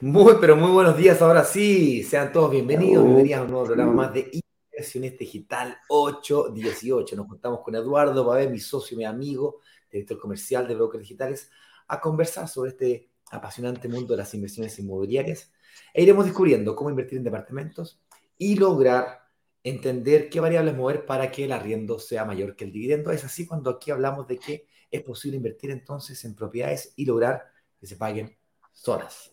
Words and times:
Muy, 0.00 0.34
pero 0.40 0.56
muy 0.56 0.70
buenos 0.70 0.96
días. 0.96 1.20
Ahora 1.20 1.44
sí, 1.44 2.02
sean 2.02 2.32
todos 2.32 2.50
bienvenidos. 2.50 3.04
Bienvenidos 3.04 3.40
a 3.40 3.42
un 3.42 3.50
nuevo 3.50 3.66
programa 3.66 3.92
más 3.92 4.14
de 4.14 4.30
Inversiones 4.72 5.18
Digital 5.18 5.76
818. 5.90 7.14
Nos 7.14 7.26
contamos 7.26 7.60
con 7.60 7.74
Eduardo 7.74 8.24
Babé, 8.24 8.48
mi 8.48 8.58
socio, 8.58 8.96
mi 8.96 9.04
amigo, 9.04 9.60
director 9.90 10.18
comercial 10.18 10.66
de 10.66 10.76
Brokers 10.76 11.02
Digitales, 11.02 11.50
a 11.88 12.00
conversar 12.00 12.48
sobre 12.48 12.70
este 12.70 13.10
apasionante 13.30 13.86
mundo 13.86 14.14
de 14.14 14.16
las 14.16 14.32
inversiones 14.32 14.78
inmobiliarias. 14.78 15.52
E 15.92 16.04
iremos 16.04 16.24
descubriendo 16.24 16.74
cómo 16.74 16.88
invertir 16.88 17.18
en 17.18 17.24
departamentos 17.24 18.00
y 18.38 18.56
lograr 18.56 19.26
entender 19.62 20.30
qué 20.30 20.40
variables 20.40 20.74
mover 20.74 21.04
para 21.04 21.30
que 21.30 21.44
el 21.44 21.52
arriendo 21.52 21.98
sea 21.98 22.24
mayor 22.24 22.56
que 22.56 22.64
el 22.64 22.72
dividendo. 22.72 23.10
Es 23.10 23.24
así 23.24 23.46
cuando 23.46 23.68
aquí 23.68 23.90
hablamos 23.90 24.26
de 24.26 24.38
que 24.38 24.66
es 24.96 25.02
posible 25.02 25.36
invertir 25.36 25.70
entonces 25.70 26.24
en 26.24 26.34
propiedades 26.34 26.92
y 26.96 27.04
lograr 27.04 27.44
que 27.80 27.86
se 27.86 27.96
paguen 27.96 28.36
solas. 28.72 29.32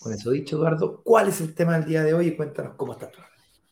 Con 0.00 0.12
eso 0.12 0.30
dicho, 0.30 0.56
Eduardo, 0.56 1.02
¿cuál 1.02 1.28
es 1.28 1.40
el 1.40 1.54
tema 1.54 1.78
del 1.78 1.88
día 1.88 2.02
de 2.02 2.14
hoy? 2.14 2.28
Y 2.28 2.36
cuéntanos 2.36 2.74
cómo 2.76 2.92
está 2.92 3.10
todo. 3.10 3.24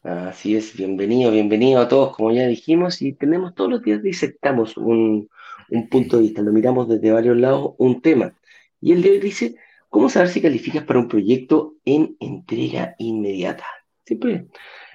Así 0.02 0.56
es, 0.56 0.76
bienvenido, 0.76 1.30
bienvenido 1.30 1.80
a 1.80 1.88
todos, 1.88 2.16
como 2.16 2.32
ya 2.32 2.46
dijimos, 2.46 3.00
y 3.02 3.12
tenemos 3.12 3.54
todos 3.54 3.70
los 3.70 3.82
días 3.82 4.02
disectamos 4.02 4.76
un, 4.76 5.28
un 5.70 5.88
punto 5.88 6.16
de 6.16 6.22
vista, 6.24 6.42
lo 6.42 6.52
miramos 6.52 6.88
desde 6.88 7.12
varios 7.12 7.36
lados, 7.36 7.74
un 7.78 8.02
tema. 8.02 8.34
Y 8.80 8.92
el 8.92 9.02
de 9.02 9.10
hoy 9.10 9.20
dice, 9.20 9.54
¿cómo 9.88 10.08
saber 10.08 10.28
si 10.28 10.40
calificas 10.40 10.84
para 10.84 10.98
un 10.98 11.08
proyecto 11.08 11.74
en 11.84 12.16
entrega 12.18 12.94
inmediata? 12.98 13.64
Siempre 14.04 14.48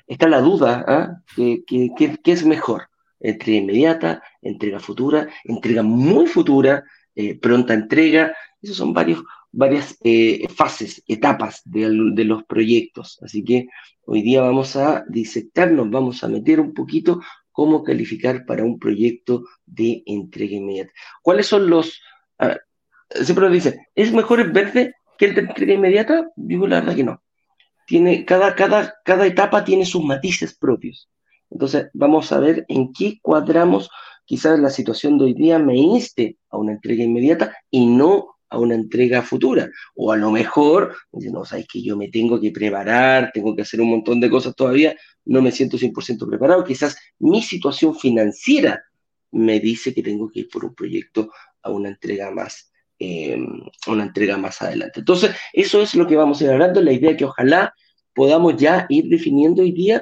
está 0.07 0.27
la 0.27 0.41
duda, 0.41 0.83
¿ah? 0.87 1.23
¿Qué, 1.35 2.21
es 2.25 2.45
mejor? 2.45 2.89
Entrega 3.19 3.59
inmediata, 3.59 4.23
entrega 4.41 4.79
futura, 4.79 5.27
entrega 5.43 5.83
muy 5.83 6.27
futura, 6.27 6.83
eh, 7.15 7.37
pronta 7.39 7.73
entrega. 7.73 8.35
Esos 8.61 8.77
son 8.77 8.93
varios, 8.93 9.23
varias 9.51 9.97
eh, 10.03 10.47
fases, 10.55 11.03
etapas 11.07 11.61
de, 11.65 11.89
los 11.89 12.43
proyectos. 12.43 13.19
Así 13.21 13.43
que 13.43 13.67
hoy 14.05 14.21
día 14.21 14.41
vamos 14.41 14.75
a 14.75 15.03
disectarnos, 15.07 15.89
vamos 15.89 16.23
a 16.23 16.27
meter 16.27 16.59
un 16.59 16.73
poquito 16.73 17.21
cómo 17.51 17.83
calificar 17.83 18.45
para 18.45 18.63
un 18.63 18.77
proyecto 18.77 19.43
de 19.65 20.03
entrega 20.05 20.55
inmediata. 20.55 20.91
¿Cuáles 21.21 21.47
son 21.47 21.69
los... 21.69 22.01
siempre 23.09 23.45
nos 23.45 23.53
dicen, 23.53 23.79
¿es 23.95 24.11
mejor 24.13 24.39
el 24.39 24.51
verde 24.51 24.93
que 25.17 25.25
el 25.25 25.35
de 25.35 25.41
entrega 25.41 25.73
inmediata? 25.73 26.29
Digo 26.35 26.67
la 26.67 26.81
verdad 26.81 26.95
que 26.95 27.03
no 27.03 27.21
tiene, 27.87 28.25
cada, 28.25 28.53
cada, 28.53 28.95
cada 29.03 29.25
etapa 29.25 29.63
tiene 29.63 29.85
sus 29.85 30.03
matices 30.03 30.53
propios. 30.53 31.09
Entonces, 31.49 31.87
vamos 31.93 32.31
a 32.31 32.39
ver 32.39 32.65
en 32.67 32.91
qué 32.93 33.19
cuadramos 33.21 33.89
quizás 34.25 34.59
la 34.59 34.69
situación 34.69 35.17
de 35.17 35.25
hoy 35.25 35.33
día 35.33 35.57
me 35.57 35.75
inste 35.75 36.37
a 36.49 36.57
una 36.57 36.73
entrega 36.73 37.03
inmediata 37.03 37.55
y 37.71 37.85
no 37.85 38.35
a 38.49 38.59
una 38.59 38.75
entrega 38.75 39.21
futura. 39.21 39.69
O 39.95 40.11
a 40.11 40.17
lo 40.17 40.31
mejor, 40.31 40.95
no, 41.11 41.45
sabes 41.45 41.67
que 41.71 41.81
yo 41.81 41.97
me 41.97 42.09
tengo 42.09 42.39
que 42.39 42.51
preparar, 42.51 43.31
tengo 43.33 43.55
que 43.55 43.61
hacer 43.61 43.81
un 43.81 43.89
montón 43.89 44.19
de 44.19 44.29
cosas 44.29 44.55
todavía, 44.55 44.95
no 45.25 45.41
me 45.41 45.51
siento 45.51 45.77
100% 45.77 46.27
preparado. 46.27 46.63
Quizás 46.63 46.97
mi 47.19 47.41
situación 47.41 47.95
financiera 47.95 48.83
me 49.31 49.59
dice 49.59 49.93
que 49.93 50.03
tengo 50.03 50.29
que 50.29 50.41
ir 50.41 50.49
por 50.49 50.65
un 50.65 50.75
proyecto 50.75 51.31
a 51.61 51.71
una 51.71 51.89
entrega 51.89 52.31
más 52.31 52.71
eh, 52.99 53.37
una 53.87 54.03
entrega 54.03 54.37
más 54.37 54.59
adelante. 54.61 55.01
Entonces, 55.01 55.31
eso 55.53 55.81
es 55.81 55.93
lo 55.93 56.07
que 56.07 56.15
vamos 56.15 56.41
a 56.41 56.45
ir 56.45 56.49
hablando, 56.49 56.81
la 56.81 56.93
idea 56.93 57.15
que 57.15 57.25
ojalá 57.25 57.71
podamos 58.15 58.57
ya 58.57 58.87
ir 58.89 59.07
definiendo 59.07 59.61
hoy 59.61 59.71
día 59.71 60.01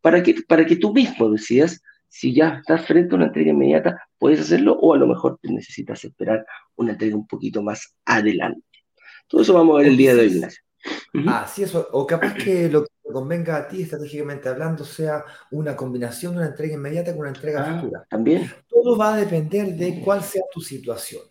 para 0.00 0.22
que, 0.22 0.34
para 0.46 0.64
que 0.64 0.76
tú 0.76 0.92
mismo 0.92 1.30
decidas 1.30 1.80
si 2.08 2.34
ya 2.34 2.60
estás 2.60 2.86
frente 2.86 3.14
a 3.14 3.16
una 3.16 3.26
entrega 3.26 3.50
inmediata, 3.50 4.08
puedes 4.18 4.40
hacerlo 4.40 4.78
o 4.80 4.94
a 4.94 4.96
lo 4.96 5.06
mejor 5.06 5.38
te 5.42 5.52
necesitas 5.52 6.02
esperar 6.04 6.46
una 6.76 6.92
entrega 6.92 7.16
un 7.16 7.26
poquito 7.26 7.62
más 7.62 7.94
adelante. 8.04 8.62
Todo 9.28 9.42
eso 9.42 9.52
vamos 9.52 9.74
a 9.74 9.78
ver 9.78 9.88
el 9.88 9.96
día 9.96 10.14
de 10.14 10.20
hoy, 10.20 10.26
Ignacio. 10.28 10.62
Ah, 11.26 11.46
sí, 11.52 11.64
eso. 11.64 11.88
O 11.92 12.06
capaz 12.06 12.34
que 12.34 12.68
lo 12.70 12.84
que 12.84 12.90
te 13.04 13.12
convenga 13.12 13.56
a 13.56 13.68
ti, 13.68 13.82
estratégicamente 13.82 14.48
hablando, 14.48 14.84
sea 14.84 15.24
una 15.50 15.76
combinación 15.76 16.32
de 16.32 16.38
una 16.38 16.48
entrega 16.48 16.74
inmediata 16.74 17.10
con 17.10 17.20
una 17.20 17.30
entrega 17.30 17.64
ah, 17.64 17.80
futura. 17.80 18.06
También. 18.08 18.50
Todo 18.68 18.96
va 18.96 19.14
a 19.14 19.16
depender 19.18 19.74
de 19.74 20.00
cuál 20.00 20.22
sea 20.22 20.42
tu 20.52 20.60
situación 20.60 21.22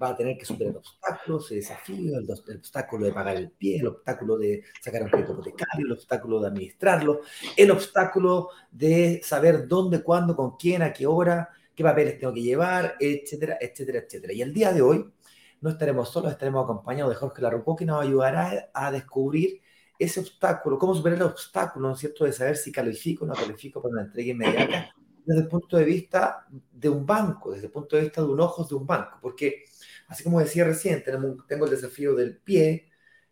va 0.00 0.10
a 0.10 0.16
tener 0.16 0.38
que 0.38 0.44
superar 0.44 0.76
obstáculos, 0.76 1.50
desafíos, 1.50 2.16
el, 2.16 2.56
obstáculo 2.56 3.06
de 3.06 3.12
pagar 3.12 3.36
el 3.36 3.50
pie, 3.50 3.78
el 3.78 3.88
obstáculo 3.88 4.38
de 4.38 4.64
sacar 4.80 5.02
un 5.02 5.10
crédito 5.10 5.32
hipotecario, 5.32 5.86
el 5.86 5.92
obstáculo 5.92 6.40
de 6.40 6.48
administrarlo, 6.48 7.20
el 7.56 7.70
obstáculo 7.70 8.48
de 8.70 9.20
saber 9.22 9.68
dónde, 9.68 10.02
cuándo, 10.02 10.34
con 10.34 10.56
quién, 10.56 10.82
a 10.82 10.92
qué 10.92 11.06
hora, 11.06 11.50
qué 11.74 11.84
papeles 11.84 12.18
tengo 12.18 12.32
que 12.32 12.42
llevar, 12.42 12.96
etcétera, 12.98 13.58
etcétera, 13.60 13.98
etcétera. 13.98 14.32
Y 14.32 14.42
el 14.42 14.54
día 14.54 14.72
de 14.72 14.82
hoy 14.82 15.12
no 15.60 15.70
estaremos 15.70 16.08
solos, 16.08 16.32
estaremos 16.32 16.64
acompañados 16.64 17.12
de 17.12 17.16
Jorge 17.16 17.42
Larrucó, 17.42 17.76
que 17.76 17.84
nos 17.84 18.02
ayudará 18.02 18.70
a 18.72 18.90
descubrir 18.90 19.60
ese 19.98 20.20
obstáculo, 20.20 20.78
cómo 20.78 20.94
superar 20.94 21.18
el 21.18 21.24
obstáculo, 21.24 21.88
¿no 21.88 21.94
es 21.94 22.00
cierto?, 22.00 22.24
de 22.24 22.32
saber 22.32 22.56
si 22.56 22.72
califico 22.72 23.26
o 23.26 23.28
no 23.28 23.34
califico 23.34 23.82
para 23.82 23.92
una 23.92 24.02
entrega 24.02 24.30
inmediata 24.30 24.94
desde 25.24 25.42
el 25.42 25.48
punto 25.48 25.76
de 25.76 25.84
vista 25.84 26.46
de 26.72 26.88
un 26.88 27.06
banco, 27.06 27.52
desde 27.52 27.66
el 27.66 27.72
punto 27.72 27.96
de 27.96 28.02
vista 28.02 28.20
de 28.20 28.28
un 28.28 28.40
ojo 28.40 28.64
de 28.64 28.74
un 28.74 28.86
banco, 28.86 29.18
porque 29.20 29.64
Así 30.10 30.24
como 30.24 30.40
decía 30.40 30.64
recién, 30.64 31.04
tengo 31.04 31.64
el 31.64 31.70
desafío 31.70 32.16
del 32.16 32.36
pie, 32.36 32.90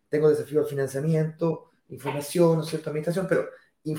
tengo 0.08 0.28
el 0.28 0.36
desafío 0.36 0.60
del 0.60 0.68
financiamiento, 0.68 1.72
información, 1.88 2.58
¿no? 2.58 2.62
Administración, 2.62 3.26
pero 3.28 3.48
eh, 3.84 3.96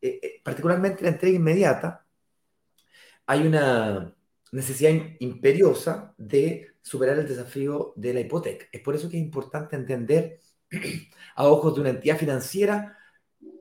eh, 0.00 0.40
particularmente 0.42 1.02
la 1.02 1.10
entrega 1.10 1.36
inmediata, 1.36 2.06
hay 3.26 3.46
una 3.46 4.14
necesidad 4.52 4.92
imperiosa 5.20 6.14
de 6.16 6.68
superar 6.80 7.18
el 7.18 7.28
desafío 7.28 7.92
de 7.94 8.14
la 8.14 8.20
hipoteca. 8.20 8.66
Es 8.72 8.80
por 8.80 8.94
eso 8.94 9.10
que 9.10 9.18
es 9.18 9.22
importante 9.22 9.76
entender 9.76 10.40
a 11.36 11.46
ojos 11.46 11.74
de 11.74 11.82
una 11.82 11.90
entidad 11.90 12.16
financiera 12.16 12.96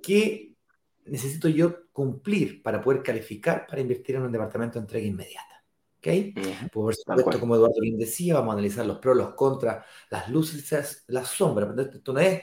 qué 0.01 0.55
necesito 1.03 1.49
yo 1.49 1.91
cumplir 1.91 2.63
para 2.63 2.81
poder 2.81 3.03
calificar 3.03 3.67
para 3.67 3.81
invertir 3.81 4.15
en 4.15 4.21
un 4.21 4.31
departamento 4.31 4.75
de 4.75 4.83
entrega 4.83 5.05
inmediata. 5.05 5.56
Por 6.71 6.95
supuesto, 6.95 7.39
como 7.39 7.55
Eduardo 7.55 7.81
bien 7.81 7.97
decía, 7.97 8.35
vamos 8.35 8.51
a 8.51 8.53
analizar 8.53 8.85
los 8.85 8.99
pros, 8.99 9.17
los 9.17 9.33
contras, 9.33 9.85
las 10.09 10.29
luces, 10.29 11.03
las 11.07 11.27
sombras. 11.27 11.77
Esto 11.77 12.13
no 12.13 12.19
es, 12.19 12.41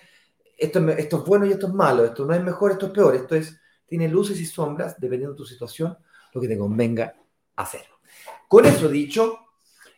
esto 0.59 0.89
es, 0.91 0.99
esto 0.99 1.19
es 1.19 1.25
bueno 1.25 1.47
y 1.47 1.53
esto 1.53 1.69
es 1.69 1.73
malo, 1.73 2.05
esto 2.05 2.27
no 2.27 2.35
es 2.35 2.43
mejor, 2.43 2.73
esto 2.73 2.87
es 2.87 2.93
peor, 2.93 3.15
esto 3.15 3.35
es, 3.35 3.59
tiene 3.87 4.09
luces 4.09 4.41
y 4.41 4.47
sombras, 4.47 5.01
dependiendo 5.01 5.35
de 5.35 5.39
tu 5.39 5.47
situación, 5.47 5.97
lo 6.33 6.41
que 6.41 6.49
te 6.49 6.59
convenga 6.59 7.15
hacer. 7.57 7.87
Con 8.49 8.67
eso 8.67 8.89
dicho, 8.89 9.39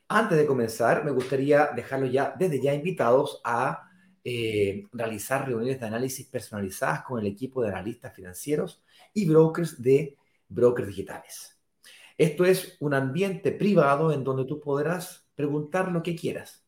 antes 0.08 0.38
de 0.38 0.46
comenzar, 0.46 1.04
me 1.04 1.10
gustaría 1.10 1.70
dejarlos 1.74 2.12
ya, 2.12 2.34
desde 2.38 2.60
ya 2.60 2.74
invitados 2.74 3.40
a 3.44 3.90
eh, 4.22 4.84
realizar 4.92 5.46
reuniones 5.46 5.80
de 5.80 5.86
análisis 5.86 6.26
personalizadas 6.26 7.02
con 7.02 7.20
el 7.20 7.26
equipo 7.26 7.62
de 7.62 7.68
analistas 7.70 8.14
financieros 8.14 8.82
y 9.14 9.26
brokers 9.28 9.80
de 9.80 10.16
brokers 10.48 10.88
digitales. 10.88 11.55
Esto 12.18 12.44
es 12.44 12.76
un 12.80 12.94
ambiente 12.94 13.52
privado 13.52 14.12
en 14.12 14.24
donde 14.24 14.44
tú 14.44 14.60
podrás 14.60 15.26
preguntar 15.34 15.92
lo 15.92 16.02
que 16.02 16.16
quieras. 16.16 16.64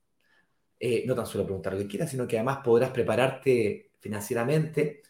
Eh, 0.79 1.05
no 1.07 1.15
tan 1.15 1.27
solo 1.27 1.45
preguntar 1.45 1.73
lo 1.73 1.79
que 1.81 1.89
quieras, 1.89 2.11
sino 2.11 2.27
que 2.27 2.37
además 2.37 2.59
podrás 2.63 2.91
prepararte 2.91 3.93
financieramente 3.99 5.03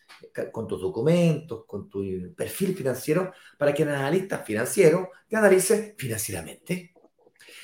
con 0.50 0.66
tus 0.66 0.80
documentos, 0.80 1.64
con 1.66 1.88
tu 1.88 2.02
perfil 2.34 2.74
financiero, 2.74 3.32
para 3.58 3.74
que 3.74 3.82
el 3.82 3.90
analista 3.90 4.38
financiero 4.38 5.10
te 5.28 5.36
analice 5.36 5.94
financieramente. 5.98 6.94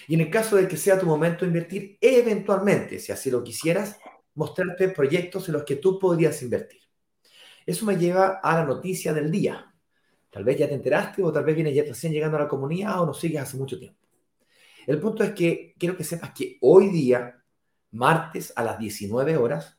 Y 0.07 0.15
en 0.15 0.21
el 0.21 0.31
caso 0.31 0.57
de 0.57 0.69
que 0.69 0.77
sea 0.77 0.99
tu 0.99 1.07
momento 1.07 1.45
de 1.45 1.49
invertir, 1.49 1.99
eventualmente, 2.01 2.99
si 2.99 3.13
así 3.13 3.31
lo 3.31 3.43
quisieras, 3.43 3.99
mostrarte 4.35 4.89
proyectos 4.89 5.49
en 5.49 5.55
los 5.55 5.65
que 5.65 5.77
tú 5.77 5.99
podrías 5.99 6.43
invertir. 6.43 6.83
Eso 7.65 7.87
me 7.87 7.97
lleva 7.97 8.41
a 8.43 8.59
la 8.59 8.65
noticia 8.67 9.15
del 9.15 9.31
día. 9.31 9.74
Tal 10.35 10.43
vez 10.43 10.59
ya 10.59 10.67
te 10.67 10.75
enteraste 10.75 11.23
o 11.23 11.33
tal 11.33 11.45
vez 11.45 11.55
vienes 11.55 11.73
ya 11.73 11.85
recién 11.85 12.13
llegando 12.13 12.37
a 12.37 12.41
la 12.41 12.49
comunidad 12.49 13.01
o 13.01 13.07
no 13.07 13.15
sigues 13.15 13.41
hace 13.41 13.57
mucho 13.57 13.79
tiempo. 13.79 14.01
El 14.85 14.99
punto 14.99 15.23
es 15.23 15.31
que 15.31 15.77
quiero 15.79 15.97
que 15.97 16.03
sepas 16.03 16.33
que 16.33 16.59
hoy 16.61 16.89
día, 16.89 17.41
martes 17.93 18.53
a 18.57 18.65
las 18.65 18.77
19 18.77 19.37
horas, 19.37 19.79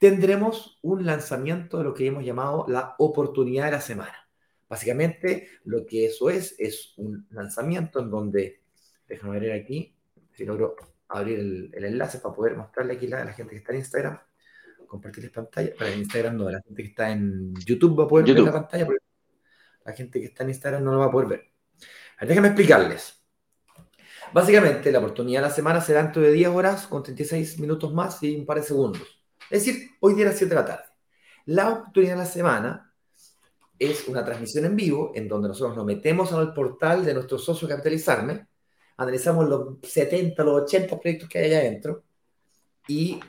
tendremos 0.00 0.80
un 0.82 1.06
lanzamiento 1.06 1.78
de 1.78 1.84
lo 1.84 1.94
que 1.94 2.08
hemos 2.08 2.24
llamado 2.24 2.64
la 2.66 2.96
oportunidad 2.98 3.66
de 3.66 3.70
la 3.70 3.80
semana. 3.80 4.28
Básicamente, 4.68 5.48
lo 5.62 5.86
que 5.86 6.06
eso 6.06 6.28
es, 6.28 6.56
es 6.58 6.94
un 6.96 7.28
lanzamiento 7.30 8.00
en 8.00 8.10
donde, 8.10 8.62
déjame 9.06 9.38
ver 9.38 9.52
aquí, 9.52 9.94
si 10.32 10.44
logro 10.44 10.74
abrir 11.06 11.38
el, 11.38 11.84
enlace 11.84 12.18
para 12.18 12.34
poder 12.34 12.56
mostrarle 12.56 12.94
aquí 12.94 13.06
a 13.12 13.24
la, 13.24 13.32
gente 13.32 13.52
que 13.52 13.58
está 13.58 13.72
en 13.72 13.78
Instagram, 13.78 14.18
compartirles 14.88 15.30
pantalla, 15.30 15.72
para 15.78 15.92
el 15.92 16.00
Instagram 16.00 16.36
no, 16.36 16.50
la 16.50 16.60
gente 16.62 16.82
que 16.82 16.88
está 16.88 17.12
en 17.12 17.54
YouTube 17.64 18.00
va 18.00 18.04
a 18.06 18.08
poder 18.08 18.34
ver 18.34 18.42
la 18.42 18.52
pantalla, 18.52 18.88
la 19.84 19.92
gente 19.92 20.20
que 20.20 20.26
está 20.26 20.44
en 20.44 20.50
Instagram 20.50 20.82
no 20.82 20.92
lo 20.92 20.98
va 21.00 21.06
a 21.06 21.10
poder 21.10 21.28
ver. 21.28 21.50
déjenme 22.20 22.48
explicarles. 22.48 23.22
Básicamente, 24.32 24.90
la 24.90 24.98
oportunidad 24.98 25.42
de 25.42 25.48
la 25.48 25.54
semana 25.54 25.80
será 25.80 26.02
dentro 26.02 26.22
de 26.22 26.32
10 26.32 26.48
horas 26.48 26.86
con 26.86 27.02
36 27.02 27.60
minutos 27.60 27.92
más 27.92 28.22
y 28.22 28.36
un 28.36 28.46
par 28.46 28.58
de 28.58 28.64
segundos. 28.64 29.02
Es 29.50 29.64
decir, 29.64 29.90
hoy 30.00 30.14
día 30.14 30.26
a 30.26 30.28
las 30.30 30.38
7 30.38 30.54
de 30.54 30.60
la 30.60 30.66
tarde. 30.66 30.84
La 31.46 31.70
oportunidad 31.70 32.14
de 32.14 32.18
la 32.18 32.26
semana 32.26 32.94
es 33.78 34.08
una 34.08 34.24
transmisión 34.24 34.64
en 34.64 34.74
vivo 34.74 35.12
en 35.14 35.28
donde 35.28 35.48
nosotros 35.48 35.76
nos 35.76 35.84
metemos 35.84 36.32
el 36.32 36.52
portal 36.52 37.04
de 37.04 37.14
nuestro 37.14 37.38
socio 37.38 37.68
Capitalizarme 37.68 38.48
analizamos 38.96 39.48
los 39.48 39.78
70, 39.82 40.42
los 40.44 40.62
80 40.62 41.00
proyectos 41.00 41.28
que 41.28 41.38
hay 41.38 41.46
allá 41.46 41.58
adentro 41.58 42.04
y 42.86 43.20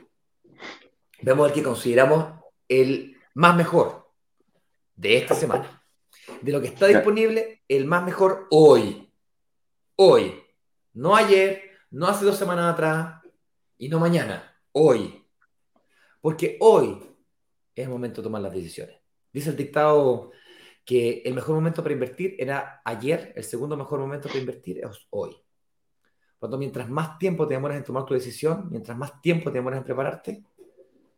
vemos 1.22 1.48
el 1.48 1.54
que 1.54 1.62
consideramos 1.62 2.40
el 2.68 3.16
más 3.34 3.56
mejor 3.56 4.10
de 4.94 5.18
esta 5.18 5.34
semana. 5.34 5.75
De 6.40 6.52
lo 6.52 6.60
que 6.60 6.68
está 6.68 6.86
disponible, 6.86 7.62
el 7.68 7.84
más 7.84 8.04
mejor 8.04 8.46
hoy. 8.50 9.10
Hoy. 9.96 10.42
No 10.94 11.14
ayer, 11.14 11.62
no 11.90 12.06
hace 12.06 12.24
dos 12.24 12.36
semanas 12.36 12.72
atrás 12.72 13.22
y 13.78 13.88
no 13.88 13.98
mañana. 13.98 14.54
Hoy. 14.72 15.24
Porque 16.20 16.56
hoy 16.60 16.98
es 17.74 17.84
el 17.84 17.90
momento 17.90 18.20
de 18.20 18.24
tomar 18.24 18.42
las 18.42 18.52
decisiones. 18.52 18.96
Dice 19.32 19.50
el 19.50 19.56
dictado 19.56 20.32
que 20.84 21.22
el 21.24 21.34
mejor 21.34 21.56
momento 21.56 21.82
para 21.82 21.92
invertir 21.92 22.36
era 22.38 22.80
ayer, 22.84 23.32
el 23.36 23.44
segundo 23.44 23.76
mejor 23.76 23.98
momento 23.98 24.28
para 24.28 24.40
invertir 24.40 24.78
es 24.78 25.06
hoy. 25.10 25.36
Cuando 26.38 26.58
mientras 26.58 26.88
más 26.88 27.18
tiempo 27.18 27.46
te 27.46 27.54
demoras 27.54 27.76
en 27.76 27.84
tomar 27.84 28.04
tu 28.04 28.14
decisión, 28.14 28.68
mientras 28.70 28.96
más 28.96 29.20
tiempo 29.20 29.50
te 29.50 29.58
demoras 29.58 29.78
en 29.78 29.84
prepararte, 29.84 30.44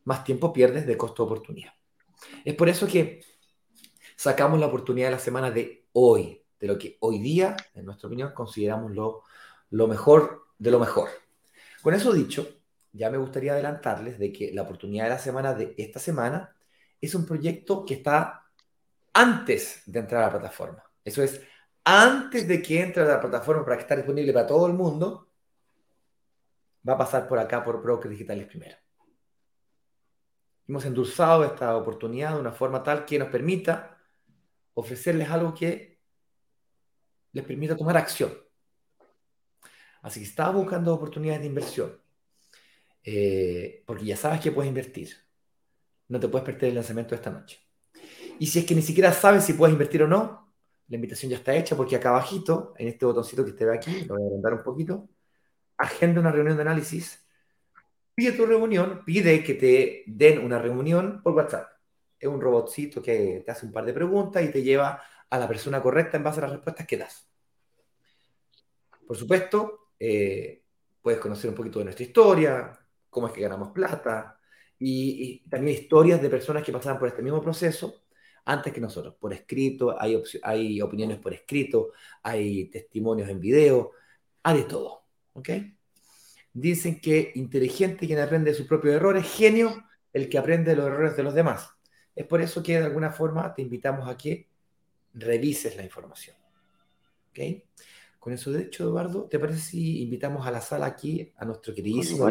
más 0.05 0.25
tiempo 0.25 0.53
pierdes 0.53 0.87
de 0.87 0.97
costo 0.97 1.23
de 1.23 1.27
oportunidad. 1.27 1.73
Es 2.45 2.55
por 2.55 2.69
eso 2.69 2.87
que 2.87 3.21
sacamos 4.19 4.59
la 4.59 4.67
oportunidad 4.67 5.07
de 5.07 5.13
la 5.13 5.21
semana 5.21 5.53
de 5.53 5.87
hoy, 5.93 6.43
de 6.59 6.67
lo 6.67 6.77
que 6.77 6.97
hoy 7.01 7.21
día, 7.21 7.57
en 7.73 7.85
nuestra 7.85 8.09
opinión, 8.09 8.33
consideramos 8.35 8.91
lo, 8.91 9.23
lo 9.71 9.87
mejor 9.87 10.49
de 10.59 10.73
lo 10.73 10.81
mejor. 10.81 11.09
Con 11.83 11.95
eso 11.95 12.13
dicho, 12.13 12.49
ya 12.93 13.11
me 13.11 13.17
gustaría 13.17 13.53
adelantarles 13.53 14.19
de 14.19 14.33
que 14.33 14.51
la 14.53 14.63
oportunidad 14.63 15.05
de 15.05 15.11
la 15.11 15.19
semana 15.21 15.55
de 15.55 15.73
esta 15.79 16.01
semana 16.01 16.53
es 17.01 17.15
un 17.15 17.27
proyecto 17.27 17.85
que 17.87 17.95
está 17.95 18.45
antes 19.13 19.83
de 19.87 20.01
entrar 20.01 20.25
a 20.25 20.27
la 20.27 20.33
plataforma. 20.33 20.83
Eso 21.05 21.23
es, 21.23 21.41
antes 21.85 22.49
de 22.49 22.61
que 22.61 22.83
entre 22.83 23.05
a 23.05 23.07
la 23.07 23.21
plataforma 23.21 23.65
para 23.65 23.77
que 23.77 23.83
esté 23.83 23.95
disponible 23.95 24.33
para 24.33 24.49
todo 24.49 24.67
el 24.67 24.73
mundo, 24.73 25.29
va 26.87 26.95
a 26.95 26.99
pasar 26.99 27.29
por 27.29 27.39
acá 27.39 27.63
por 27.63 27.81
Brokers 27.81 28.11
Digitales 28.11 28.49
primero. 28.49 28.77
Hemos 30.67 30.85
endulzado 30.85 31.45
esta 31.45 31.77
oportunidad 31.77 32.35
de 32.35 32.41
una 32.41 32.53
forma 32.53 32.83
tal 32.83 33.05
que 33.05 33.17
nos 33.17 33.29
permita 33.29 33.95
ofrecerles 34.79 35.29
algo 35.29 35.53
que 35.53 35.99
les 37.33 37.45
permita 37.45 37.77
tomar 37.77 37.97
acción. 37.97 38.33
Así 40.03 40.21
que 40.21 40.27
estás 40.27 40.55
buscando 40.55 40.95
oportunidades 40.95 41.41
de 41.41 41.49
inversión, 41.49 42.01
eh, 43.03 43.83
porque 43.85 44.05
ya 44.05 44.17
sabes 44.17 44.41
que 44.41 44.53
puedes 44.53 44.69
invertir, 44.69 45.09
no 46.07 46.21
te 46.21 46.29
puedes 46.29 46.45
perder 46.45 46.69
el 46.69 46.77
lanzamiento 46.77 47.11
de 47.11 47.17
esta 47.17 47.31
noche. 47.31 47.59
Y 48.39 48.47
si 48.47 48.61
es 48.61 48.65
que 48.65 48.77
ni 48.77 48.83
siquiera 48.83 49.13
sabes 49.13 49.45
si 49.45 49.55
puedes 49.55 49.73
invertir 49.73 50.05
o 50.05 50.07
no, 50.07 50.55
la 50.87 50.95
invitación 50.95 51.31
ya 51.31 51.39
está 51.39 51.55
hecha 51.57 51.77
porque 51.77 51.97
acá 51.97 52.11
abajito, 52.11 52.73
en 52.77 52.87
este 52.87 53.05
botoncito 53.05 53.45
que 53.45 53.53
te 53.53 53.65
ve 53.65 53.77
aquí, 53.77 54.05
lo 54.05 54.15
voy 54.15 54.23
a 54.23 54.27
agrandar 54.27 54.55
un 54.55 54.63
poquito, 54.63 55.09
agenda 55.77 56.21
una 56.21 56.31
reunión 56.31 56.57
de 56.57 56.63
análisis, 56.63 57.27
pide 58.15 58.33
tu 58.33 58.47
reunión, 58.47 59.03
pide 59.05 59.43
que 59.43 59.55
te 59.55 60.05
den 60.07 60.39
una 60.39 60.61
reunión 60.61 61.21
por 61.23 61.35
WhatsApp. 61.35 61.78
Es 62.19 62.29
un 62.29 62.41
robotcito 62.41 63.03
que 63.03 63.43
te 63.45 63.51
hace 63.51 63.67
un 63.67 63.73
par 63.73 63.85
de 63.85 63.93
preguntas 63.93 64.43
y 64.43 64.51
te 64.51 64.63
lleva 64.63 65.03
a 65.31 65.39
la 65.39 65.47
persona 65.47 65.83
correcta 65.83 66.17
en 66.17 66.25
base 66.25 66.41
a 66.41 66.43
las 66.43 66.53
respuestas 66.53 66.87
que 66.87 66.97
das. 66.97 67.29
Por 69.07 69.17
supuesto, 69.17 69.91
eh, 69.99 70.63
puedes 71.01 71.21
conocer 71.21 71.51
un 71.51 71.57
poquito 71.57 71.79
de 71.79 71.87
nuestra 71.87 72.05
historia, 72.05 72.79
cómo 73.09 73.29
es 73.29 73.33
que 73.33 73.41
ganamos 73.41 73.71
plata, 73.73 74.39
y, 74.79 75.49
también 75.49 75.77
historias 75.77 76.23
de 76.23 76.31
personas 76.31 76.63
que 76.63 76.73
pasaban 76.73 76.99
por 76.99 77.09
este 77.09 77.23
mismo 77.23 77.43
proceso 77.43 78.03
antes 78.45 78.73
que 78.73 78.81
nosotros, 78.81 79.15
por 79.17 79.33
escrito, 79.33 80.01
hay, 80.01 80.23
hay 80.43 80.81
opiniones 80.81 81.19
por 81.19 81.35
escrito, 81.35 81.93
hay 82.23 82.67
testimonios 82.67 83.29
en 83.29 83.41
video, 83.41 83.93
hay 84.43 84.59
de 84.59 84.65
todo. 84.65 85.05
¿ok? 85.35 85.49
Dicen 86.53 87.01
que 87.01 87.33
inteligente 87.35 88.07
quien 88.07 88.19
aprende 88.19 88.51
de 88.51 88.57
sus 88.57 88.67
propios 88.67 88.95
errores, 88.95 89.27
genio 89.27 89.85
el 90.13 90.29
que 90.29 90.39
aprende 90.39 90.71
de 90.71 90.77
los 90.77 90.87
errores 90.87 91.17
de 91.17 91.23
los 91.23 91.35
demás. 91.35 91.71
Es 92.19 92.27
por 92.27 92.43
eso 92.43 92.65
que 92.65 92.81
de 92.81 92.87
alguna 92.87 93.13
forma 93.13 93.55
te 93.55 93.63
invitamos 93.63 94.09
a 94.09 94.17
que 94.19 94.49
revises 95.15 95.77
la 95.77 95.85
información. 95.85 96.35
¿ok? 97.31 97.63
Con 98.19 98.33
eso, 98.33 98.51
de 98.51 98.63
hecho, 98.63 98.83
Eduardo, 98.83 99.27
¿te 99.27 99.39
parece 99.39 99.61
si 99.61 100.03
invitamos 100.03 100.45
a 100.45 100.51
la 100.51 100.61
sala 100.61 100.87
aquí 100.87 101.33
a 101.37 101.45
nuestro 101.45 101.73
queridísimo 101.73 102.29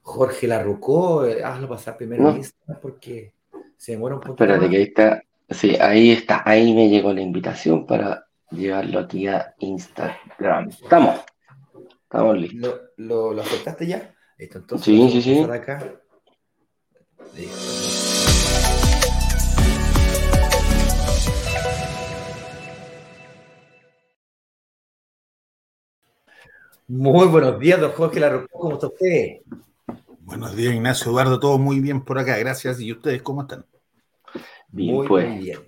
Jorge 0.00 0.48
Larrucó? 0.48 1.26
Eh, 1.26 1.44
hazlo 1.44 1.68
pasar 1.68 1.98
primero 1.98 2.30
en 2.30 2.38
Instagram 2.38 2.80
porque 2.80 3.34
se 3.76 3.92
demora 3.92 4.14
un 4.14 4.22
poco. 4.22 4.32
Espérate, 4.32 4.70
que 4.70 4.76
ahí 4.78 4.82
está, 4.84 5.22
Sí, 5.50 5.76
ahí 5.78 6.12
está, 6.12 6.42
ahí 6.46 6.72
me 6.72 6.88
llegó 6.88 7.12
la 7.12 7.20
invitación 7.20 7.86
para 7.86 8.26
llevarlo 8.50 9.00
aquí 9.00 9.26
a 9.26 9.54
Instagram. 9.58 10.70
Estamos, 10.70 11.20
estamos 12.04 12.38
listos. 12.38 12.80
¿Lo, 12.96 13.34
lo, 13.34 13.42
aceptaste 13.42 13.86
ya? 13.86 14.14
entonces 14.38 14.86
sí, 14.86 15.10
sí, 15.10 15.20
sí. 15.20 15.40
Acá. 15.42 16.00
Muy 26.94 27.26
buenos 27.28 27.58
días, 27.58 27.80
don 27.80 27.90
Jorge 27.92 28.20
Larroco, 28.20 28.48
¿cómo 28.52 28.74
está 28.74 28.88
usted? 28.88 29.38
Buenos 30.20 30.54
días, 30.54 30.74
Ignacio 30.74 31.10
Eduardo, 31.10 31.40
todo 31.40 31.56
muy 31.56 31.80
bien 31.80 32.04
por 32.04 32.18
acá, 32.18 32.36
gracias. 32.36 32.82
¿Y 32.82 32.92
ustedes 32.92 33.22
cómo 33.22 33.40
están? 33.40 33.64
Bien, 34.68 35.02
pues. 35.08 35.40
bien. 35.40 35.58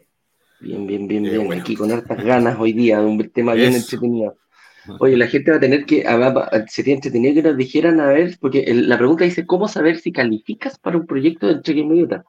Bien, 0.60 0.86
bien, 0.86 1.08
bien, 1.08 1.22
bien. 1.22 1.52
Aquí 1.54 1.76
con 1.76 1.90
hartas 1.90 2.22
ganas 2.22 2.58
hoy 2.60 2.74
día, 2.74 3.00
un 3.00 3.26
tema 3.30 3.54
bien 3.54 3.72
entretenido. 3.72 4.36
Oye, 5.00 5.16
la 5.16 5.26
gente 5.26 5.50
va 5.50 5.56
a 5.56 5.60
tener 5.60 5.86
que, 5.86 6.04
sería 6.68 6.94
entretenido 6.94 7.34
que 7.36 7.48
nos 7.48 7.56
dijeran, 7.56 8.00
a 8.00 8.08
ver, 8.08 8.36
porque 8.38 8.62
la 8.74 8.98
pregunta 8.98 9.24
dice, 9.24 9.46
¿cómo 9.46 9.66
saber 9.66 9.96
si 9.96 10.12
calificas 10.12 10.78
para 10.78 10.98
un 10.98 11.06
proyecto 11.06 11.46
de 11.46 11.54
entrega 11.54 11.80
inmediata? 11.80 12.24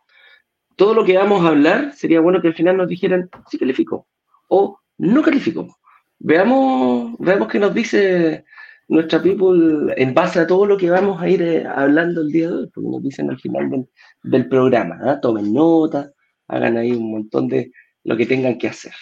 Todo 0.77 0.93
lo 0.93 1.03
que 1.03 1.17
vamos 1.17 1.43
a 1.43 1.49
hablar, 1.49 1.91
sería 1.93 2.21
bueno 2.21 2.41
que 2.41 2.47
al 2.47 2.55
final 2.55 2.77
nos 2.77 2.87
dijeran, 2.87 3.29
sí 3.51 3.57
califico, 3.57 4.07
o 4.47 4.79
no 4.99 5.21
califico. 5.21 5.77
Veamos, 6.17 7.17
veamos 7.19 7.49
qué 7.49 7.59
nos 7.59 7.73
dice 7.73 8.45
nuestra 8.87 9.21
people 9.21 9.93
en 9.97 10.13
base 10.13 10.39
a 10.39 10.47
todo 10.47 10.65
lo 10.65 10.77
que 10.77 10.89
vamos 10.89 11.21
a 11.21 11.29
ir 11.29 11.41
eh, 11.41 11.65
hablando 11.65 12.21
el 12.21 12.31
día 12.31 12.49
de 12.49 12.55
hoy, 12.55 12.71
porque 12.73 12.89
nos 12.89 13.03
dicen 13.03 13.29
al 13.29 13.39
final 13.39 13.87
del, 14.23 14.47
programa. 14.47 14.99
¿ah? 15.03 15.19
Tomen 15.19 15.53
nota, 15.53 16.11
hagan 16.47 16.77
ahí 16.77 16.91
un 16.91 17.11
montón 17.11 17.47
de 17.47 17.71
lo 18.03 18.15
que 18.15 18.25
tengan 18.25 18.57
que 18.57 18.67
hacer. 18.67 18.93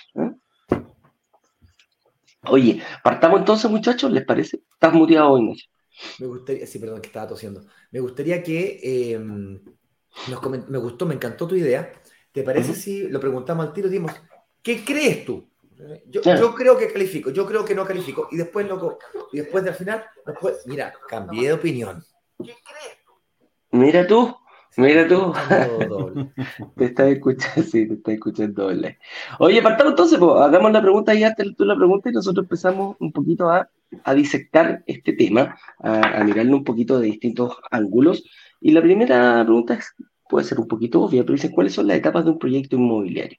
Oye, 2.46 2.82
partamos 3.04 3.40
entonces, 3.40 3.70
muchachos, 3.70 4.12
¿les 4.12 4.26
parece? 4.26 4.62
¿Estás 4.74 4.94
muteado 4.94 5.32
hoy, 5.32 5.42
Ignacio? 5.42 5.70
Me 6.20 6.28
gustaría, 6.28 6.66
sí, 6.66 6.80
perdón, 6.80 7.02
que 7.02 7.08
estaba 7.08 7.28
tosiendo. 7.28 7.66
Me 7.92 8.00
gustaría 8.00 8.42
que 8.44 9.14
em, 9.14 9.62
me 10.68 10.78
gustó, 10.78 11.06
me 11.06 11.16
encantó 11.16 11.48
tu 11.48 11.56
idea. 11.56 11.92
¿Te 12.32 12.44
parece 12.44 12.74
si 12.74 13.08
lo 13.10 13.20
preguntamos 13.20 13.66
al 13.66 13.74
tiro 13.74 13.88
y 13.88 13.92
dimos, 13.92 14.12
¿qué 14.62 14.84
crees 14.84 15.24
tú? 15.24 15.48
Yo, 16.08 16.22
yo, 16.22 16.56
creo 16.56 16.78
que 16.78 16.92
califico, 16.92 17.32
yo 17.32 17.46
creo 17.46 17.66
que 17.66 17.76
no 17.76 17.86
califico. 17.86 18.28
Y 18.32 18.38
después, 18.38 18.68
loco, 18.68 19.00
y 19.32 19.38
después 19.38 19.64
del 19.64 19.74
final, 19.74 20.04
después, 20.26 20.64
mira, 20.66 20.94
cambié 21.08 21.48
de 21.48 21.54
opinión. 21.54 22.04
Mira 23.72 24.06
tú, 24.06 24.36
Mira 24.76 25.08
tú. 25.08 25.34
te 26.76 26.86
estás 26.86 27.08
escuchando, 27.08 27.62
sí, 27.62 27.88
te 27.88 27.94
estás 27.94 28.14
escuchando 28.16 28.64
doble. 28.64 28.98
Oye, 29.40 29.62
partamos 29.62 29.92
entonces, 29.92 30.18
pues, 30.18 30.42
hagamos 30.42 30.72
la 30.72 30.82
pregunta 30.82 31.14
y 31.14 31.24
hazte 31.24 31.54
tú 31.56 31.66
la 31.66 31.76
pregunta 31.76 32.10
y 32.10 32.14
nosotros 32.14 32.46
empezamos 32.46 32.96
un 33.00 33.12
poquito 33.12 33.50
a, 33.52 33.70
a 34.04 34.14
disectar 34.16 34.84
este 34.88 35.14
tema, 35.14 35.56
a, 35.80 36.20
a, 36.20 36.24
mirarlo 36.24 36.58
un 36.58 36.64
poquito 36.64 37.00
de 37.00 37.08
distintos 37.08 37.56
ángulos. 37.70 38.24
Y 38.62 38.72
la 38.72 38.82
primera 38.82 39.44
pregunta 39.44 39.76
es, 39.76 39.94
puede 40.28 40.46
ser 40.46 40.60
un 40.60 40.68
poquito 40.68 41.02
obvia, 41.02 41.22
pero 41.22 41.34
dice, 41.34 41.52
¿cuáles 41.52 41.74
son 41.74 41.88
las 41.88 41.98
etapas 41.98 42.26
de 42.26 42.32
un 42.32 42.40
proyecto 42.40 42.76
inmobiliario? 42.76 43.38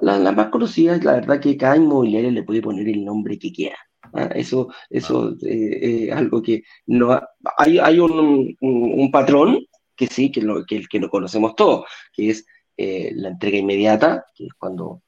La, 0.00 0.18
la, 0.18 0.32
más 0.32 0.48
conocida 0.48 0.96
es 0.96 1.04
la 1.04 1.14
verdad 1.14 1.40
que 1.40 1.56
cada 1.56 1.76
inmobiliario 1.76 2.30
le 2.30 2.42
puede 2.42 2.62
poner 2.62 2.88
el 2.88 3.04
nombre 3.04 3.38
que 3.38 3.52
quiera. 3.52 3.76
¿ah? 4.12 4.30
Eso, 4.34 4.68
eso 4.90 5.36
eh, 5.42 6.08
es 6.08 6.12
algo 6.12 6.42
que 6.42 6.62
no 6.86 7.20
hay, 7.58 7.78
hay 7.78 7.98
un, 7.98 8.56
un, 8.60 9.00
un 9.00 9.10
patrón 9.10 9.66
que 9.96 10.06
sí, 10.06 10.30
que, 10.30 10.42
lo, 10.42 10.64
que, 10.64 10.84
que 10.86 11.00
lo 11.00 11.08
conocemos 11.08 11.54
todos, 11.54 11.86
que 12.12 12.30
es 12.30 12.46
eh, 12.76 13.12
la 13.14 13.28
entrega 13.28 13.58
inmediata, 13.58 14.26
que 14.34 14.46
es 14.46 14.54
cuando 14.54 15.02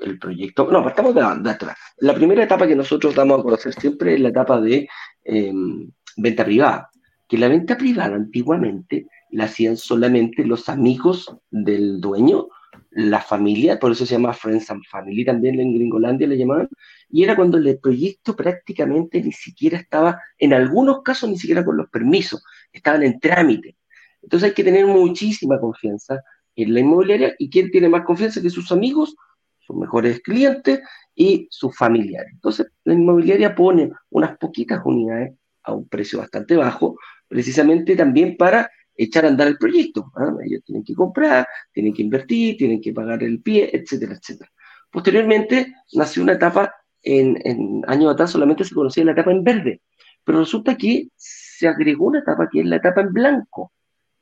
el, 0.00 0.18
proyecto... 0.18 0.70
No, 0.70 0.82
partamos 0.82 1.14
de, 1.14 1.20
de, 1.20 1.50
atrás. 1.50 1.76
La 1.98 2.14
primera 2.14 2.42
etapa 2.42 2.66
que 2.66 2.74
nosotros 2.74 3.14
damos 3.14 3.40
a 3.40 3.42
conocer 3.42 3.74
siempre 3.74 4.14
es 4.14 4.20
la 4.20 4.30
etapa 4.30 4.60
de 4.60 4.88
em, 5.24 5.90
venta 6.16 6.44
privada, 6.44 6.90
que 7.28 7.38
la 7.38 7.48
venta 7.48 7.76
privada 7.76 8.16
antiguamente 8.16 9.06
la 9.30 9.44
hacían 9.44 9.76
solamente 9.76 10.44
los 10.44 10.68
amigos 10.68 11.36
del 11.50 12.00
dueño, 12.00 12.48
la 12.90 13.20
familia, 13.20 13.78
por 13.78 13.92
eso 13.92 14.06
se 14.06 14.14
llama 14.14 14.32
Friends 14.32 14.70
and 14.70 14.84
Family, 14.90 15.24
también 15.24 15.60
en 15.60 15.74
Gringolandia 15.74 16.26
le 16.26 16.38
llamaban, 16.38 16.68
y 17.10 17.24
era 17.24 17.36
cuando 17.36 17.58
el 17.58 17.78
proyecto 17.78 18.34
prácticamente 18.34 19.22
ni 19.22 19.32
siquiera 19.32 19.78
estaba, 19.78 20.20
en 20.38 20.52
algunos 20.52 21.02
casos 21.02 21.28
ni 21.28 21.38
siquiera 21.38 21.64
con 21.64 21.76
los 21.76 21.88
permisos, 21.88 22.42
estaban 22.72 23.02
en 23.02 23.20
trámite. 23.20 23.76
Entonces 24.22 24.48
hay 24.48 24.54
que 24.54 24.64
tener 24.64 24.86
muchísima 24.86 25.60
confianza 25.60 26.20
en 26.56 26.74
la 26.74 26.80
inmobiliaria 26.80 27.34
y 27.38 27.50
quién 27.50 27.70
tiene 27.70 27.88
más 27.88 28.04
confianza 28.04 28.42
que 28.42 28.50
sus 28.50 28.72
amigos, 28.72 29.14
sus 29.60 29.76
mejores 29.76 30.20
clientes 30.20 30.80
y 31.14 31.48
sus 31.50 31.76
familiares. 31.76 32.30
Entonces, 32.32 32.66
la 32.84 32.94
inmobiliaria 32.94 33.54
pone 33.54 33.90
unas 34.10 34.36
poquitas 34.38 34.80
unidades 34.84 35.34
a 35.62 35.72
un 35.72 35.88
precio 35.88 36.18
bastante 36.18 36.56
bajo, 36.56 36.98
precisamente 37.28 37.96
también 37.96 38.36
para 38.36 38.70
echar 38.96 39.24
a 39.24 39.28
andar 39.28 39.48
el 39.48 39.58
proyecto. 39.58 40.10
¿ah? 40.16 40.34
Ellos 40.44 40.62
tienen 40.64 40.84
que 40.84 40.94
comprar, 40.94 41.46
tienen 41.72 41.92
que 41.92 42.02
invertir, 42.02 42.56
tienen 42.56 42.80
que 42.80 42.92
pagar 42.92 43.22
el 43.22 43.42
pie, 43.42 43.70
etcétera, 43.72 44.14
etcétera. 44.14 44.50
Posteriormente 44.90 45.74
nació 45.92 46.22
una 46.22 46.32
etapa, 46.32 46.72
en, 47.02 47.40
en 47.44 47.82
años 47.86 48.12
atrás 48.12 48.30
solamente 48.30 48.64
se 48.64 48.74
conocía 48.74 49.04
la 49.04 49.12
etapa 49.12 49.30
en 49.30 49.44
verde, 49.44 49.82
pero 50.24 50.40
resulta 50.40 50.76
que 50.76 51.08
se 51.16 51.68
agregó 51.68 52.06
una 52.06 52.20
etapa 52.20 52.48
que 52.50 52.60
es 52.60 52.66
la 52.66 52.76
etapa 52.76 53.00
en 53.00 53.12
blanco, 53.12 53.72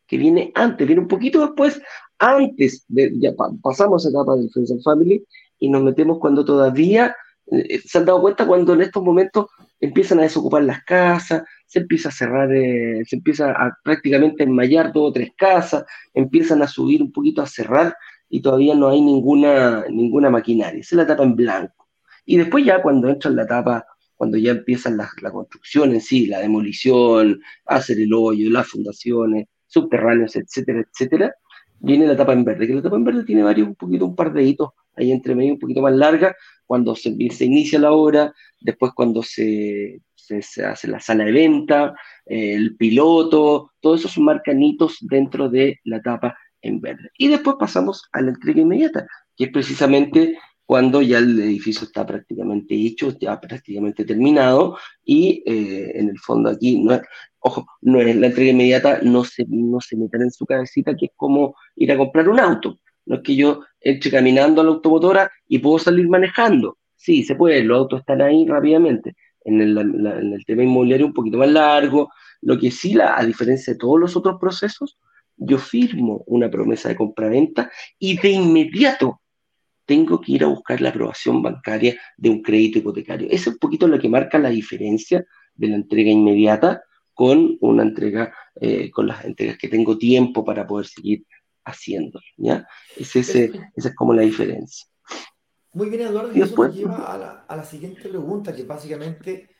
que 0.06 0.18
viene 0.18 0.52
antes, 0.54 0.86
viene 0.86 1.02
un 1.02 1.08
poquito 1.08 1.40
después, 1.40 1.80
antes 2.18 2.84
de, 2.88 3.12
ya 3.18 3.32
pasamos 3.62 4.04
esa 4.04 4.10
etapa 4.10 4.36
del 4.36 4.50
Friends 4.50 4.70
and 4.70 4.82
Family 4.82 5.24
y 5.58 5.68
nos 5.68 5.82
metemos 5.82 6.18
cuando 6.18 6.44
todavía, 6.44 7.16
eh, 7.50 7.80
se 7.84 7.98
han 7.98 8.04
dado 8.04 8.20
cuenta 8.20 8.46
cuando 8.46 8.74
en 8.74 8.82
estos 8.82 9.02
momentos 9.02 9.46
empiezan 9.84 10.18
a 10.20 10.22
desocupar 10.22 10.62
las 10.64 10.82
casas, 10.84 11.44
se 11.66 11.80
empieza 11.80 12.08
a 12.08 12.12
cerrar, 12.12 12.52
eh, 12.54 13.02
se 13.06 13.16
empieza 13.16 13.52
a 13.52 13.76
prácticamente 13.82 14.44
enmayar 14.44 14.92
dos 14.92 15.10
o 15.10 15.12
tres 15.12 15.30
casas, 15.36 15.84
empiezan 16.12 16.62
a 16.62 16.68
subir 16.68 17.02
un 17.02 17.12
poquito 17.12 17.42
a 17.42 17.46
cerrar 17.46 17.96
y 18.28 18.40
todavía 18.40 18.74
no 18.74 18.88
hay 18.88 19.00
ninguna, 19.00 19.84
ninguna 19.90 20.30
maquinaria. 20.30 20.80
Esa 20.80 20.94
es 20.94 20.96
la 20.96 21.02
etapa 21.02 21.24
en 21.24 21.36
blanco. 21.36 21.88
Y 22.24 22.36
después 22.38 22.64
ya 22.64 22.80
cuando 22.82 23.08
entra 23.08 23.30
en 23.30 23.36
la 23.36 23.42
etapa, 23.42 23.86
cuando 24.16 24.38
ya 24.38 24.52
empiezan 24.52 24.96
la, 24.96 25.10
construcción 25.30 25.92
en 25.92 26.00
sí, 26.00 26.26
la 26.26 26.40
demolición, 26.40 27.40
hacer 27.66 28.00
el 28.00 28.12
hoyo, 28.14 28.50
las 28.50 28.68
fundaciones, 28.68 29.46
subterráneos, 29.66 30.36
etcétera, 30.36 30.80
etcétera, 30.80 31.34
viene 31.80 32.06
la 32.06 32.14
etapa 32.14 32.32
en 32.32 32.44
verde, 32.44 32.66
que 32.66 32.72
la 32.74 32.80
etapa 32.80 32.96
en 32.96 33.04
verde 33.04 33.24
tiene 33.24 33.42
varios, 33.42 33.68
un 33.68 33.74
poquito, 33.74 34.06
un 34.06 34.16
par 34.16 34.32
de 34.32 34.44
hitos 34.44 34.70
ahí 34.96 35.12
entre 35.12 35.34
medio, 35.34 35.54
un 35.54 35.58
poquito 35.58 35.82
más 35.82 35.94
larga, 35.94 36.34
cuando 36.66 36.94
se, 36.94 37.10
inicia 37.10 37.78
la 37.78 37.92
obra, 37.92 38.32
después 38.60 38.92
cuando 38.94 39.22
se, 39.22 40.00
se, 40.14 40.64
hace 40.64 40.88
la 40.88 41.00
sala 41.00 41.24
de 41.24 41.32
venta, 41.32 41.94
el 42.26 42.76
piloto, 42.76 43.72
todo 43.80 43.96
eso 43.96 44.08
son 44.08 44.24
marcanitos 44.24 44.98
dentro 45.00 45.48
de 45.48 45.80
la 45.84 45.98
etapa 45.98 46.36
en 46.62 46.80
verde. 46.80 47.10
Y 47.18 47.28
después 47.28 47.56
pasamos 47.58 48.02
a 48.12 48.22
la 48.22 48.30
entrega 48.30 48.62
inmediata, 48.62 49.06
que 49.36 49.44
es 49.44 49.50
precisamente 49.50 50.38
cuando 50.66 51.02
ya 51.02 51.18
el 51.18 51.38
edificio 51.40 51.86
está 51.86 52.06
prácticamente 52.06 52.74
hecho, 52.74 53.16
ya 53.18 53.38
prácticamente 53.38 54.04
terminado, 54.04 54.78
y 55.04 55.42
eh, 55.46 55.92
en 55.94 56.08
el 56.08 56.18
fondo 56.18 56.48
aquí, 56.48 56.82
no, 56.82 56.98
ojo, 57.40 57.66
no 57.82 58.00
es 58.00 58.16
la 58.16 58.28
entrega 58.28 58.50
inmediata, 58.52 59.00
no 59.02 59.24
se, 59.24 59.44
no 59.48 59.80
se 59.80 59.96
metan 59.96 60.22
en 60.22 60.30
su 60.30 60.46
cabecita 60.46 60.96
que 60.96 61.06
es 61.06 61.12
como 61.16 61.54
ir 61.76 61.92
a 61.92 61.98
comprar 61.98 62.28
un 62.28 62.40
auto. 62.40 62.78
No 63.06 63.16
es 63.16 63.22
que 63.22 63.36
yo 63.36 63.62
entre 63.80 64.10
caminando 64.10 64.60
a 64.60 64.64
la 64.64 64.70
automotora 64.70 65.30
y 65.46 65.58
puedo 65.58 65.78
salir 65.78 66.08
manejando. 66.08 66.78
Sí, 66.96 67.22
se 67.22 67.34
puede, 67.34 67.62
los 67.62 67.78
autos 67.78 68.00
están 68.00 68.22
ahí 68.22 68.46
rápidamente. 68.46 69.14
En 69.44 69.60
el, 69.60 69.76
en 69.76 70.32
el 70.32 70.44
tema 70.46 70.62
inmobiliario 70.62 71.06
un 71.06 71.12
poquito 71.12 71.36
más 71.36 71.50
largo. 71.50 72.10
Lo 72.40 72.58
que 72.58 72.70
sí, 72.70 72.94
la, 72.94 73.16
a 73.18 73.24
diferencia 73.24 73.74
de 73.74 73.78
todos 73.78 74.00
los 74.00 74.16
otros 74.16 74.38
procesos, 74.40 74.98
yo 75.36 75.58
firmo 75.58 76.24
una 76.26 76.50
promesa 76.50 76.88
de 76.88 76.96
compra-venta 76.96 77.70
y 77.98 78.16
de 78.18 78.30
inmediato 78.30 79.20
tengo 79.86 80.20
que 80.20 80.32
ir 80.32 80.44
a 80.44 80.48
buscar 80.48 80.80
la 80.80 80.88
aprobación 80.90 81.42
bancaria 81.42 81.98
de 82.16 82.30
un 82.30 82.42
crédito 82.42 82.78
hipotecario. 82.78 83.28
Eso 83.30 83.50
es 83.50 83.54
un 83.54 83.58
poquito 83.58 83.86
lo 83.86 83.98
que 83.98 84.08
marca 84.08 84.38
la 84.38 84.48
diferencia 84.48 85.26
de 85.54 85.68
la 85.68 85.76
entrega 85.76 86.10
inmediata 86.10 86.82
con 87.12 87.58
una 87.60 87.82
entrega, 87.82 88.34
eh, 88.60 88.90
con 88.90 89.06
las 89.06 89.24
entregas 89.24 89.58
que 89.58 89.68
tengo 89.68 89.98
tiempo 89.98 90.44
para 90.44 90.66
poder 90.66 90.86
seguir 90.86 91.24
haciendo. 91.64 92.20
¿ya? 92.36 92.66
Es 92.96 93.14
ese, 93.16 93.52
esa 93.74 93.88
es 93.88 93.94
como 93.94 94.14
la 94.14 94.22
diferencia. 94.22 94.86
Muy 95.72 95.90
bien, 95.90 96.02
Eduardo, 96.02 96.30
y, 96.32 96.40
eso 96.40 96.56
nos 96.56 96.74
lleva 96.74 97.12
a 97.12 97.18
la, 97.18 97.30
a 97.48 97.56
la, 97.56 97.64
siguiente 97.64 98.08
pregunta, 98.08 98.54
que 98.54 98.62
básicamente, 98.62 99.50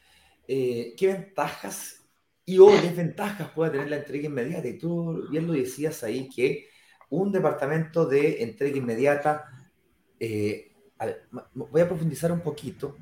eh, 0.47 0.95
¿qué 0.97 1.09
ventajas 1.09 2.07
y 2.45 2.59
o 2.59 2.71
desventajas 2.71 3.51
puede 3.51 3.73
tener 3.73 3.91
la 3.91 3.97
entrega 3.97 4.27
inmediata? 4.27 4.69
Y 4.69 4.79
tú 4.79 5.27
bien 5.31 5.47
lo 5.47 5.55
decías 5.55 6.05
ahí, 6.05 6.29
que 6.29 6.69
un 7.11 7.33
departamento 7.33 8.07
de 8.07 8.43
entrega 8.43 8.77
inmediata 8.77 9.45
eh, 10.21 10.73
voy 11.53 11.81
a 11.81 11.89
profundizar 11.89 12.31
un 12.33 12.41
poquito. 12.41 12.97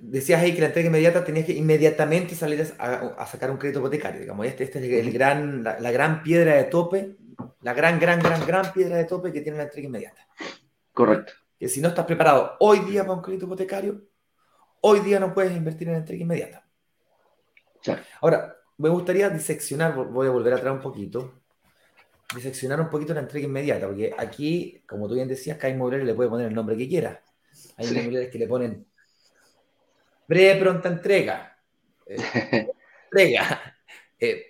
Decías 0.00 0.40
ahí 0.40 0.54
que 0.54 0.60
la 0.60 0.68
entrega 0.68 0.88
inmediata 0.88 1.24
tenías 1.24 1.46
que 1.46 1.52
inmediatamente 1.52 2.34
salir 2.34 2.72
a, 2.78 3.26
sacar 3.26 3.50
un 3.50 3.56
crédito 3.56 3.80
hipotecario. 3.80 4.20
Digamos, 4.20 4.46
este, 4.46 4.64
este 4.64 4.78
es 4.78 5.06
el 5.06 5.12
gran, 5.12 5.62
la, 5.62 5.90
gran 5.90 6.22
piedra 6.22 6.54
de 6.54 6.64
tope, 6.64 7.16
la 7.60 7.74
gran, 7.74 7.98
gran, 7.98 8.20
gran, 8.20 8.46
gran 8.46 8.72
piedra 8.72 8.96
de 8.96 9.04
tope 9.04 9.32
que 9.32 9.40
tiene 9.40 9.58
la 9.58 9.64
entrega 9.64 9.88
inmediata. 9.88 10.26
Correcto. 10.92 11.32
Que 11.58 11.68
si 11.68 11.80
no 11.80 11.88
estás 11.88 12.06
preparado 12.06 12.56
hoy 12.60 12.80
día 12.80 13.02
para 13.02 13.14
un 13.14 13.22
crédito 13.22 13.46
hipotecario, 13.46 14.02
hoy 14.80 15.00
día 15.00 15.20
no 15.20 15.34
puedes 15.34 15.56
invertir 15.56 15.88
en 15.88 15.94
la 15.94 16.00
entrega 16.00 16.22
inmediata. 16.22 16.66
Ahora, 18.20 18.56
me 18.78 18.88
gustaría 18.88 19.28
diseccionar, 19.28 19.94
voy 19.94 20.26
a 20.26 20.30
volver 20.30 20.54
atrás 20.54 20.72
un 20.72 20.80
poquito, 20.80 21.42
diseccionar 22.34 22.80
un 22.80 22.88
poquito 22.88 23.14
la 23.14 23.20
entrega 23.20 23.46
inmediata, 23.46 23.86
porque 23.86 24.14
aquí, 24.16 24.82
como 24.86 25.08
tú 25.08 25.14
bien 25.14 25.28
decías, 25.28 25.58
cada 25.58 25.72
inmobiliario 25.72 26.06
le 26.06 26.14
puede 26.14 26.30
poner 26.30 26.46
el 26.48 26.54
nombre 26.54 26.76
que 26.76 26.88
quiera. 26.88 27.22
Hay 27.76 27.88
inmobiliarios 27.88 28.32
que 28.32 28.38
le 28.38 28.46
ponen 28.46 28.86
breve 30.28 30.60
pronta 30.60 30.88
entrega, 30.88 31.56
eh, 32.06 32.16
entrega, 33.04 33.76
eh, 34.18 34.46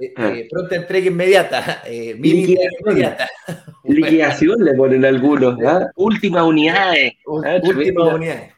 eh, 0.00 0.14
ah. 0.16 0.32
pronta 0.50 0.76
entrega 0.76 1.08
inmediata, 1.08 1.82
inmediata. 1.88 3.28
Liquidación 3.84 4.64
le 4.64 4.74
ponen 4.74 5.04
algunos, 5.04 5.58
¿ah? 5.64 5.90
últimas 5.96 6.42
unidades. 6.44 7.14
¿ah? 7.44 7.60
Últimas 7.62 8.14
unidades. 8.14 8.54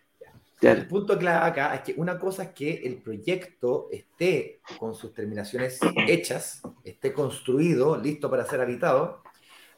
El 0.63 0.87
punto 0.87 1.19
clave 1.19 1.47
acá 1.47 1.75
es 1.75 1.81
que 1.83 1.95
una 2.01 2.19
cosa 2.19 2.45
es 2.45 2.49
que 2.51 2.81
el 2.85 2.97
proyecto 2.97 3.89
esté 3.93 4.61
con 4.79 4.95
sus 4.95 5.13
terminaciones 5.13 5.79
hechas, 6.09 6.63
esté 6.83 7.13
construido, 7.13 7.97
listo 7.99 8.31
para 8.31 8.47
ser 8.47 8.61
habitado, 8.63 9.23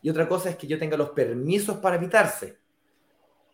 y 0.01 0.11
otra 0.11 0.29
cosa 0.29 0.51
es 0.51 0.57
que 0.57 0.69
yo 0.69 0.79
tenga 0.79 0.97
los 0.97 1.11
permisos 1.11 1.79
para 1.79 1.97
habitarse. 1.97 2.59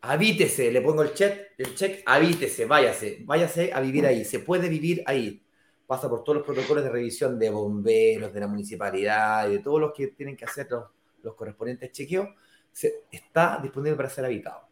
Habítese, 0.06 0.70
le 0.70 0.80
pongo 0.82 1.02
el 1.02 1.14
check, 1.14 1.52
el 1.58 1.74
check, 1.74 2.02
habítese, 2.06 2.66
váyase, 2.66 3.18
váyase 3.24 3.72
a 3.72 3.80
vivir 3.80 4.06
ahí, 4.06 4.24
se 4.24 4.40
puede 4.40 4.68
vivir 4.68 5.02
ahí. 5.06 5.42
Pasa 5.86 6.08
por 6.08 6.24
todos 6.24 6.38
los 6.38 6.46
protocolos 6.46 6.84
de 6.84 6.90
revisión 6.90 7.38
de 7.38 7.50
bomberos, 7.50 8.32
de 8.32 8.40
la 8.40 8.46
municipalidad, 8.46 9.48
de 9.48 9.58
todos 9.58 9.80
los 9.80 9.92
que 9.92 10.08
tienen 10.08 10.36
que 10.36 10.44
hacer 10.44 10.66
los, 10.70 10.84
los 11.22 11.34
correspondientes 11.34 11.92
chequeos, 11.92 12.28
se, 12.72 13.04
está 13.10 13.58
disponible 13.62 13.96
para 13.96 14.10
ser 14.10 14.24
habitado 14.24 14.68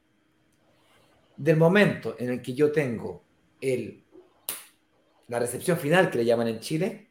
del 1.36 1.56
momento 1.56 2.14
en 2.18 2.30
el 2.30 2.42
que 2.42 2.54
yo 2.54 2.70
tengo 2.70 3.24
el, 3.60 4.04
la 5.28 5.38
recepción 5.38 5.78
final, 5.78 6.10
que 6.10 6.18
le 6.18 6.24
llaman 6.24 6.48
en 6.48 6.60
Chile, 6.60 7.10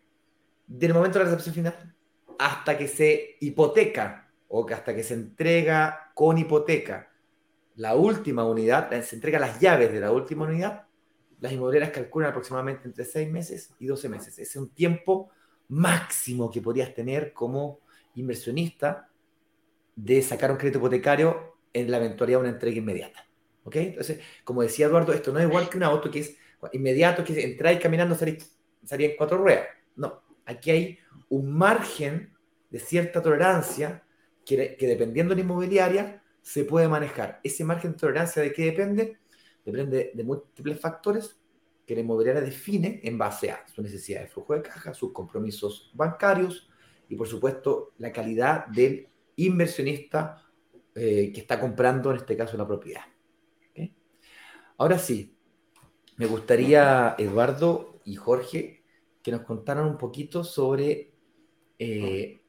del 0.67 0.93
momento 0.93 1.19
de 1.19 1.25
la 1.25 1.31
recepción 1.31 1.55
final 1.55 1.95
hasta 2.39 2.77
que 2.77 2.87
se 2.87 3.37
hipoteca 3.41 4.31
o 4.47 4.65
que 4.65 4.73
hasta 4.73 4.95
que 4.95 5.03
se 5.03 5.13
entrega 5.13 6.11
con 6.15 6.37
hipoteca 6.37 7.10
la 7.81 7.95
última 7.95 8.45
unidad, 8.45 8.91
se 9.01 9.15
entrega 9.15 9.39
las 9.39 9.59
llaves 9.59 9.91
de 9.91 9.99
la 9.99 10.11
última 10.11 10.45
unidad, 10.45 10.83
las 11.39 11.51
inmobiliarias 11.51 11.91
calculan 11.91 12.29
aproximadamente 12.29 12.87
entre 12.87 13.03
6 13.03 13.31
meses 13.31 13.73
y 13.79 13.87
12 13.87 14.07
meses. 14.07 14.33
Ese 14.33 14.43
es 14.43 14.55
un 14.55 14.69
tiempo 14.69 15.31
máximo 15.69 16.51
que 16.51 16.61
podrías 16.61 16.93
tener 16.93 17.33
como 17.33 17.79
inversionista 18.13 19.09
de 19.95 20.21
sacar 20.21 20.51
un 20.51 20.57
crédito 20.57 20.77
hipotecario 20.77 21.57
en 21.73 21.89
la 21.89 21.97
eventualidad 21.97 22.37
de 22.37 22.41
una 22.41 22.53
entrega 22.53 22.77
inmediata. 22.77 23.27
¿Ok? 23.63 23.75
Entonces, 23.77 24.19
como 24.43 24.61
decía 24.61 24.85
Eduardo, 24.85 25.11
esto 25.11 25.33
no 25.33 25.39
es 25.39 25.47
igual 25.47 25.67
que 25.67 25.77
un 25.77 25.83
auto 25.83 26.11
que 26.11 26.19
es 26.19 26.37
inmediato, 26.73 27.23
que 27.23 27.43
entrar 27.43 27.73
y 27.73 27.79
caminando 27.79 28.13
salía 28.13 28.37
en 29.09 29.17
cuatro 29.17 29.39
ruedas. 29.39 29.65
No, 29.95 30.21
aquí 30.45 30.69
hay 30.69 30.99
un 31.29 31.51
margen 31.51 32.31
de 32.69 32.77
cierta 32.77 33.23
tolerancia 33.23 34.03
que, 34.45 34.77
dependiendo 34.79 35.33
de 35.33 35.41
la 35.41 35.45
inmobiliaria 35.45 36.20
se 36.41 36.65
puede 36.65 36.87
manejar. 36.87 37.39
Ese 37.43 37.63
margen 37.63 37.93
de 37.93 37.97
tolerancia 37.97 38.41
de 38.41 38.51
qué 38.53 38.65
depende? 38.65 39.17
Depende 39.63 40.11
de 40.13 40.23
múltiples 40.23 40.79
factores 40.79 41.39
que 41.85 41.95
la 41.95 42.01
inmobiliaria 42.01 42.41
define 42.41 42.99
en 43.03 43.17
base 43.17 43.51
a 43.51 43.65
su 43.67 43.81
necesidad 43.81 44.21
de 44.21 44.27
flujo 44.27 44.53
de 44.53 44.61
caja, 44.61 44.93
sus 44.93 45.11
compromisos 45.11 45.91
bancarios 45.93 46.69
y 47.09 47.15
por 47.15 47.27
supuesto 47.27 47.93
la 47.97 48.11
calidad 48.11 48.67
del 48.67 49.07
inversionista 49.35 50.43
eh, 50.95 51.31
que 51.33 51.41
está 51.41 51.59
comprando 51.59 52.11
en 52.11 52.17
este 52.17 52.35
caso 52.35 52.57
la 52.57 52.67
propiedad. 52.67 53.03
Ahora 54.77 54.97
sí, 54.97 55.37
me 56.17 56.25
gustaría, 56.25 57.15
Eduardo 57.19 57.99
y 58.03 58.15
Jorge, 58.15 58.83
que 59.21 59.31
nos 59.31 59.41
contaran 59.41 59.85
un 59.85 59.97
poquito 59.97 60.43
sobre 60.43 61.13
eh, 61.77 62.41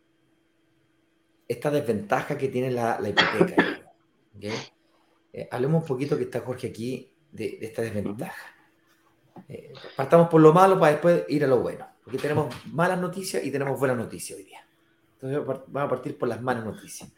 esta 1.46 1.70
desventaja 1.70 2.38
que 2.38 2.48
tiene 2.48 2.70
la, 2.70 2.98
hipoteca. 3.06 3.81
Eh, 4.40 5.48
hablemos 5.50 5.82
un 5.82 5.88
poquito, 5.88 6.16
que 6.16 6.24
está 6.24 6.40
Jorge 6.40 6.68
aquí, 6.68 7.10
de, 7.30 7.58
esta 7.60 7.82
desventaja. 7.82 8.54
Eh, 9.48 9.72
partamos 9.96 10.28
por 10.28 10.40
lo 10.40 10.52
malo 10.52 10.78
para 10.78 10.92
después 10.92 11.24
ir 11.28 11.44
a 11.44 11.46
lo 11.46 11.60
bueno, 11.60 11.86
porque 12.04 12.18
tenemos 12.18 12.54
malas 12.72 13.00
noticias 13.00 13.44
y 13.44 13.50
tenemos 13.50 13.78
buenas 13.78 13.96
noticias 13.96 14.38
hoy 14.38 14.44
día. 14.44 14.66
Entonces 15.14 15.46
vamos 15.46 15.86
a 15.86 15.88
partir 15.88 16.18
por 16.18 16.28
las 16.28 16.42
malas 16.42 16.64
noticias. 16.64 17.10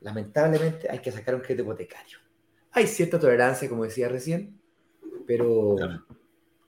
Lamentablemente 0.00 0.90
hay 0.90 0.98
que 0.98 1.10
sacar 1.10 1.34
un 1.34 1.40
crédito 1.40 1.62
hipotecario 1.62 2.18
Hay 2.72 2.86
cierta 2.86 3.18
tolerancia, 3.18 3.68
como 3.68 3.84
decía 3.84 4.08
recién, 4.08 4.58
pero 5.26 5.76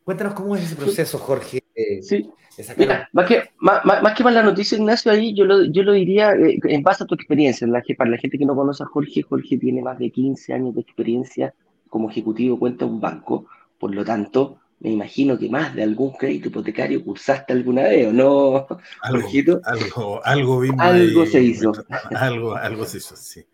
cuéntanos 0.05 0.33
cómo 0.33 0.57
es 0.57 0.65
ese 0.65 0.77
proceso, 0.77 1.19
Jorge. 1.19 1.66
Sí. 2.03 2.31
Mira, 2.77 3.09
más 3.13 3.27
que, 3.27 3.51
más, 3.59 3.85
más, 3.85 4.15
que 4.15 4.23
para 4.23 4.37
la 4.37 4.43
noticia, 4.43 4.79
Ignacio, 4.79 5.13
ahí 5.13 5.35
yo 5.35 5.45
lo, 5.45 5.65
yo 5.65 5.83
lo 5.83 5.93
diría 5.93 6.33
eh, 6.33 6.59
en 6.65 6.83
base 6.83 7.05
a 7.05 7.07
tu 7.07 7.15
experiencia. 7.15 7.67
La, 7.67 7.83
para 7.97 8.11
la 8.11 8.19
gente 8.19 8.39
que 8.39 8.47
no 8.47 8.57
conoce 8.57 8.83
a 8.83 8.87
Jorge, 8.87 9.23
Jorge 9.23 9.59
tiene 9.59 9.83
más 9.83 9.99
de 9.99 10.11
15 10.11 10.55
años 10.55 10.75
de 10.75 10.81
experiencia 10.81 11.55
como 11.89 12.11
ejecutivo 12.11 12.59
cuenta 12.59 12.87
un 12.87 13.01
banco. 13.01 13.47
Por 13.79 13.95
lo 13.95 14.05
tanto, 14.05 14.59
me 14.81 14.91
imagino 14.91 15.39
que 15.39 15.51
más 15.51 15.75
de 15.75 15.83
algún 15.83 16.13
crédito 16.13 16.49
hipotecario 16.49 17.05
cursaste 17.05 17.53
alguna 17.53 17.83
vez, 17.83 18.09
¿o 18.09 18.13
no, 18.13 18.67
algo, 19.03 19.61
Algo, 19.65 20.21
algo, 20.25 20.63
algo 20.79 21.27
se 21.27 21.43
hizo. 21.43 21.73
Algo, 22.15 22.55
algo 22.55 22.85
se 22.87 22.99
hizo, 22.99 23.17
sí. 23.17 23.45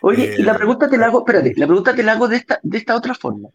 Oye, 0.00 0.36
y 0.38 0.42
la 0.42 0.52
eh, 0.52 0.56
pregunta 0.56 0.88
te 0.88 0.96
la 0.96 1.06
hago, 1.06 1.20
espérate, 1.20 1.54
la 1.56 1.66
pregunta 1.66 1.94
te 1.94 2.02
la 2.02 2.12
hago 2.12 2.28
de 2.28 2.36
esta, 2.36 2.58
de 2.62 2.78
esta 2.78 2.96
otra 2.96 3.14
forma. 3.14 3.48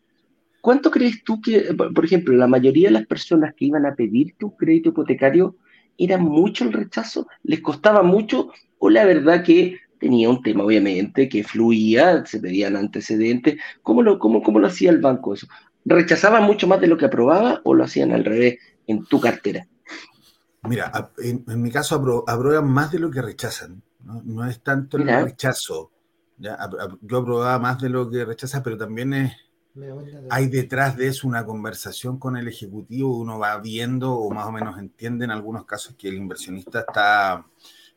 ¿Cuánto 0.61 0.91
crees 0.91 1.23
tú 1.23 1.41
que, 1.41 1.73
por 1.73 2.05
ejemplo, 2.05 2.35
la 2.35 2.47
mayoría 2.47 2.89
de 2.89 2.93
las 2.93 3.07
personas 3.07 3.53
que 3.55 3.65
iban 3.65 3.85
a 3.85 3.95
pedir 3.95 4.35
tu 4.37 4.55
crédito 4.55 4.89
hipotecario 4.89 5.55
era 5.97 6.17
mucho 6.17 6.65
el 6.65 6.73
rechazo? 6.73 7.27
¿Les 7.43 7.61
costaba 7.61 8.03
mucho? 8.03 8.51
¿O 8.77 8.89
la 8.89 9.05
verdad 9.05 9.43
que 9.43 9.79
tenía 9.99 10.29
un 10.29 10.41
tema, 10.41 10.63
obviamente, 10.63 11.29
que 11.29 11.43
fluía, 11.43 12.25
se 12.25 12.39
pedían 12.39 12.75
antecedentes? 12.75 13.57
¿Cómo 13.83 14.01
lo, 14.01 14.19
cómo, 14.19 14.41
cómo 14.41 14.59
lo 14.59 14.67
hacía 14.67 14.89
el 14.89 14.99
banco 14.99 15.33
eso? 15.33 15.47
¿Rechazaban 15.85 16.43
mucho 16.43 16.67
más 16.67 16.81
de 16.81 16.87
lo 16.87 16.97
que 16.97 17.05
aprobaba 17.05 17.61
o 17.63 17.73
lo 17.73 17.83
hacían 17.83 18.11
al 18.11 18.25
revés 18.25 18.59
en 18.87 19.05
tu 19.05 19.19
cartera? 19.19 19.65
Mira, 20.63 20.91
en, 21.17 21.43
mi 21.61 21.71
caso 21.71 21.95
aprueban 22.27 22.67
más 22.69 22.91
de 22.91 22.99
lo 22.99 23.09
que 23.09 23.21
rechazan. 23.21 23.81
No, 24.03 24.45
es 24.45 24.61
tanto 24.61 24.97
el 24.97 25.07
rechazo. 25.07 25.91
¿ya? 26.37 26.57
Yo 27.01 27.17
aprobaba 27.19 27.59
más 27.59 27.79
de 27.81 27.89
lo 27.89 28.09
que 28.09 28.25
rechaza, 28.25 28.61
pero 28.61 28.77
también 28.77 29.13
es, 29.13 29.33
hay 30.29 30.47
detrás 30.47 30.97
de 30.97 31.07
eso 31.07 31.27
una 31.27 31.45
conversación 31.45 32.17
con 32.17 32.37
el 32.37 32.47
ejecutivo. 32.47 33.17
Uno 33.17 33.39
va 33.39 33.57
viendo 33.59 34.13
o 34.13 34.31
más 34.31 34.45
o 34.47 34.51
menos 34.51 34.77
entiende 34.77 35.25
en 35.25 35.31
algunos 35.31 35.65
casos 35.65 35.95
que 35.97 36.09
el 36.09 36.15
inversionista 36.15 36.79
está 36.79 37.45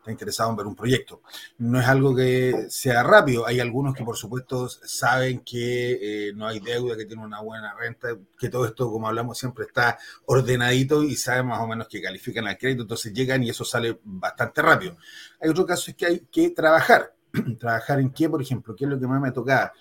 está 0.02 0.10
interesado 0.10 0.50
en 0.50 0.56
ver 0.56 0.66
un 0.66 0.74
proyecto. 0.74 1.22
No 1.58 1.80
es 1.80 1.86
algo 1.86 2.14
que 2.14 2.66
sea 2.68 3.04
rápido. 3.04 3.46
Hay 3.46 3.60
algunos 3.60 3.94
que, 3.94 4.02
por 4.02 4.16
supuesto, 4.16 4.68
saben 4.68 5.40
que 5.40 6.28
eh, 6.28 6.32
no 6.34 6.48
hay 6.48 6.58
deuda, 6.58 6.96
que 6.96 7.04
tienen 7.04 7.24
una 7.24 7.40
buena 7.40 7.72
renta, 7.74 8.08
que 8.36 8.48
todo 8.48 8.66
esto, 8.66 8.90
como 8.90 9.06
hablamos 9.06 9.38
siempre, 9.38 9.64
está 9.64 9.98
ordenadito 10.26 11.04
y 11.04 11.14
saben 11.14 11.46
más 11.46 11.60
o 11.60 11.68
menos 11.68 11.86
que 11.86 12.02
califican 12.02 12.48
al 12.48 12.58
crédito, 12.58 12.82
entonces 12.82 13.12
llegan 13.12 13.44
y 13.44 13.50
eso 13.50 13.64
sale 13.64 14.00
bastante 14.02 14.60
rápido. 14.60 14.96
Hay 15.40 15.48
otro 15.48 15.64
caso 15.64 15.92
es 15.92 15.96
que 15.96 16.06
hay 16.06 16.20
que 16.30 16.50
trabajar. 16.50 17.14
¿Trabajar 17.60 18.00
en 18.00 18.10
qué, 18.10 18.28
por 18.28 18.42
ejemplo? 18.42 18.74
¿Qué 18.74 18.84
es 18.84 18.90
lo 18.90 18.98
que 18.98 19.06
más 19.06 19.20
me 19.20 19.30
toca? 19.30 19.72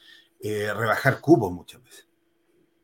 Eh, 0.43 0.73
rebajar 0.73 1.19
cupos 1.19 1.51
muchas 1.51 1.83
veces. 1.83 2.07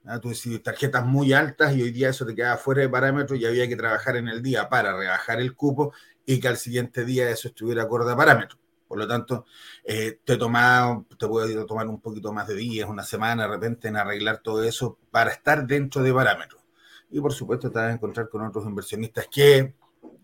¿Ah? 0.06 0.20
Tú 0.20 0.30
decides 0.30 0.62
tarjetas 0.62 1.06
muy 1.06 1.34
altas 1.34 1.76
y 1.76 1.82
hoy 1.82 1.92
día 1.92 2.10
eso 2.10 2.26
te 2.26 2.36
queda 2.36 2.56
fuera 2.58 2.82
de 2.82 2.90
parámetros 2.90 3.40
y 3.40 3.46
había 3.46 3.68
que 3.68 3.76
trabajar 3.76 4.16
en 4.16 4.28
el 4.28 4.42
día 4.42 4.70
para 4.70 4.96
rebajar 4.96 5.42
el 5.42 5.56
cupo 5.56 5.94
y 6.26 6.40
que 6.40 6.48
al 6.48 6.58
siguiente 6.58 7.04
día 7.04 7.30
eso 7.30 7.48
estuviera 7.48 7.84
acorde 7.84 8.14
a 8.14 8.16
parámetros. 8.16 8.60
Por 8.88 9.00
lo 9.00 9.08
tanto, 9.08 9.46
eh, 9.84 10.20
te, 10.24 10.38
toma, 10.38 11.04
te 11.18 11.28
puede 11.28 11.66
tomar 11.66 11.88
un 11.88 12.00
poquito 12.00 12.32
más 12.32 12.48
de 12.48 12.56
días, 12.56 12.88
una 12.88 13.04
semana 13.04 13.44
de 13.44 13.50
repente 13.50 13.88
en 13.90 13.98
arreglar 13.98 14.38
todo 14.38 14.64
eso 14.64 14.98
para 15.12 15.32
estar 15.32 15.66
dentro 15.68 16.02
de 16.04 16.14
parámetros. 16.14 16.62
Y 17.10 17.20
por 17.20 17.34
supuesto 17.34 17.70
te 17.70 17.80
vas 17.80 17.90
a 17.90 17.94
encontrar 17.94 18.30
con 18.30 18.46
otros 18.46 18.66
inversionistas 18.66 19.28
que 19.28 19.74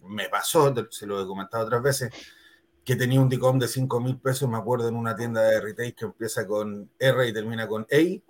me 0.03 0.29
pasó, 0.29 0.73
se 0.89 1.05
lo 1.05 1.21
he 1.21 1.27
comentado 1.27 1.65
otras 1.65 1.81
veces, 1.81 2.13
que 2.83 2.95
tenía 2.95 3.21
un 3.21 3.29
DICOM 3.29 3.59
de 3.59 3.67
5 3.67 3.99
mil 4.01 4.17
pesos, 4.17 4.49
me 4.49 4.57
acuerdo 4.57 4.87
en 4.87 4.95
una 4.95 5.15
tienda 5.15 5.41
de 5.41 5.61
retail 5.61 5.95
que 5.95 6.05
empieza 6.05 6.45
con 6.45 6.89
R 6.99 7.27
y 7.27 7.33
termina 7.33 7.67
con 7.67 7.85
E, 7.89 8.21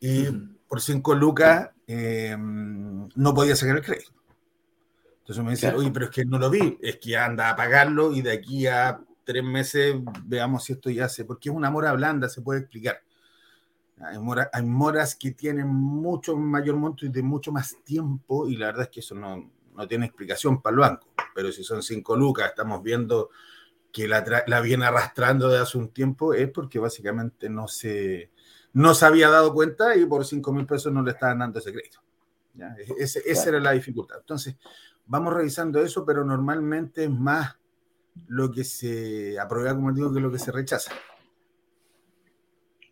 y 0.00 0.24
por 0.68 0.80
5 0.80 1.14
lucas 1.14 1.70
eh, 1.86 2.36
no 2.38 3.34
podía 3.34 3.54
sacar 3.54 3.76
el 3.76 3.84
crédito. 3.84 4.12
Entonces 5.20 5.44
me 5.44 5.50
dice, 5.52 5.74
oye, 5.74 5.90
pero 5.90 6.06
es 6.06 6.10
que 6.10 6.24
no 6.24 6.38
lo 6.38 6.50
vi, 6.50 6.78
es 6.80 6.98
que 6.98 7.16
anda 7.16 7.50
a 7.50 7.56
pagarlo 7.56 8.12
y 8.12 8.22
de 8.22 8.32
aquí 8.32 8.66
a 8.66 9.00
tres 9.24 9.42
meses 9.42 9.96
veamos 10.24 10.64
si 10.64 10.74
esto 10.74 10.88
ya 10.88 11.08
se, 11.08 11.24
porque 11.24 11.48
es 11.48 11.54
una 11.54 11.70
mora 11.70 11.92
blanda, 11.92 12.28
se 12.28 12.42
puede 12.42 12.60
explicar. 12.60 13.02
Hay, 13.98 14.18
hay 14.52 14.62
moras 14.64 15.16
que 15.16 15.32
tienen 15.32 15.66
mucho 15.66 16.36
mayor 16.36 16.76
monto 16.76 17.06
y 17.06 17.08
de 17.08 17.22
mucho 17.22 17.50
más 17.50 17.76
tiempo 17.82 18.48
y 18.48 18.56
la 18.56 18.66
verdad 18.66 18.82
es 18.84 18.88
que 18.90 19.00
eso 19.00 19.14
no, 19.14 19.50
no 19.76 19.86
tiene 19.86 20.06
explicación 20.06 20.60
para 20.60 20.74
el 20.74 20.80
banco. 20.80 21.08
Pero 21.34 21.52
si 21.52 21.62
son 21.62 21.82
5 21.82 22.16
lucas, 22.16 22.48
estamos 22.48 22.82
viendo 22.82 23.30
que 23.92 24.08
la, 24.08 24.24
la 24.46 24.60
viene 24.60 24.86
arrastrando 24.86 25.48
de 25.48 25.58
hace 25.58 25.78
un 25.78 25.88
tiempo, 25.88 26.34
es 26.34 26.50
porque 26.50 26.78
básicamente 26.78 27.48
no 27.48 27.68
se, 27.68 28.30
no 28.72 28.94
se 28.94 29.06
había 29.06 29.30
dado 29.30 29.54
cuenta 29.54 29.96
y 29.96 30.04
por 30.04 30.24
5 30.24 30.52
mil 30.52 30.66
pesos 30.66 30.92
no 30.92 31.02
le 31.02 31.12
estaban 31.12 31.38
dando 31.38 31.58
ese 31.58 31.72
crédito. 31.72 32.00
esa 32.98 33.48
era 33.48 33.60
la 33.60 33.72
dificultad. 33.72 34.18
Entonces, 34.20 34.56
vamos 35.06 35.32
revisando 35.32 35.80
eso, 35.80 36.04
pero 36.04 36.24
normalmente 36.24 37.04
es 37.04 37.10
más 37.10 37.56
lo 38.28 38.50
que 38.50 38.64
se 38.64 39.38
aprueba, 39.38 39.74
como 39.74 39.92
digo, 39.92 40.12
que 40.12 40.20
lo 40.20 40.30
que 40.30 40.38
se 40.38 40.52
rechaza. 40.52 40.92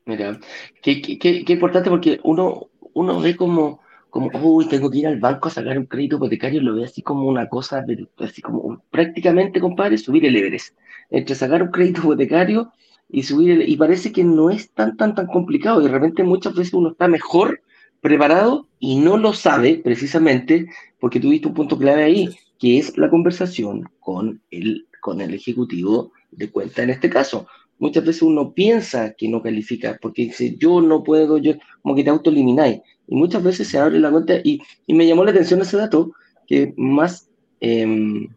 Mira, 0.07 0.39
qué, 0.83 1.01
qué, 1.01 1.45
importante 1.49 1.89
porque 1.89 2.21
uno, 2.25 2.69
uno 2.93 3.21
ve 3.21 3.37
como, 3.37 3.81
como, 4.15 4.31
uy, 4.33 4.67
tengo 4.67 4.93
que 4.93 4.99
ir 4.99 5.09
al 5.09 5.19
banco 5.19 5.49
a 5.49 5.51
sacar 5.51 5.77
un 5.77 5.87
crédito 5.87 6.15
hipotecario, 6.19 6.63
lo 6.63 6.77
ve 6.77 6.85
así 6.85 7.03
como 7.03 7.27
una 7.27 7.49
cosa, 7.49 7.85
así 8.19 8.43
como 8.43 8.81
prácticamente, 8.89 9.59
compadre, 9.59 9.99
subir 9.99 10.25
el 10.25 10.37
Everest. 10.37 10.79
Entre 11.11 11.35
sacar 11.35 11.65
un 11.65 11.73
crédito 11.73 12.03
hipotecario 12.03 12.71
y 13.09 13.25
subir, 13.25 13.69
y 13.69 13.77
parece 13.77 14.13
que 14.13 14.23
no 14.23 14.51
es 14.51 14.71
tan, 14.71 14.97
tan, 14.97 15.17
tan 15.17 15.27
complicado. 15.27 15.81
Y 15.81 15.87
de 15.87 15.91
repente 15.91 16.23
muchas 16.23 16.55
veces 16.55 16.75
uno 16.75 16.91
está 16.91 17.09
mejor 17.09 17.61
preparado 18.01 18.69
y 18.79 19.01
no 19.01 19.17
lo 19.17 19.33
sabe 19.33 19.81
precisamente 19.83 20.69
porque 21.01 21.19
tuviste 21.19 21.49
un 21.49 21.55
punto 21.55 21.77
clave 21.77 22.05
ahí, 22.05 22.29
que 22.61 22.79
es 22.79 22.97
la 22.97 23.11
conversación 23.11 23.91
con 23.99 24.41
el, 24.53 24.87
con 25.01 25.23
el 25.23 25.35
ejecutivo 25.35 26.13
de 26.31 26.53
cuenta 26.53 26.85
en 26.85 26.91
este 26.91 27.11
caso. 27.11 27.49
Muchas 27.81 28.05
veces 28.05 28.23
uno 28.23 28.55
piensa 28.55 29.15
que 29.15 29.29
no 29.29 29.43
califica 29.43 29.99
porque 30.01 30.27
dice 30.27 30.55
yo 30.57 30.81
no 30.81 31.03
puedo, 31.03 31.39
yo 31.39 31.55
como 31.83 31.97
que 31.97 32.05
te 32.05 32.11
autoelimináis. 32.11 32.81
Y 33.07 33.17
muchas 33.17 33.43
veces 33.43 33.69
se 33.69 33.79
abre 33.79 33.99
la 33.99 34.11
cuenta 34.11 34.35
y, 34.43 34.61
y 34.87 34.95
me 34.95 35.07
llamó 35.07 35.25
la 35.25 35.31
atención 35.31 35.61
ese 35.61 35.77
dato 35.77 36.13
que 36.47 36.73
más 36.77 37.29
eh, 37.61 38.29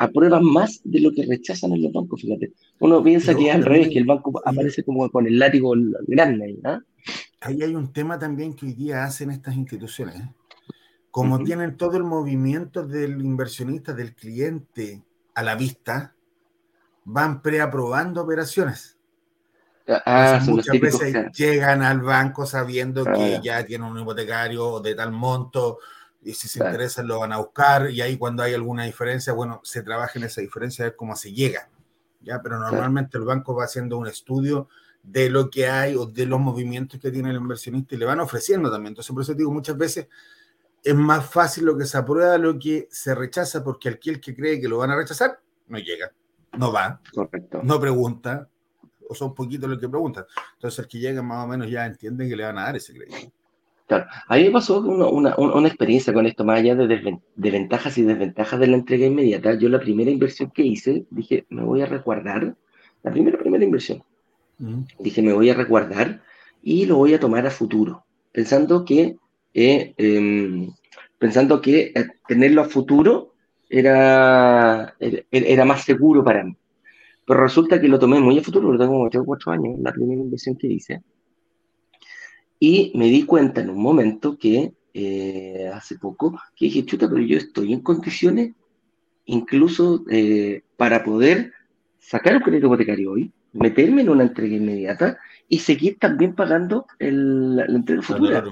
aprueban 0.00 0.44
más 0.44 0.80
de 0.84 1.00
lo 1.00 1.12
que 1.12 1.26
rechazan 1.26 1.72
en 1.72 1.82
los 1.82 1.92
bancos, 1.92 2.22
fíjate. 2.22 2.52
Uno 2.78 3.02
piensa 3.02 3.34
que 3.34 3.48
es 3.48 3.54
al 3.54 3.64
revés, 3.64 3.90
que 3.90 3.98
el 3.98 4.06
banco 4.06 4.40
aparece 4.44 4.82
como 4.82 5.10
con 5.10 5.26
el 5.26 5.38
látigo 5.38 5.74
grande, 6.06 6.58
¿no? 6.62 6.82
Ahí 7.42 7.62
hay 7.62 7.74
un 7.74 7.92
tema 7.92 8.18
también 8.18 8.54
que 8.54 8.66
hoy 8.66 8.72
día 8.72 9.04
hacen 9.04 9.30
estas 9.30 9.54
instituciones. 9.56 10.16
¿eh? 10.16 10.34
Como 11.10 11.42
tienen 11.42 11.76
todo 11.76 11.98
el 11.98 12.04
movimiento 12.04 12.86
del 12.86 13.20
inversionista, 13.20 13.92
del 13.92 14.14
cliente 14.14 15.02
a 15.34 15.42
la 15.42 15.54
vista, 15.54 16.14
van 17.04 17.42
preaprobando 17.42 18.22
operaciones. 18.22 18.96
Ah, 20.06 20.40
muchas 20.46 20.78
veces 20.80 21.32
llegan 21.32 21.82
al 21.82 22.00
banco 22.00 22.46
sabiendo 22.46 23.04
que 23.04 23.36
ah. 23.36 23.40
ya 23.42 23.64
tienen 23.64 23.88
un 23.88 23.98
hipotecario 23.98 24.80
de 24.80 24.94
tal 24.94 25.12
monto, 25.12 25.78
y 26.22 26.34
si 26.34 26.48
se 26.48 26.62
interesan 26.64 27.06
lo 27.06 27.20
van 27.20 27.32
a 27.32 27.38
buscar 27.38 27.90
y 27.90 28.00
ahí 28.00 28.16
cuando 28.18 28.42
hay 28.42 28.54
alguna 28.54 28.84
diferencia, 28.84 29.32
bueno, 29.32 29.60
se 29.64 29.82
trabaja 29.82 30.18
en 30.18 30.24
esa 30.24 30.40
diferencia, 30.40 30.84
a 30.84 30.88
ver 30.88 30.96
cómo 30.96 31.16
se 31.16 31.32
llega. 31.32 31.68
¿ya? 32.20 32.42
Pero 32.42 32.58
normalmente 32.58 33.16
el 33.16 33.24
banco 33.24 33.54
va 33.54 33.64
haciendo 33.64 33.96
un 33.96 34.06
estudio 34.06 34.68
de 35.02 35.30
lo 35.30 35.48
que 35.48 35.66
hay 35.66 35.96
o 35.96 36.04
de 36.04 36.26
los 36.26 36.38
movimientos 36.38 37.00
que 37.00 37.10
tiene 37.10 37.30
el 37.30 37.36
inversionista 37.36 37.94
y 37.94 37.98
le 37.98 38.04
van 38.04 38.20
ofreciendo 38.20 38.70
también. 38.70 38.90
Entonces, 38.90 39.14
por 39.14 39.22
eso 39.22 39.32
digo, 39.32 39.50
muchas 39.50 39.78
veces 39.78 40.08
es 40.82 40.94
más 40.94 41.24
fácil 41.24 41.64
lo 41.64 41.76
que 41.76 41.86
se 41.86 41.96
aprueba 41.96 42.36
lo 42.36 42.58
que 42.58 42.86
se 42.90 43.14
rechaza, 43.14 43.64
porque 43.64 43.88
aquel 43.88 44.20
que 44.20 44.34
cree 44.34 44.60
que 44.60 44.68
lo 44.68 44.78
van 44.78 44.90
a 44.90 44.96
rechazar, 44.96 45.40
no 45.68 45.78
llega, 45.78 46.12
no 46.58 46.70
va, 46.72 47.00
Correcto. 47.14 47.60
no 47.62 47.80
pregunta, 47.80 48.48
o 49.10 49.14
son 49.14 49.34
poquitos 49.34 49.68
los 49.68 49.78
que 49.78 49.88
preguntan. 49.88 50.24
Entonces, 50.54 50.78
el 50.78 50.88
que 50.88 50.98
llega 50.98 51.20
más 51.20 51.44
o 51.44 51.48
menos 51.48 51.68
ya 51.68 51.84
entienden 51.84 52.28
que 52.28 52.36
le 52.36 52.44
van 52.44 52.58
a 52.58 52.62
dar 52.62 52.76
ese 52.76 52.94
crédito. 52.94 53.32
Claro, 53.88 54.06
a 54.28 54.36
mí 54.36 54.44
me 54.44 54.50
pasó 54.52 54.78
una, 54.78 55.34
una, 55.36 55.66
experiencia 55.66 56.12
con 56.12 56.24
esto, 56.24 56.44
más 56.44 56.60
allá 56.60 56.76
de, 56.76 56.86
de, 57.34 57.50
ventajas 57.50 57.98
y 57.98 58.02
desventajas 58.04 58.60
de 58.60 58.68
la 58.68 58.76
entrega 58.76 59.04
inmediata. 59.04 59.54
Yo 59.54 59.68
la 59.68 59.80
primera 59.80 60.12
inversión 60.12 60.52
que 60.52 60.62
hice, 60.62 61.06
dije, 61.10 61.44
me 61.48 61.64
voy 61.64 61.82
a 61.82 61.86
resguardar, 61.86 62.54
la 63.02 63.10
primera, 63.10 63.36
primera 63.36 63.64
inversión, 63.64 64.04
dije, 65.00 65.22
me 65.22 65.32
voy 65.32 65.50
a 65.50 65.54
resguardar 65.54 66.22
y 66.62 66.86
lo 66.86 66.98
voy 66.98 67.14
a 67.14 67.20
tomar 67.20 67.44
a 67.48 67.50
futuro, 67.50 68.04
pensando 68.30 68.84
que, 68.84 69.16
eh, 69.54 69.94
em, 69.96 70.70
pensando 71.18 71.60
que 71.60 71.92
eh, 71.92 72.06
tenerlo 72.28 72.62
a 72.62 72.66
futuro 72.66 73.34
era, 73.68 74.94
era, 75.30 75.64
más 75.64 75.82
seguro 75.82 76.22
para 76.22 76.44
mí. 76.44 76.56
Pero 77.30 77.42
resulta 77.42 77.80
que 77.80 77.86
lo 77.86 77.96
tomé 77.96 78.18
muy 78.18 78.36
a 78.38 78.42
futuro, 78.42 78.72
lo 78.72 78.76
tengo 78.76 79.08
como 79.08 79.24
4 79.24 79.52
años, 79.52 79.78
la 79.78 79.92
primera 79.92 80.20
inversión 80.20 80.56
que 80.56 80.66
hice 80.66 81.00
y 82.58 82.90
me 82.96 83.06
di 83.06 83.24
cuenta 83.24 83.60
en 83.60 83.70
un 83.70 83.80
momento 83.80 84.36
que, 84.36 84.74
eh, 84.92 85.70
hace 85.72 85.96
poco, 85.96 86.38
que 86.56 86.66
dije, 86.66 86.84
chuta, 86.84 87.08
pero 87.08 87.20
yo 87.20 87.38
estoy 87.38 87.72
en 87.72 87.82
condiciones, 87.82 88.52
incluso 89.26 90.04
eh, 90.10 90.62
para 90.76 91.04
poder 91.04 91.52
sacar 92.00 92.36
un 92.36 92.42
crédito 92.42 92.66
hipotecario 92.66 93.12
hoy, 93.12 93.32
meterme 93.52 94.02
en 94.02 94.08
una 94.08 94.24
entrega 94.24 94.56
inmediata 94.56 95.16
y 95.48 95.60
seguir 95.60 96.00
también 96.00 96.34
pagando 96.34 96.86
la, 96.98 97.64
entrega 97.64 98.02
futura. 98.02 98.44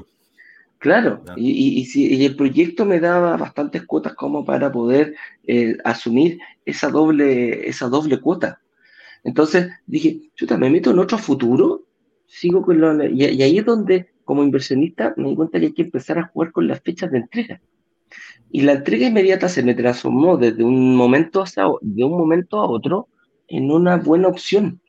Claro, 0.79 1.25
Y, 1.37 1.85
si, 1.87 2.25
el 2.25 2.37
proyecto 2.37 2.85
me 2.85 3.01
daba 3.01 3.37
bastantes 3.37 3.85
cuotas 3.85 4.15
como 4.15 4.45
para 4.45 4.71
poder 4.71 5.17
eh, 5.49 5.77
asumir 5.85 6.39
esa 6.65 6.89
doble, 6.89 7.69
esa 7.69 7.89
doble 7.89 8.21
cuota. 8.21 8.61
Entonces 9.29 9.69
dije, 9.87 10.31
chuta, 10.35 10.57
me 10.57 10.71
meto 10.71 10.91
en 10.91 10.99
otro 10.99 11.19
futuro, 11.19 11.85
sigo 12.27 12.63
con 12.63 12.81
lo, 12.81 13.05
y, 13.05 13.27
y, 13.27 13.43
ahí 13.43 13.59
es 13.59 13.65
donde, 13.67 14.09
como 14.25 14.43
inversionista, 14.43 15.13
me 15.19 15.29
di 15.29 15.37
cuenta 15.37 15.61
que 15.61 15.67
hay 15.67 15.75
que 15.75 15.83
empezar 15.83 16.19
a 16.19 16.29
jugar 16.29 16.51
con 16.51 16.67
las 16.67 16.81
fechas 16.81 17.11
de 17.11 17.19
entrega. 17.19 17.61
Y 18.51 18.63
la 18.63 18.73
entrega 18.73 19.07
inmediata 19.07 19.51
se 19.51 19.63
me 19.63 19.75
transformó 19.75 20.39
desde 20.39 20.65
un 20.65 20.97
momento, 20.97 21.45
de 21.83 22.05
un 22.05 22.13
momento 22.13 22.59
a 22.59 22.71
otro 22.71 23.09
en 23.49 23.71
una 23.71 23.97
buena 23.97 24.29
opción. 24.29 24.81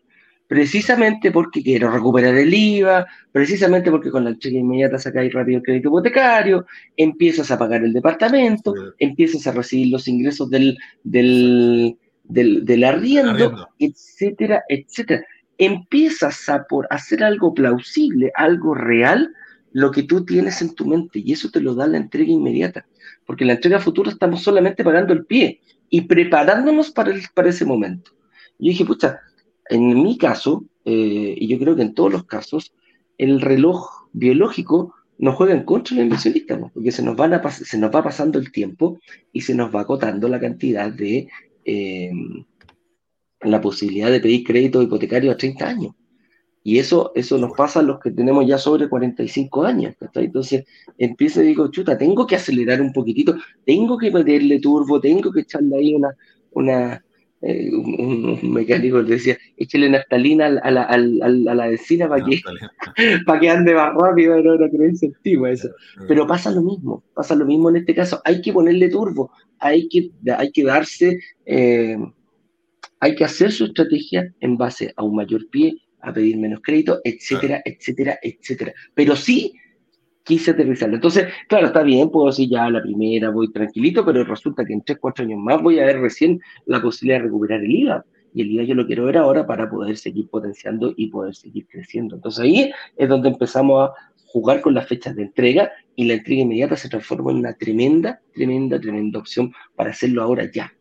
Precisamente 0.47 1.29
porque 1.29 1.61
quiero 1.61 1.91
recuperar 1.91 2.35
el 2.35 2.53
IVA, 2.53 3.05
precisamente 3.33 3.91
porque 3.91 4.09
con 4.09 4.23
la 4.23 4.29
entrega 4.29 4.57
inmediata 4.57 4.97
sacáis 4.97 5.33
rápido 5.33 5.57
el 5.57 5.63
crédito 5.63 5.89
hipotecario, 5.89 6.65
empiezas 6.95 7.51
a 7.51 7.59
pagar 7.59 7.83
el 7.83 7.91
departamento, 7.91 8.73
empiezas 8.99 9.45
a 9.47 9.51
recibir 9.51 9.89
los 9.89 10.07
ingresos 10.07 10.49
del, 10.49 10.77
del, 11.03 11.97
del, 12.29 12.83
arriendo, 12.83 13.67
etcétera, 13.79 14.63
etcétera. 14.69 15.25
Empiezas 15.57 16.47
a 16.47 16.63
por 16.63 16.87
hacer 16.89 17.23
algo 17.23 17.53
plausible, 17.53 18.31
algo 18.35 18.73
real, 18.73 19.33
lo 19.73 19.91
que 19.91 20.03
tú 20.03 20.23
tienes 20.23 20.61
en 20.61 20.73
tu 20.73 20.85
mente, 20.85 21.19
y 21.19 21.33
eso 21.33 21.49
te 21.51 21.59
lo 21.59 21.75
da 21.75 21.87
la 21.87 21.97
entrega 21.97 22.31
inmediata, 22.31 22.85
porque 23.25 23.43
en 23.43 23.49
la 23.49 23.53
entrega 23.53 23.79
futura 23.79 24.11
estamos 24.11 24.41
solamente 24.41 24.83
pagando 24.83 25.11
el 25.11 25.25
pie 25.25 25.59
y 25.89 26.01
preparándonos 26.01 26.91
para, 26.91 27.11
el, 27.11 27.21
para 27.33 27.49
ese 27.49 27.65
momento. 27.65 28.11
Yo 28.57 28.69
dije, 28.69 28.85
pucha, 28.85 29.19
en 29.69 30.01
mi 30.01 30.17
caso, 30.17 30.65
eh, 30.85 31.35
y 31.37 31.47
yo 31.47 31.59
creo 31.59 31.75
que 31.75 31.81
en 31.81 31.93
todos 31.93 32.11
los 32.11 32.25
casos, 32.25 32.73
el 33.17 33.41
reloj 33.41 34.07
biológico 34.13 34.95
nos 35.17 35.35
juega 35.35 35.53
en 35.53 35.63
contra 35.63 35.95
del 35.95 36.05
inversionista, 36.05 36.57
porque 36.73 36.91
se 36.91 37.03
nos, 37.03 37.15
van 37.15 37.33
a 37.33 37.51
se 37.51 37.77
nos 37.77 37.93
va 37.93 38.03
pasando 38.03 38.39
el 38.39 38.51
tiempo 38.51 38.99
y 39.33 39.41
se 39.41 39.53
nos 39.53 39.73
va 39.75 39.81
acotando 39.81 40.29
la 40.29 40.39
cantidad 40.39 40.91
de 40.91 41.27
eh, 41.69 42.11
la 43.41 43.61
posibilidad 43.61 44.09
de 44.09 44.19
pedir 44.19 44.43
crédito 44.43 44.81
hipotecario 44.81 45.31
a 45.31 45.37
30 45.37 45.67
años. 45.67 45.93
Y 46.63 46.79
eso, 46.79 47.11
eso 47.15 47.37
nos 47.37 47.53
pasa 47.53 47.79
a 47.79 47.83
los 47.83 47.99
que 47.99 48.11
tenemos 48.11 48.45
ya 48.45 48.57
sobre 48.57 48.89
45 48.89 49.63
años. 49.63 49.95
Entonces 50.15 50.65
empiezo 50.97 51.41
y 51.41 51.47
digo, 51.47 51.69
chuta, 51.69 51.97
tengo 51.97 52.25
que 52.27 52.35
acelerar 52.35 52.81
un 52.81 52.91
poquitito, 52.91 53.35
tengo 53.65 53.97
que 53.97 54.11
meterle 54.11 54.59
turbo, 54.59 54.99
tengo 54.99 55.31
que 55.31 55.41
echarle 55.41 55.77
ahí 55.77 55.93
una, 55.93 56.15
una, 56.51 57.05
eh, 57.41 57.69
un, 57.73 58.51
mecánico 58.51 59.01
le 59.01 59.11
decía, 59.11 59.37
échale 59.55 59.89
naftalina 59.89 60.47
a 60.47 60.49
la, 60.49 60.83
a 60.83 60.97
la, 60.97 61.25
a 61.25 61.55
la 61.55 61.67
vecina 61.67 62.09
para 62.09 62.25
que, 62.25 62.41
para 63.25 63.39
que 63.39 63.49
ande 63.49 63.73
más 63.73 63.93
rápido, 63.95 64.35
era 64.35 64.55
una 64.55 64.69
creencia 64.69 65.07
antigua 65.07 65.51
eso. 65.51 65.69
Pero 66.07 66.27
pasa 66.27 66.51
lo 66.51 66.61
mismo, 66.61 67.03
pasa 67.13 67.35
lo 67.35 67.45
mismo 67.45 67.69
en 67.69 67.77
este 67.77 67.95
caso, 67.95 68.21
hay 68.25 68.41
que 68.41 68.51
ponerle 68.51 68.89
turbo, 68.89 69.31
hay 69.59 69.87
que, 69.87 70.11
hay 70.37 70.51
que 70.51 70.63
darse, 70.63 71.19
eh, 71.45 71.97
hay 72.99 73.15
que 73.15 73.23
hacer 73.23 73.51
su 73.51 73.65
estrategia 73.65 74.33
en 74.41 74.57
base 74.57 74.93
a 74.97 75.03
un 75.03 75.15
mayor 75.15 75.47
pie, 75.49 75.77
a 76.01 76.13
pedir 76.13 76.37
menos 76.37 76.59
crédito, 76.61 76.99
etcétera, 77.03 77.61
etcétera, 77.63 78.19
etcétera. 78.21 78.73
Pero 78.93 79.15
sí 79.15 79.53
quise 80.29 80.51
aterrizarlo. 80.51 80.95
Entonces, 80.95 81.25
claro, 81.47 81.67
está 81.67 81.81
bien, 81.81 82.11
puedo 82.11 82.27
decir 82.27 82.47
ya 82.47 82.69
la 82.69 82.83
primera, 82.83 83.31
voy 83.31 83.51
tranquilito, 83.51 84.05
pero 84.05 84.23
resulta 84.23 84.63
que 84.63 84.73
en 84.73 84.83
3, 84.83 84.99
4 85.01 85.25
años 85.25 85.39
más 85.39 85.59
voy 85.59 85.79
a 85.79 85.85
ver 85.85 85.99
recién 85.99 86.39
la 86.67 86.79
posibilidad 86.79 87.17
de 87.17 87.25
recuperar 87.25 87.63
el 87.63 87.71
IVA. 87.71 88.05
Y 88.35 88.43
el 88.43 88.51
IVA 88.51 88.63
yo 88.65 88.75
lo 88.75 88.85
quiero 88.85 89.05
ver 89.05 89.17
ahora 89.17 89.47
para 89.47 89.67
poder 89.67 89.97
seguir 89.97 90.29
potenciando 90.29 90.93
y 90.95 91.07
poder 91.07 91.33
seguir 91.33 91.65
creciendo. 91.67 92.15
Entonces 92.15 92.45
ahí 92.45 92.71
es 92.95 93.09
donde 93.09 93.29
empezamos 93.29 93.89
a 93.89 93.93
jugar 94.27 94.61
con 94.61 94.75
las 94.75 94.87
fechas 94.87 95.15
de 95.15 95.23
entrega 95.23 95.71
y 95.95 96.05
la 96.05 96.13
entrega 96.13 96.43
inmediata 96.43 96.77
se 96.77 96.89
transforma 96.89 97.31
en 97.31 97.37
una 97.37 97.53
tremenda, 97.55 98.21
tremenda, 98.31 98.79
tremenda 98.79 99.17
opción 99.17 99.51
para 99.75 99.89
hacerlo 99.89 100.21
ahora 100.21 100.47
ya. 100.53 100.71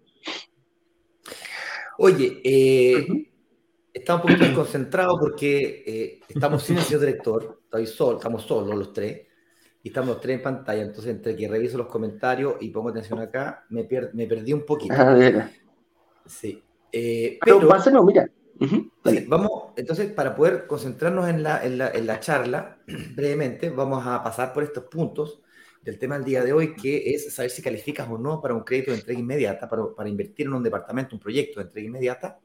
Oye, 1.97 2.43
eh, 2.45 3.31
estamos 3.95 4.25
un 4.25 4.29
poquito 4.29 4.45
desconcentrados 4.45 5.19
porque 5.19 5.85
eh, 5.87 6.21
estamos 6.29 6.63
sin 6.63 6.77
el 6.77 6.83
señor 6.83 7.01
director, 7.01 7.61
estoy 7.65 7.87
solo, 7.87 8.19
estamos 8.19 8.43
solos 8.43 8.77
los 8.77 8.93
tres 8.93 9.28
y 9.89 9.91
estamos 9.91 10.21
tres 10.21 10.37
en 10.37 10.43
pantalla, 10.43 10.83
entonces 10.83 11.15
entre 11.15 11.35
que 11.35 11.49
reviso 11.49 11.79
los 11.79 11.87
comentarios 11.87 12.57
y 12.61 12.69
pongo 12.69 12.91
atención 12.91 13.19
acá, 13.21 13.65
me, 13.71 13.89
me 14.13 14.27
perdí 14.27 14.53
un 14.53 14.67
poquito. 14.67 14.95
Ah, 14.95 15.49
sí. 16.27 16.63
Eh, 16.93 17.39
pero, 17.43 17.61
no, 17.91 18.05
mira. 18.05 18.31
vamos, 19.29 19.73
entonces, 19.77 20.13
para 20.13 20.35
poder 20.35 20.67
concentrarnos 20.67 21.27
en 21.31 21.43
la, 21.43 21.65
en, 21.65 21.79
la, 21.79 21.91
en 21.91 22.07
la, 22.07 22.21
charla, 22.21 22.77
brevemente, 23.17 23.71
vamos 23.71 24.07
a 24.07 24.23
pasar 24.23 24.53
por 24.53 24.63
estos 24.63 24.85
puntos 24.85 25.41
del 25.81 25.99
tema 25.99 26.17
del 26.17 26.27
día 26.27 26.45
de 26.45 26.53
hoy, 26.53 26.75
que 26.75 27.15
es 27.15 27.35
saber 27.35 27.51
si 27.51 27.63
calificas 27.63 28.07
o 28.11 28.19
no 28.19 28.43
para 28.43 28.53
un 28.55 28.65
crédito 28.65 28.91
de 28.91 28.99
entrega 28.99 29.19
inmediata, 29.19 29.67
para, 29.71 29.95
para 29.97 30.09
invertir 30.11 30.49
en 30.49 30.53
un 30.53 30.63
departamento, 30.63 31.17
un 31.17 31.21
proyecto 31.21 31.61
de 31.61 31.67
entrega 31.67 31.87
inmediata. 31.87 32.39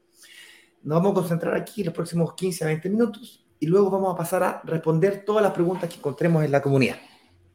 Nos 0.82 0.96
vamos 0.96 1.12
a 1.12 1.14
concentrar 1.20 1.54
aquí 1.54 1.84
los 1.84 1.92
próximos 1.92 2.32
15 2.32 2.64
a 2.64 2.66
20 2.68 2.88
minutos 2.88 3.44
y 3.60 3.66
luego 3.66 3.90
vamos 3.90 4.14
a 4.14 4.16
pasar 4.16 4.42
a 4.42 4.62
responder 4.64 5.26
todas 5.26 5.42
las 5.42 5.52
preguntas 5.52 5.90
que 5.90 5.96
encontremos 5.96 6.42
en 6.42 6.50
la 6.50 6.62
comunidad. 6.62 6.96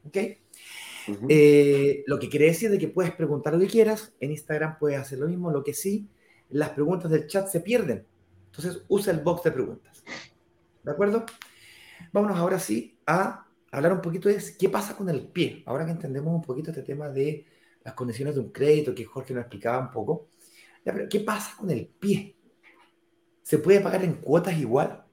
¿Ok? 0.04 0.16
Eh, 1.28 2.04
lo 2.06 2.18
que 2.18 2.28
quiere 2.28 2.46
decir 2.46 2.70
de 2.70 2.78
que 2.78 2.88
puedes 2.88 3.12
preguntar 3.12 3.52
lo 3.52 3.60
que 3.60 3.66
quieras, 3.66 4.12
en 4.20 4.30
Instagram 4.30 4.78
puedes 4.78 4.98
hacer 4.98 5.18
lo 5.18 5.28
mismo, 5.28 5.50
lo 5.50 5.64
que 5.64 5.74
sí, 5.74 6.08
las 6.50 6.70
preguntas 6.70 7.10
del 7.10 7.26
chat 7.26 7.48
se 7.48 7.60
pierden. 7.60 8.06
Entonces 8.46 8.82
usa 8.88 9.12
el 9.12 9.20
box 9.20 9.44
de 9.44 9.52
preguntas. 9.52 10.02
¿De 10.82 10.90
acuerdo? 10.90 11.24
Vámonos 12.12 12.38
ahora 12.38 12.58
sí 12.58 12.98
a 13.06 13.46
hablar 13.70 13.92
un 13.92 14.00
poquito 14.00 14.28
de 14.28 14.42
qué 14.58 14.68
pasa 14.68 14.96
con 14.96 15.08
el 15.08 15.28
pie. 15.28 15.62
Ahora 15.66 15.84
que 15.84 15.92
entendemos 15.92 16.34
un 16.34 16.42
poquito 16.42 16.70
este 16.70 16.82
tema 16.82 17.08
de 17.08 17.46
las 17.84 17.94
condiciones 17.94 18.34
de 18.34 18.40
un 18.40 18.50
crédito 18.50 18.94
que 18.94 19.04
Jorge 19.04 19.34
nos 19.34 19.42
explicaba 19.42 19.78
un 19.78 19.90
poco. 19.90 20.28
¿Qué 21.08 21.20
pasa 21.20 21.56
con 21.56 21.70
el 21.70 21.86
pie? 21.86 22.36
¿Se 23.42 23.58
puede 23.58 23.80
pagar 23.80 24.04
en 24.04 24.14
cuotas 24.14 24.58
igual? 24.58 25.04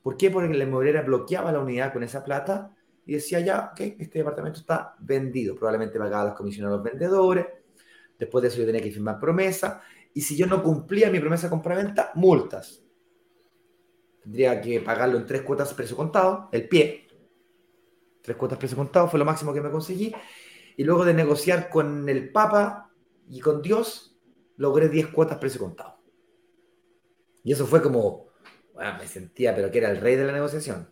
¿Por 0.02 0.16
qué? 0.16 0.30
Porque 0.30 0.54
la 0.54 0.64
inmobiliaria 0.64 1.02
bloqueaba 1.02 1.52
la 1.52 1.60
unidad 1.60 1.92
con 1.92 2.02
esa 2.02 2.24
plata 2.24 2.73
y 3.06 3.14
decía 3.14 3.40
ya, 3.40 3.70
ok, 3.72 3.80
este 3.98 4.18
departamento 4.18 4.60
está 4.60 4.94
vendido, 4.98 5.54
probablemente 5.54 5.98
pagaba 5.98 6.24
las 6.24 6.34
comisiones 6.34 6.68
a 6.68 6.76
los 6.76 6.82
vendedores, 6.82 7.46
después 8.18 8.42
de 8.42 8.48
eso 8.48 8.58
yo 8.58 8.66
tenía 8.66 8.82
que 8.82 8.90
firmar 8.90 9.18
promesa, 9.18 9.82
y 10.14 10.20
si 10.20 10.36
yo 10.36 10.46
no 10.46 10.62
cumplía 10.62 11.10
mi 11.10 11.20
promesa 11.20 11.48
de 11.48 11.50
compra-venta, 11.50 12.12
multas. 12.14 12.82
Tendría 14.22 14.60
que 14.60 14.80
pagarlo 14.80 15.18
en 15.18 15.26
tres 15.26 15.42
cuotas 15.42 15.74
precio 15.74 15.96
contado, 15.96 16.48
el 16.52 16.68
pie. 16.68 17.06
Tres 18.22 18.36
cuotas 18.36 18.58
precio 18.58 18.76
contado 18.76 19.08
fue 19.08 19.18
lo 19.18 19.24
máximo 19.26 19.52
que 19.52 19.60
me 19.60 19.70
conseguí. 19.70 20.14
Y 20.76 20.84
luego 20.84 21.04
de 21.04 21.12
negociar 21.12 21.68
con 21.68 22.08
el 22.08 22.32
Papa 22.32 22.90
y 23.28 23.40
con 23.40 23.60
Dios, 23.60 24.18
logré 24.56 24.88
diez 24.88 25.08
cuotas 25.08 25.38
precio 25.38 25.60
contado. 25.60 25.98
Y 27.42 27.52
eso 27.52 27.66
fue 27.66 27.82
como, 27.82 28.28
me 28.74 29.06
sentía, 29.06 29.54
pero 29.54 29.70
que 29.70 29.78
era 29.78 29.90
el 29.90 29.98
rey 29.98 30.16
de 30.16 30.24
la 30.24 30.32
negociación. 30.32 30.88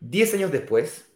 Diez 0.00 0.32
años 0.34 0.50
después, 0.50 1.12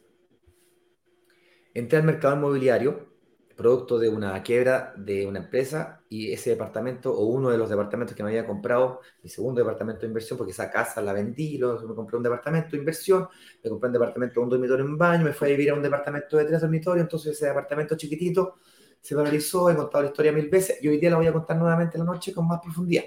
entré 1.72 1.98
al 1.98 2.04
mercado 2.04 2.36
inmobiliario 2.36 3.14
producto 3.56 3.98
de 3.98 4.08
una 4.08 4.42
quiebra 4.42 4.94
de 4.96 5.26
una 5.26 5.38
empresa 5.38 6.02
y 6.08 6.32
ese 6.32 6.50
departamento 6.50 7.12
o 7.12 7.26
uno 7.26 7.50
de 7.50 7.58
los 7.58 7.70
departamentos 7.70 8.16
que 8.16 8.22
me 8.22 8.30
había 8.30 8.46
comprado, 8.46 9.00
mi 9.22 9.30
segundo 9.30 9.60
departamento 9.60 10.02
de 10.02 10.08
inversión, 10.08 10.36
porque 10.36 10.52
esa 10.52 10.70
casa 10.70 11.00
la 11.00 11.12
vendí, 11.12 11.56
luego 11.56 11.86
me 11.86 11.94
compré 11.94 12.16
un 12.16 12.22
departamento 12.22 12.72
de 12.72 12.78
inversión, 12.78 13.28
me 13.62 13.70
compré 13.70 13.88
un 13.88 13.92
departamento 13.92 14.34
de 14.34 14.40
un 14.40 14.50
dormitorio 14.50 14.84
en 14.84 14.98
baño, 14.98 15.24
me 15.24 15.32
fui 15.32 15.48
a 15.48 15.50
vivir 15.52 15.70
a 15.70 15.74
un 15.74 15.82
departamento 15.82 16.36
de 16.36 16.44
tres 16.44 16.60
dormitorios, 16.60 17.04
entonces 17.04 17.32
ese 17.32 17.46
departamento 17.46 17.96
chiquitito 17.96 18.56
se 19.00 19.14
valorizó, 19.14 19.70
he 19.70 19.76
contado 19.76 20.02
la 20.02 20.10
historia 20.10 20.32
mil 20.32 20.48
veces 20.48 20.82
y 20.82 20.88
hoy 20.88 20.98
día 20.98 21.10
la 21.10 21.16
voy 21.16 21.26
a 21.26 21.32
contar 21.32 21.56
nuevamente 21.56 21.96
en 21.96 22.04
la 22.04 22.12
noche 22.12 22.32
con 22.32 22.46
más 22.48 22.60
profundidad. 22.60 23.04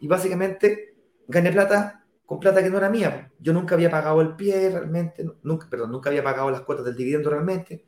Y 0.00 0.06
básicamente 0.06 0.96
gané 1.26 1.50
plata 1.50 2.04
con 2.28 2.38
plata 2.38 2.62
que 2.62 2.68
no 2.68 2.76
era 2.76 2.90
mía. 2.90 3.32
Yo 3.40 3.54
nunca 3.54 3.74
había 3.74 3.90
pagado 3.90 4.20
el 4.20 4.36
pie 4.36 4.68
realmente, 4.68 5.24
nunca, 5.42 5.66
perdón, 5.70 5.92
nunca 5.92 6.10
había 6.10 6.22
pagado 6.22 6.50
las 6.50 6.60
cuotas 6.60 6.84
del 6.84 6.94
dividendo 6.94 7.30
realmente 7.30 7.86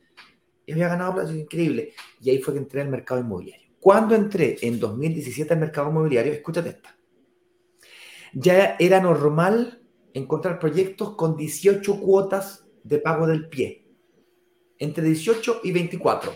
y 0.64 0.72
había 0.72 0.88
ganado 0.88 1.12
plata, 1.12 1.30
increíble. 1.34 1.92
Y 2.22 2.30
ahí 2.30 2.38
fue 2.38 2.54
que 2.54 2.60
entré 2.60 2.80
al 2.80 2.88
mercado 2.88 3.20
inmobiliario. 3.20 3.68
Cuando 3.78 4.14
entré 4.14 4.56
en 4.62 4.80
2017 4.80 5.52
al 5.52 5.60
mercado 5.60 5.90
inmobiliario, 5.90 6.32
escúchate 6.32 6.70
esta, 6.70 6.96
ya 8.32 8.76
era 8.78 8.98
normal 8.98 9.82
encontrar 10.14 10.58
proyectos 10.58 11.16
con 11.16 11.36
18 11.36 12.00
cuotas 12.00 12.64
de 12.82 12.98
pago 12.98 13.26
del 13.26 13.46
pie, 13.50 13.86
entre 14.78 15.04
18 15.04 15.60
y 15.64 15.72
24, 15.72 16.32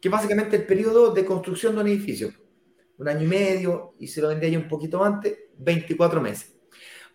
que 0.00 0.08
básicamente 0.08 0.56
el 0.56 0.64
periodo 0.64 1.12
de 1.12 1.26
construcción 1.26 1.74
de 1.74 1.82
un 1.82 1.88
edificio, 1.88 2.32
un 2.96 3.06
año 3.06 3.24
y 3.24 3.28
medio, 3.28 3.96
y 3.98 4.06
se 4.06 4.22
lo 4.22 4.28
vendía 4.28 4.48
ya 4.48 4.58
un 4.58 4.68
poquito 4.68 5.04
antes, 5.04 5.36
24 5.58 6.22
meses, 6.22 6.53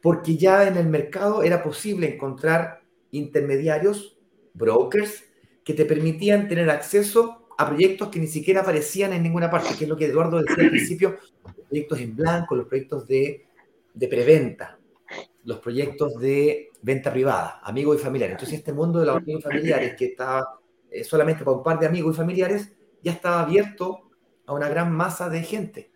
porque 0.01 0.38
ya 0.38 0.67
en 0.67 0.77
el 0.77 0.88
mercado 0.88 1.43
era 1.43 1.62
posible 1.62 2.13
encontrar 2.13 2.81
intermediarios, 3.12 4.17
brokers, 4.53 5.23
que 5.63 5.73
te 5.73 5.85
permitían 5.85 6.47
tener 6.47 6.69
acceso 6.69 7.47
a 7.57 7.67
proyectos 7.67 8.07
que 8.07 8.19
ni 8.19 8.27
siquiera 8.27 8.62
aparecían 8.62 9.12
en 9.13 9.23
ninguna 9.23 9.51
parte, 9.51 9.75
que 9.77 9.83
es 9.83 9.89
lo 9.89 9.97
que 9.97 10.05
Eduardo 10.05 10.41
decía 10.41 10.63
al 10.63 10.69
principio, 10.69 11.17
los 11.43 11.65
proyectos 11.67 11.99
en 11.99 12.15
blanco, 12.15 12.55
los 12.55 12.67
proyectos 12.67 13.05
de, 13.07 13.45
de 13.93 14.07
preventa, 14.07 14.79
los 15.43 15.59
proyectos 15.59 16.17
de 16.19 16.69
venta 16.81 17.12
privada, 17.12 17.59
amigos 17.63 17.99
y 17.99 18.03
familiares. 18.03 18.35
Entonces 18.35 18.59
este 18.59 18.71
mundo 18.71 18.99
de 18.99 19.07
los 19.07 19.17
amigos 19.17 19.41
y 19.41 19.43
familiares, 19.43 19.95
que 19.97 20.05
estaba 20.05 20.59
eh, 20.89 21.03
solamente 21.03 21.43
para 21.43 21.57
un 21.57 21.63
par 21.63 21.79
de 21.79 21.88
amigos 21.88 22.15
y 22.15 22.17
familiares, 22.17 22.71
ya 23.03 23.12
estaba 23.12 23.41
abierto 23.41 24.09
a 24.45 24.53
una 24.53 24.69
gran 24.69 24.91
masa 24.93 25.29
de 25.29 25.41
gente. 25.41 25.91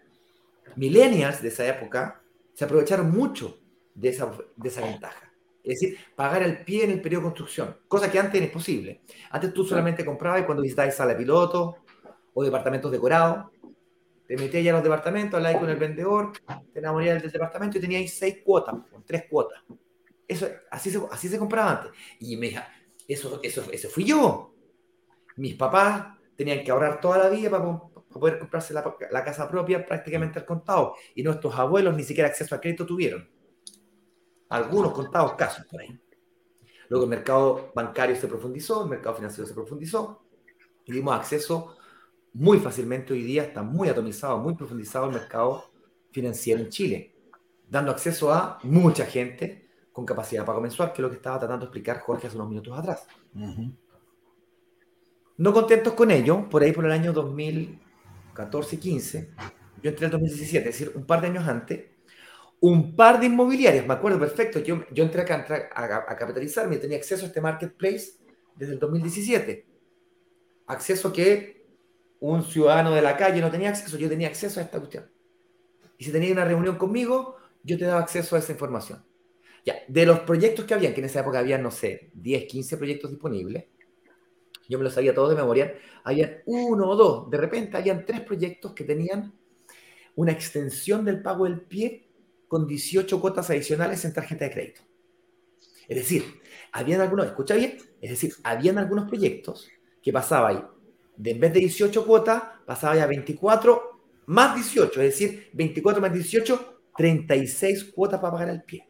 Millennials 0.75 1.41
de 1.41 1.47
esa 1.47 1.65
época 1.65 2.21
se 2.53 2.65
aprovecharon 2.65 3.09
mucho 3.11 3.62
de 3.95 4.10
esa, 4.10 4.32
de 4.56 4.69
esa 4.69 4.82
ventaja. 4.82 5.34
Es 5.63 5.79
decir, 5.79 5.97
pagar 6.15 6.43
el 6.43 6.63
pie 6.65 6.84
en 6.84 6.91
el 6.91 7.01
periodo 7.01 7.21
de 7.21 7.27
construcción, 7.27 7.77
cosa 7.88 8.12
que 8.12 8.19
antes 8.19 8.36
era 8.36 8.45
imposible. 8.45 9.01
Antes 9.32 9.53
tú 9.53 9.63
solamente 9.63 10.03
comprabas 10.03 10.43
cuando 10.43 10.62
visitabas 10.62 10.95
sala 10.95 11.13
de 11.13 11.19
piloto 11.19 11.77
o 12.34 12.43
departamentos 12.43 12.91
decorados, 12.91 13.45
te 14.27 14.36
metías 14.36 14.63
ya 14.63 14.71
a 14.71 14.73
los 14.75 14.84
departamentos, 14.84 15.38
hablabas 15.38 15.60
con 15.60 15.69
el 15.69 15.77
vendedor, 15.77 16.34
te 16.73 16.79
enamorías 16.79 17.21
del 17.21 17.32
departamento 17.32 17.77
y 17.77 17.82
tenías 17.82 18.12
seis 18.12 18.39
cuotas, 18.43 18.75
tres 19.06 19.25
cuotas. 19.29 19.63
Eso, 20.27 20.47
así, 20.69 20.91
se, 20.91 21.01
así 21.12 21.29
se 21.29 21.39
compraba 21.39 21.71
antes. 21.71 21.91
Y 22.19 22.36
me 22.36 22.53
eso, 23.08 23.39
eso, 23.41 23.63
eso 23.71 23.89
fui 23.89 24.03
yo. 24.03 24.53
Mis 25.38 25.56
papás 25.56 26.17
tenían 26.36 26.63
que 26.63 26.71
ahorrar 26.71 26.99
toda 26.99 27.17
la 27.17 27.29
vida 27.29 27.49
para, 27.49 27.82
poder 28.10 28.38
comprarse 28.38 28.73
la, 28.73 28.95
la 29.12 29.23
casa 29.23 29.49
propia 29.49 29.86
prácticamente 29.86 30.39
al 30.39 30.45
contado. 30.45 30.95
Y 31.15 31.23
nuestros 31.23 31.56
abuelos 31.56 31.95
ni 31.95 32.03
siquiera 32.03 32.29
acceso 32.29 32.53
a 32.53 32.62
crédito 32.62 32.86
tuvieron 32.86 33.32
algunos 34.53 34.93
contados 34.93 35.33
casos 35.33 35.65
por 35.65 35.81
ahí. 35.81 35.99
Luego 36.89 37.05
el 37.05 37.09
mercado 37.09 37.71
bancario 37.73 38.15
se 38.15 38.27
profundizó, 38.27 38.83
el 38.83 38.89
mercado 38.89 39.15
financiero 39.15 39.47
se 39.47 39.53
profundizó 39.53 40.25
y 40.85 40.91
dimos 40.91 41.15
acceso 41.15 41.75
muy 42.33 42.59
fácilmente 42.59 43.13
hoy 43.13 43.23
día, 43.23 43.45
está 43.45 43.63
muy 43.63 43.89
atomizado, 43.89 44.37
muy 44.37 44.53
profundizado 44.53 45.07
el 45.07 45.13
mercado 45.13 45.71
financiero 46.11 46.61
en 46.61 46.69
Chile, 46.69 47.15
dando 47.67 47.91
acceso 47.91 48.31
a 48.31 48.59
mucha 48.63 49.05
gente 49.05 49.69
con 49.91 50.05
capacidad 50.05 50.43
de 50.43 50.45
pago 50.45 50.61
mensual, 50.61 50.93
que 50.93 51.01
es 51.01 51.03
lo 51.03 51.09
que 51.09 51.15
estaba 51.15 51.39
tratando 51.39 51.65
de 51.65 51.69
explicar 51.69 51.99
Jorge 52.01 52.27
hace 52.27 52.35
unos 52.35 52.49
minutos 52.49 52.77
atrás. 52.77 53.07
No 55.37 55.51
contentos 55.51 55.93
con 55.93 56.11
ello, 56.11 56.47
por 56.47 56.61
ahí 56.61 56.71
por 56.71 56.85
el 56.85 56.91
año 56.91 57.11
2014 57.11 58.79
15, 58.79 59.31
yo 59.81 59.89
entré 59.89 60.05
en 60.05 60.13
el 60.13 60.19
2017, 60.19 60.69
es 60.69 60.79
decir, 60.79 60.91
un 60.95 61.05
par 61.05 61.21
de 61.21 61.27
años 61.27 61.47
antes, 61.47 61.92
un 62.65 62.95
par 62.95 63.19
de 63.19 63.26
inmobiliarias, 63.26 63.86
me 63.86 63.93
acuerdo 63.93 64.17
perfecto, 64.17 64.60
yo, 64.60 64.86
yo 64.89 65.04
entré 65.04 65.23
a, 65.23 65.69
a, 65.76 65.95
a 66.08 66.15
capitalizarme, 66.15 66.78
tenía 66.78 66.95
acceso 66.95 67.26
a 67.26 67.28
este 67.28 67.41
marketplace 67.41 68.13
desde 68.56 68.71
el 68.71 68.80
2017. 68.80 69.67
Acceso 70.67 71.12
que 71.12 71.67
un 72.21 72.41
ciudadano 72.41 72.91
de 72.91 73.02
la 73.02 73.17
calle 73.17 73.41
no 73.41 73.52
tenía 73.52 73.67
acceso, 73.67 73.97
yo 73.97 74.08
tenía 74.08 74.30
acceso 74.30 74.62
a 74.62 74.63
esta 74.63 74.80
cuestión. 74.80 75.12
Y 75.97 76.06
si 76.06 76.13
tenía 76.13 76.32
una 76.32 76.45
reunión 76.45 76.78
conmigo, 76.78 77.36
yo 77.63 77.78
te 77.78 77.84
daba 77.84 77.99
acceso 77.99 78.38
a 78.38 78.39
esa 78.39 78.54
información. 78.54 79.04
Ya, 79.65 79.76
de 79.89 80.06
los 80.06 80.21
proyectos 80.21 80.63
que 80.63 80.73
habían, 80.73 80.93
que 80.93 81.02
en 81.02 81.08
esa 81.08 81.19
época 81.19 81.39
había, 81.39 81.58
no 81.58 81.69
sé, 81.69 82.12
10, 82.13 82.45
15 82.45 82.78
proyectos 82.78 83.12
disponibles, 83.12 83.65
yo 84.69 84.78
me 84.78 84.86
los 84.86 84.93
sabía 84.93 85.13
todos 85.13 85.32
de 85.32 85.36
memoria, 85.36 85.76
había 86.06 86.41
uno 86.45 86.91
o 86.91 86.95
dos, 86.95 87.30
de 87.30 87.38
repente 87.39 87.76
habían 87.76 88.06
tres 88.06 88.21
proyectos 88.21 88.71
que 88.71 88.86
tenían 88.86 89.34
una 90.15 90.32
extensión 90.32 91.04
del 91.04 91.21
pago 91.21 91.43
del 91.43 91.60
pie 91.60 92.08
con 92.53 92.67
18 92.67 93.19
cuotas 93.19 93.49
adicionales 93.49 94.05
en 94.05 94.13
tarjeta 94.13 94.45
de 94.45 94.51
crédito. 94.51 94.81
Es 95.87 95.97
decir, 95.97 96.23
habían 96.71 97.01
algunos, 97.01 97.25
escucha 97.25 97.55
bien, 97.55 97.79
es 97.99 98.11
decir, 98.11 98.31
habían 98.43 98.77
algunos 98.77 99.09
proyectos 99.09 99.71
que 100.03 100.13
pasaba 100.13 100.49
ahí, 100.49 100.63
de 101.17 101.31
en 101.31 101.39
vez 101.39 101.51
de 101.51 101.61
18 101.61 102.05
cuotas, 102.05 102.43
pasaba 102.63 102.95
ya 102.95 103.07
24 103.07 104.01
más 104.27 104.53
18, 104.53 105.01
es 105.01 105.19
decir, 105.19 105.49
24 105.53 105.99
más 105.99 106.13
18, 106.13 106.81
36 106.95 107.85
cuotas 107.85 108.19
para 108.19 108.33
pagar 108.33 108.49
el 108.49 108.61
pie. 108.61 108.87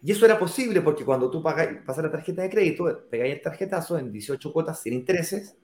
Y 0.00 0.12
eso 0.12 0.24
era 0.24 0.38
posible 0.38 0.80
porque 0.80 1.04
cuando 1.04 1.28
tú 1.28 1.42
pagas, 1.42 1.70
pasas 1.84 2.04
la 2.04 2.12
tarjeta 2.12 2.42
de 2.42 2.50
crédito, 2.50 3.08
pegáis 3.10 3.34
el 3.34 3.42
tarjetazo 3.42 3.98
en 3.98 4.12
18 4.12 4.52
cuotas 4.52 4.80
sin 4.80 4.92
intereses, 4.92 5.56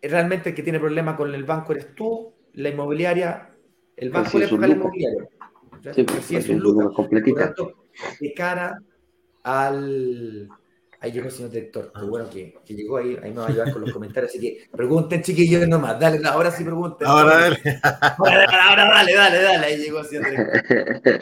realmente 0.00 0.50
el 0.50 0.54
que 0.54 0.62
tiene 0.62 0.78
problema 0.78 1.16
con 1.16 1.34
el 1.34 1.42
banco 1.42 1.72
eres 1.72 1.92
tú, 1.96 2.32
la 2.52 2.68
inmobiliaria 2.68 3.55
el 3.96 4.10
banco 4.10 4.38
le 4.38 4.48
paga 4.48 4.66
el 4.66 4.72
inmobiliario. 4.72 5.28
Sí, 5.94 6.02
pues, 6.02 6.30
es 6.32 6.48
un 6.48 6.58
lucro 6.58 6.92
completita. 6.92 7.54
De 8.20 8.34
cara 8.34 8.80
al. 9.42 10.48
Ahí 10.98 11.12
llegó 11.12 11.26
el 11.26 11.32
señor 11.32 11.50
director, 11.50 11.92
qué 11.94 12.04
bueno 12.06 12.28
que, 12.30 12.58
que, 12.64 12.74
llegó 12.74 12.96
ahí, 12.96 13.18
ahí 13.22 13.30
me 13.30 13.36
va 13.36 13.44
a 13.44 13.48
ayudar 13.48 13.70
con 13.70 13.82
los 13.82 13.92
comentarios. 13.92 14.30
Así 14.30 14.40
que 14.40 14.66
pregunten, 14.72 15.22
chiquillos, 15.22 15.68
nomás. 15.68 16.00
Dale, 16.00 16.26
ahora 16.26 16.50
sí 16.50 16.64
pregunten. 16.64 17.06
Ahora 17.06 17.38
dale. 17.38 17.80
Ahora, 18.18 18.86
dale, 18.86 19.14
dale, 19.14 19.42
dale. 19.42 19.66
Ahí 19.66 19.76
llegó 19.76 20.00
el 20.00 20.06
señor 20.06 20.30
director. 20.30 21.20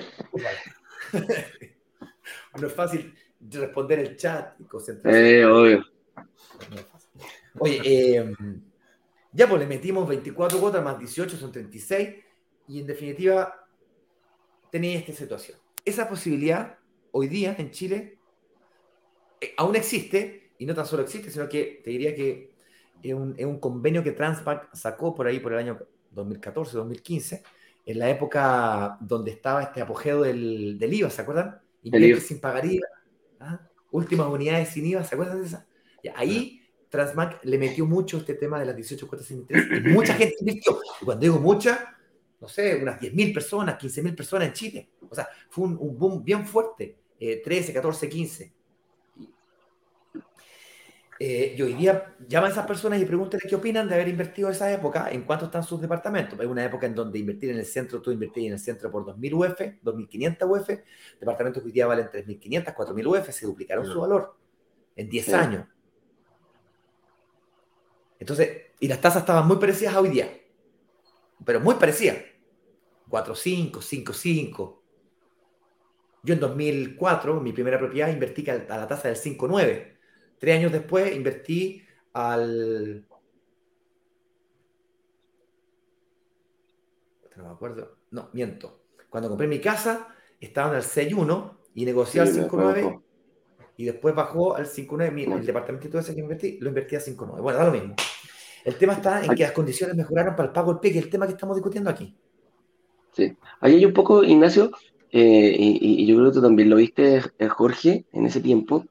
no 2.60 2.66
es 2.66 2.72
fácil 2.72 3.14
responder 3.50 3.98
el 3.98 4.16
chat 4.16 4.54
y 4.60 4.64
concentrarse. 4.64 5.40
Eh, 5.40 5.44
obvio. 5.44 5.84
Oye, 7.58 7.80
eh, 7.84 8.34
ya 9.32 9.48
pues 9.48 9.60
le 9.60 9.66
metimos 9.66 10.08
24 10.08 10.58
cuotas 10.58 10.84
más 10.84 10.98
18, 10.98 11.36
son 11.36 11.52
36 11.52 12.23
y 12.66 12.80
en 12.80 12.86
definitiva 12.86 13.66
tenía 14.70 14.98
esta 14.98 15.12
situación. 15.12 15.58
Esa 15.84 16.08
posibilidad 16.08 16.78
hoy 17.12 17.28
día 17.28 17.54
en 17.58 17.70
Chile 17.70 18.18
eh, 19.40 19.54
aún 19.56 19.76
existe, 19.76 20.52
y 20.58 20.66
no 20.66 20.74
tan 20.74 20.86
solo 20.86 21.02
existe, 21.02 21.30
sino 21.30 21.48
que 21.48 21.80
te 21.84 21.90
diría 21.90 22.14
que 22.14 22.54
es 23.02 23.14
un, 23.14 23.34
es 23.36 23.44
un 23.44 23.58
convenio 23.60 24.02
que 24.02 24.12
Transpac 24.12 24.74
sacó 24.74 25.14
por 25.14 25.26
ahí 25.26 25.40
por 25.40 25.52
el 25.52 25.58
año 25.58 25.78
2014, 26.12 26.76
2015, 26.76 27.42
en 27.86 27.98
la 27.98 28.08
época 28.08 28.96
donde 29.00 29.30
estaba 29.30 29.62
este 29.62 29.82
apogeo 29.82 30.22
del, 30.22 30.78
del 30.78 30.94
IVA, 30.94 31.10
¿se 31.10 31.22
acuerdan? 31.22 31.60
Invierte 31.82 32.22
sin 32.22 32.40
pagar 32.40 32.64
IVA, 32.64 32.86
¿ah? 33.40 33.60
últimas 33.90 34.28
unidades 34.28 34.70
sin 34.70 34.86
IVA, 34.86 35.04
¿se 35.04 35.14
acuerdan 35.14 35.40
de 35.40 35.46
esa? 35.46 35.66
Y 36.02 36.08
ahí 36.08 36.62
Transmac 36.88 37.44
le 37.44 37.58
metió 37.58 37.84
mucho 37.86 38.18
este 38.18 38.34
tema 38.34 38.58
de 38.58 38.66
las 38.66 38.76
18 38.76 39.06
cuotas 39.08 39.26
sin 39.26 39.38
interés 39.38 39.66
y 39.70 39.88
mucha 39.88 40.14
gente 40.14 40.36
invirtió. 40.40 40.78
Y 41.02 41.04
cuando 41.04 41.22
digo 41.22 41.38
mucha, 41.40 41.96
no 42.44 42.48
sé, 42.48 42.76
unas 42.76 43.00
10.000 43.00 43.32
personas, 43.32 43.78
15.000 43.78 44.14
personas 44.14 44.48
en 44.48 44.52
Chile. 44.52 44.90
O 45.08 45.14
sea, 45.14 45.26
fue 45.48 45.64
un, 45.64 45.98
boom 45.98 46.22
bien 46.22 46.46
fuerte, 46.46 46.98
13, 47.18 47.72
14, 47.72 48.06
15. 48.06 48.52
y 51.18 51.62
hoy 51.62 51.72
día 51.72 52.14
llaman 52.28 52.50
a 52.50 52.52
esas 52.52 52.66
personas 52.66 53.00
y 53.00 53.06
pregúntenle 53.06 53.48
qué 53.48 53.54
opinan 53.54 53.88
de 53.88 53.94
haber 53.94 54.08
invertido 54.08 54.48
en 54.48 54.54
esa 54.54 54.70
época, 54.70 55.10
en 55.10 55.22
cuánto 55.22 55.46
están 55.46 55.62
sus 55.62 55.80
departamentos. 55.80 56.38
Es 56.38 56.46
una 56.46 56.62
época 56.62 56.84
en 56.84 56.94
donde 56.94 57.18
invertir 57.18 57.48
en 57.48 57.58
el 57.60 57.64
centro, 57.64 58.02
tú 58.02 58.10
invertías 58.10 58.48
en 58.48 58.52
el 58.52 58.58
centro 58.58 58.90
por 58.90 59.06
2.000 59.06 59.32
UF, 59.32 59.60
2.500 59.82 60.50
UF, 60.50 60.68
departamentos 61.18 61.62
que 61.62 61.66
hoy 61.66 61.72
día 61.72 61.86
valen 61.86 62.08
3.500, 62.08 62.74
4.000 62.74 63.06
UF, 63.06 63.30
se 63.30 63.46
duplicaron 63.46 63.86
su 63.86 63.98
valor 63.98 64.36
en 64.96 65.08
10 65.08 65.32
años. 65.32 65.66
Entonces, 68.18 68.64
y 68.80 68.86
las 68.86 69.00
tasas 69.00 69.22
estaban 69.22 69.48
muy 69.48 69.56
parecidas 69.56 69.94
a 69.94 70.00
hoy 70.00 70.10
día, 70.10 70.30
pero 71.42 71.58
muy 71.60 71.76
parecidas. 71.76 72.33
4.5, 73.14 73.80
5.5. 73.80 74.76
Yo 76.24 76.34
en 76.34 76.40
2004, 76.40 77.40
mi 77.40 77.52
primera 77.52 77.78
propiedad, 77.78 78.08
invertí 78.08 78.48
a 78.50 78.56
la 78.56 78.88
tasa 78.88 79.08
del 79.08 79.16
5.9. 79.16 79.96
Tres 80.38 80.58
años 80.58 80.72
después 80.72 81.14
invertí 81.14 81.82
al... 82.12 83.06
No 87.36 87.44
me 87.44 87.50
acuerdo. 87.50 87.98
No, 88.10 88.30
miento. 88.32 88.80
Cuando 89.08 89.28
compré 89.28 89.46
mi 89.46 89.60
casa, 89.60 90.08
estaba 90.40 90.70
en 90.70 90.76
el 90.76 90.82
6.1 90.82 91.56
y 91.74 91.84
negocié 91.84 92.20
al 92.20 92.28
5.9 92.32 93.00
y 93.76 93.84
después 93.84 94.14
bajó 94.14 94.56
al 94.56 94.66
5.9. 94.66 95.38
El 95.38 95.46
departamento 95.46 95.98
ese 95.98 96.14
que 96.14 96.20
invertí, 96.20 96.58
lo 96.60 96.68
invertí 96.68 96.96
a 96.96 97.00
5.9. 97.00 97.40
Bueno, 97.40 97.58
da 97.58 97.66
lo 97.66 97.72
mismo. 97.72 97.94
El 98.64 98.76
tema 98.76 98.94
está 98.94 99.24
en 99.24 99.34
que 99.34 99.42
las 99.42 99.52
condiciones 99.52 99.94
mejoraron 99.94 100.34
para 100.34 100.48
el 100.48 100.52
pago 100.52 100.72
del 100.72 100.80
pie, 100.80 100.92
que 100.92 100.98
es 100.98 101.04
el 101.04 101.10
tema 101.10 101.26
que 101.26 101.32
estamos 101.32 101.54
discutiendo 101.56 101.90
aquí. 101.90 102.16
Sí. 103.14 103.32
Ahí 103.60 103.76
hay 103.76 103.84
un 103.84 103.92
poco, 103.92 104.24
Ignacio, 104.24 104.70
eh, 105.10 105.56
y, 105.58 106.06
yo 106.06 106.16
creo 106.16 106.30
que 106.30 106.34
tú 106.34 106.42
también 106.42 106.70
lo 106.70 106.76
viste, 106.76 107.22
eh, 107.38 107.48
Jorge, 107.48 108.04
en 108.12 108.26
ese 108.26 108.40
tiempo, 108.40 108.84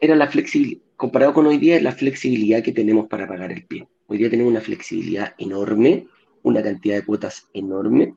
era 0.00 0.16
la 0.16 0.26
flexibilidad, 0.26 0.82
comparado 0.96 1.32
con 1.32 1.46
hoy 1.46 1.58
día, 1.58 1.80
la 1.80 1.92
flexibilidad 1.92 2.62
que 2.62 2.72
tenemos 2.72 3.06
para 3.08 3.28
pagar 3.28 3.52
el 3.52 3.64
pie. 3.64 3.86
Hoy 4.06 4.18
día 4.18 4.30
tenemos 4.30 4.50
una 4.50 4.60
flexibilidad 4.60 5.34
enorme, 5.38 6.08
una 6.42 6.62
cantidad 6.62 6.96
de 6.96 7.04
cuotas 7.04 7.48
enorme, 7.54 8.14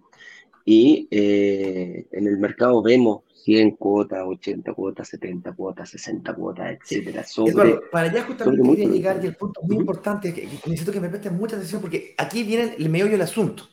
y 0.66 1.08
eh, 1.12 2.08
en 2.12 2.28
el 2.28 2.38
mercado 2.40 2.82
vemos 2.82 3.22
100 3.46 3.72
cuotas, 3.78 4.24
80 4.26 4.74
cuotas, 4.74 5.08
70 5.08 5.54
cuotas, 5.54 5.90
60 5.92 6.34
cuotas, 6.34 6.78
etcétera. 6.82 7.24
Sobre, 7.24 7.80
para 7.90 8.10
allá 8.10 8.24
justamente 8.24 8.62
quería 8.62 8.90
llegar 8.90 9.20
y 9.24 9.28
el 9.28 9.36
punto 9.36 9.62
muy 9.62 9.78
importante, 9.78 10.34
que, 10.34 10.46
necesito 10.66 10.92
que 10.92 11.00
me 11.00 11.08
presten 11.08 11.38
mucha 11.38 11.56
atención 11.56 11.80
porque 11.80 12.14
aquí 12.18 12.44
viene 12.44 12.76
el 12.78 12.90
meollo 12.90 13.12
del 13.12 13.22
asunto. 13.22 13.64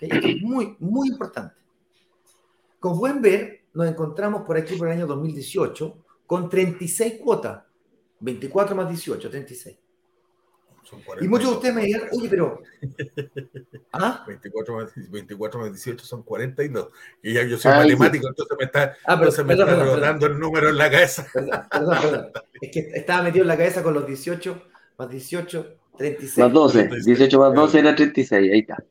Es 0.00 0.42
muy, 0.42 0.76
muy 0.78 1.08
importante. 1.08 1.54
Como 2.78 2.98
pueden 2.98 3.20
ver, 3.20 3.60
nos 3.74 3.86
encontramos 3.86 4.42
por 4.42 4.56
aquí 4.56 4.74
por 4.76 4.88
el 4.88 4.94
año 4.94 5.06
2018 5.06 5.96
con 6.26 6.48
36 6.48 7.20
cuotas. 7.22 7.62
24 8.20 8.76
más 8.76 8.88
18, 8.88 9.30
36. 9.30 9.76
Y 11.20 11.28
muchos 11.28 11.50
de 11.50 11.56
ustedes 11.56 11.74
me 11.74 11.84
dirán, 11.84 12.02
oye, 12.12 12.28
pero. 12.28 12.62
¿Ah? 13.92 14.24
24 14.26 14.74
más, 14.74 14.92
24 15.10 15.60
más 15.60 15.72
18 15.72 16.04
son 16.04 16.22
42. 16.22 16.88
Y 17.22 17.34
ya 17.34 17.44
yo 17.44 17.56
soy 17.58 17.72
matemático, 17.72 18.28
entonces 18.28 18.56
me 18.58 18.64
está, 18.64 18.96
ah, 19.04 19.16
pero, 19.18 19.30
entonces 19.30 19.44
me 19.44 19.54
está 19.54 20.26
el 20.26 20.38
número 20.38 20.70
en 20.70 20.78
la 20.78 20.90
cabeza. 20.90 21.26
Perdón, 21.32 21.60
perdón, 21.70 22.32
Es 22.60 22.70
que 22.72 22.80
estaba 22.94 23.22
metido 23.22 23.42
en 23.42 23.48
la 23.48 23.56
cabeza 23.56 23.82
con 23.82 23.94
los 23.94 24.06
18 24.06 24.62
más 24.98 25.10
18, 25.10 25.76
36. 25.96 26.38
Más 26.38 26.52
12. 26.52 26.90
18 27.04 27.38
más 27.38 27.54
12 27.54 27.78
era 27.78 27.94
36, 27.94 28.52
ahí 28.52 28.58
está. 28.60 28.82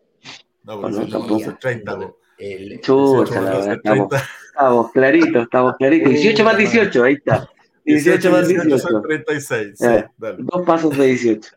No, 0.78 0.90
no, 0.90 1.40
son 1.40 1.58
30. 1.60 2.14
El, 2.38 2.80
Chucha, 2.82 3.42
la 3.42 3.52
verdad, 3.52 3.74
estamos, 3.74 4.14
estamos 4.48 4.92
claritos, 4.92 5.44
estamos 5.44 5.76
claritos. 5.78 6.10
18 6.12 6.44
más 6.44 6.58
18, 6.58 7.04
ahí 7.04 7.14
está. 7.14 7.50
18 7.86 8.32
más 8.32 8.48
18. 8.48 8.78
Son 8.78 9.02
36. 9.02 9.78
Sí, 9.78 9.86
dos 10.18 10.66
pasos 10.66 10.96
de 10.96 11.08
18. 11.08 11.50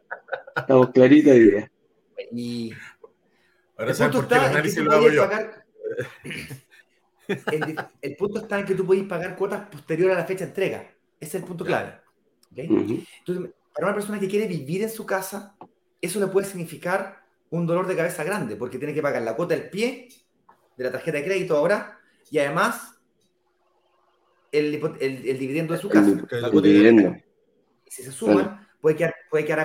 Estamos 0.57 0.90
claritos 0.90 1.33
hoy 1.33 1.51
día. 1.51 1.68
Y 2.35 2.72
Ahora 3.77 3.92
el 3.92 3.98
punto 3.98 4.20
está 4.22 4.46
en 4.46 4.62
que 4.62 4.70
tú 4.70 4.85
puedes 4.87 5.18
pagar. 5.18 5.64
el, 8.01 8.16
punto 8.16 8.40
está 8.40 8.59
en 8.61 8.64
que 8.64 8.75
tú 8.75 8.87
puedes 8.87 9.05
pagar 9.05 9.37
cuotas 9.37 9.68
posteriores 9.68 10.16
a 10.16 10.20
la 10.20 10.25
fecha 10.25 10.44
de 10.44 10.51
entrega. 10.51 10.90
Ese 11.20 11.37
es 11.37 11.42
el 11.42 11.44
punto 11.44 11.64
clave. 11.64 12.01
Entonces, 12.55 13.51
para 13.75 13.88
una 13.88 13.94
persona 13.94 14.18
que 14.18 14.29
quiere 14.29 14.46
vivir 14.46 14.83
en 14.83 14.90
su 14.90 15.05
casa, 15.05 15.57
eso 16.01 16.20
le 16.20 16.29
puede 16.29 16.46
significar 16.46 17.21
un 17.52 17.66
dolor 17.66 17.86
de 17.86 17.96
cabeza 17.96 18.24
grande, 18.24 18.56
porque 18.56 18.78
tiene 18.78 18.94
que 18.94 19.02
pagar 19.02 19.22
la 19.22 19.36
cuota 19.36 19.54
del 19.54 19.68
pie 19.68 20.08
de 20.76 20.84
la 20.84 20.90
tarjeta 20.90 21.18
de 21.18 21.24
crédito 21.24 21.56
ahora 21.56 21.98
y 22.30 22.38
además 22.38 22.98
el, 24.50 24.74
el, 25.00 25.38
dividendo 25.38 25.74
de 25.74 25.80
su 25.80 25.90
casa. 25.90 26.08
El, 26.08 26.62
dividendo. 26.62 27.14
si 27.86 28.02
se 28.02 28.10
suman, 28.10 28.66
puede 28.80 28.96
quedar, 28.96 29.14
puede 29.30 29.44
quedar 29.44 29.60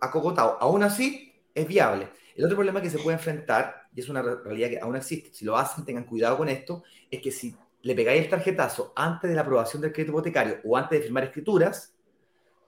acogotado. 0.00 0.58
Aún 0.60 0.82
así, 0.82 1.32
es 1.54 1.66
viable. 1.66 2.10
El 2.36 2.44
otro 2.44 2.56
problema 2.56 2.82
que 2.82 2.90
se 2.90 2.98
puede 2.98 3.16
enfrentar, 3.16 3.86
y 3.94 4.00
es 4.00 4.08
una 4.10 4.20
realidad 4.20 4.68
que 4.68 4.80
aún 4.80 4.96
existe, 4.96 5.32
si 5.32 5.46
lo 5.46 5.56
hacen, 5.56 5.84
tengan 5.84 6.04
cuidado 6.04 6.36
con 6.36 6.50
esto, 6.50 6.82
es 7.10 7.22
que 7.22 7.30
si 7.30 7.56
le 7.82 7.94
pegáis 7.94 8.24
el 8.24 8.30
tarjetazo 8.30 8.92
antes 8.94 9.30
de 9.30 9.36
la 9.36 9.42
aprobación 9.42 9.80
del 9.80 9.92
crédito 9.92 10.12
hipotecario 10.12 10.58
o 10.64 10.76
antes 10.76 10.98
de 10.98 11.04
firmar 11.04 11.24
escrituras, 11.24 11.94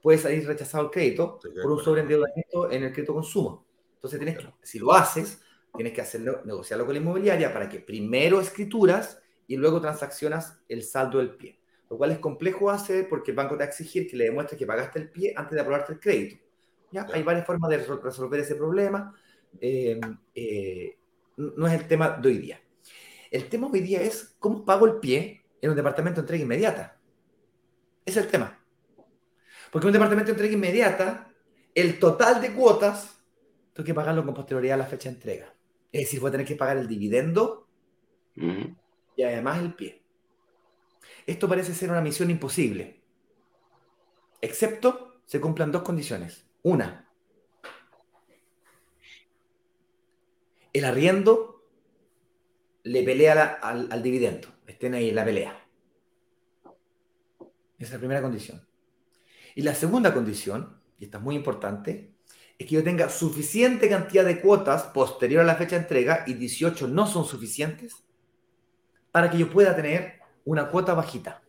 puede 0.01 0.17
salir 0.17 0.47
rechazado 0.47 0.85
el 0.85 0.89
crédito 0.89 1.39
por 1.61 1.71
un 1.71 1.83
sobreendeudamiento 1.83 2.71
en 2.71 2.85
el 2.85 2.91
crédito 2.91 3.13
consumo. 3.13 3.66
Entonces, 3.97 4.19
tienes 4.19 4.37
si 4.61 4.79
lo 4.79 4.93
haces, 4.93 5.41
tienes 5.75 5.93
que 5.93 6.01
hacerlo, 6.01 6.41
negociarlo 6.45 6.85
con 6.85 6.93
la 6.93 7.01
inmobiliaria 7.01 7.51
para 7.51 7.67
que 7.67 7.79
primero 7.79 8.39
escrituras 8.39 9.21
y 9.47 9.57
luego 9.57 9.81
transaccionas 9.81 10.59
el 10.69 10.83
saldo 10.83 11.17
del 11.17 11.35
pie. 11.35 11.59
Lo 11.89 11.97
cual 11.97 12.11
es 12.11 12.19
complejo 12.19 12.69
hacer 12.69 13.07
porque 13.09 13.31
el 13.31 13.37
banco 13.37 13.55
te 13.55 13.59
va 13.59 13.65
a 13.65 13.69
exigir 13.69 14.07
que 14.07 14.17
le 14.17 14.25
demuestres 14.25 14.59
que 14.59 14.65
pagaste 14.65 14.99
el 14.99 15.09
pie 15.09 15.33
antes 15.35 15.55
de 15.55 15.61
aprobarte 15.61 15.93
el 15.93 15.99
crédito. 15.99 16.37
¿ya? 16.91 17.07
Hay 17.13 17.23
varias 17.23 17.45
formas 17.45 17.69
de 17.69 17.77
resolver 17.77 18.39
ese 18.39 18.55
problema. 18.55 19.15
Eh, 19.59 19.99
eh, 20.35 20.97
no 21.37 21.67
es 21.67 21.73
el 21.73 21.87
tema 21.87 22.09
de 22.09 22.27
hoy 22.27 22.37
día. 22.39 22.61
El 23.31 23.47
tema 23.49 23.67
hoy 23.67 23.81
día 23.81 24.01
es 24.01 24.35
cómo 24.39 24.65
pago 24.65 24.85
el 24.85 24.99
pie 24.99 25.43
en 25.61 25.69
un 25.69 25.75
departamento 25.75 26.21
de 26.21 26.25
entrega 26.25 26.43
inmediata. 26.43 26.99
Es 28.05 28.17
el 28.17 28.27
tema. 28.27 28.59
Porque 29.71 29.85
en 29.85 29.89
un 29.89 29.93
departamento 29.93 30.27
de 30.27 30.33
entrega 30.33 30.53
inmediata, 30.53 31.31
el 31.73 31.99
total 31.99 32.41
de 32.41 32.53
cuotas, 32.53 33.16
tengo 33.77 33.85
que 33.85 33.93
pagarlo 33.93 34.25
con 34.25 34.33
posterioridad 34.33 34.73
a 34.73 34.83
la 34.83 34.87
fecha 34.87 35.07
de 35.07 35.15
entrega. 35.17 35.53
Es 35.91 36.01
decir, 36.01 36.19
voy 36.19 36.29
a 36.29 36.31
tener 36.31 36.47
que 36.47 36.55
pagar 36.55 36.77
el 36.77 36.87
dividendo 36.87 37.67
y 38.35 39.21
además 39.21 39.59
el 39.59 39.75
pie. 39.75 40.01
Esto 41.27 41.47
parece 41.47 41.75
ser 41.75 41.91
una 41.91 42.01
misión 42.01 42.31
imposible, 42.31 43.03
excepto 44.41 45.21
se 45.25 45.39
cumplan 45.39 45.71
dos 45.71 45.83
condiciones. 45.83 46.47
Una, 46.63 47.07
el 50.73 50.83
arriendo 50.83 51.63
le 52.81 53.03
pelea 53.03 53.59
al, 53.61 53.91
al, 53.91 54.01
dividendo, 54.01 54.47
estén 54.65 54.95
ahí 54.95 55.09
en 55.09 55.15
la 55.15 55.23
pelea. 55.23 55.67
Esa 57.77 57.85
es 57.85 57.91
la 57.91 57.99
primera 57.99 58.23
condición. 58.23 58.67
Y 59.53 59.61
la 59.61 59.75
segunda 59.75 60.15
condición, 60.15 60.81
y 60.97 61.05
esta 61.05 61.19
es 61.19 61.23
muy 61.23 61.35
importante, 61.35 62.16
es 62.57 62.67
que 62.67 62.75
yo 62.75 62.83
tenga 62.83 63.09
suficiente 63.09 63.87
cantidad 63.87 64.25
de 64.25 64.41
cuotas 64.41 64.83
posterior 64.83 65.41
a 65.41 65.45
la 65.45 65.55
fecha 65.55 65.75
de 65.75 65.83
entrega 65.83 66.23
y 66.25 66.33
18 66.33 66.87
no 66.87 67.05
son 67.05 67.25
suficientes 67.25 68.03
para 69.11 69.29
que 69.29 69.37
yo 69.37 69.49
pueda 69.49 69.75
tener 69.75 70.19
una 70.43 70.69
cuota 70.69 70.93
bajita. 70.93 71.43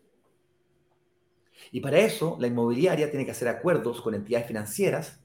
Y 1.73 1.81
para 1.81 1.99
eso 1.99 2.37
la 2.41 2.47
inmobiliaria 2.47 3.11
tiene 3.11 3.25
que 3.25 3.31
hacer 3.31 3.49
acuerdos 3.49 4.01
con 4.01 4.15
entidades 4.15 4.47
financieras 4.47 5.21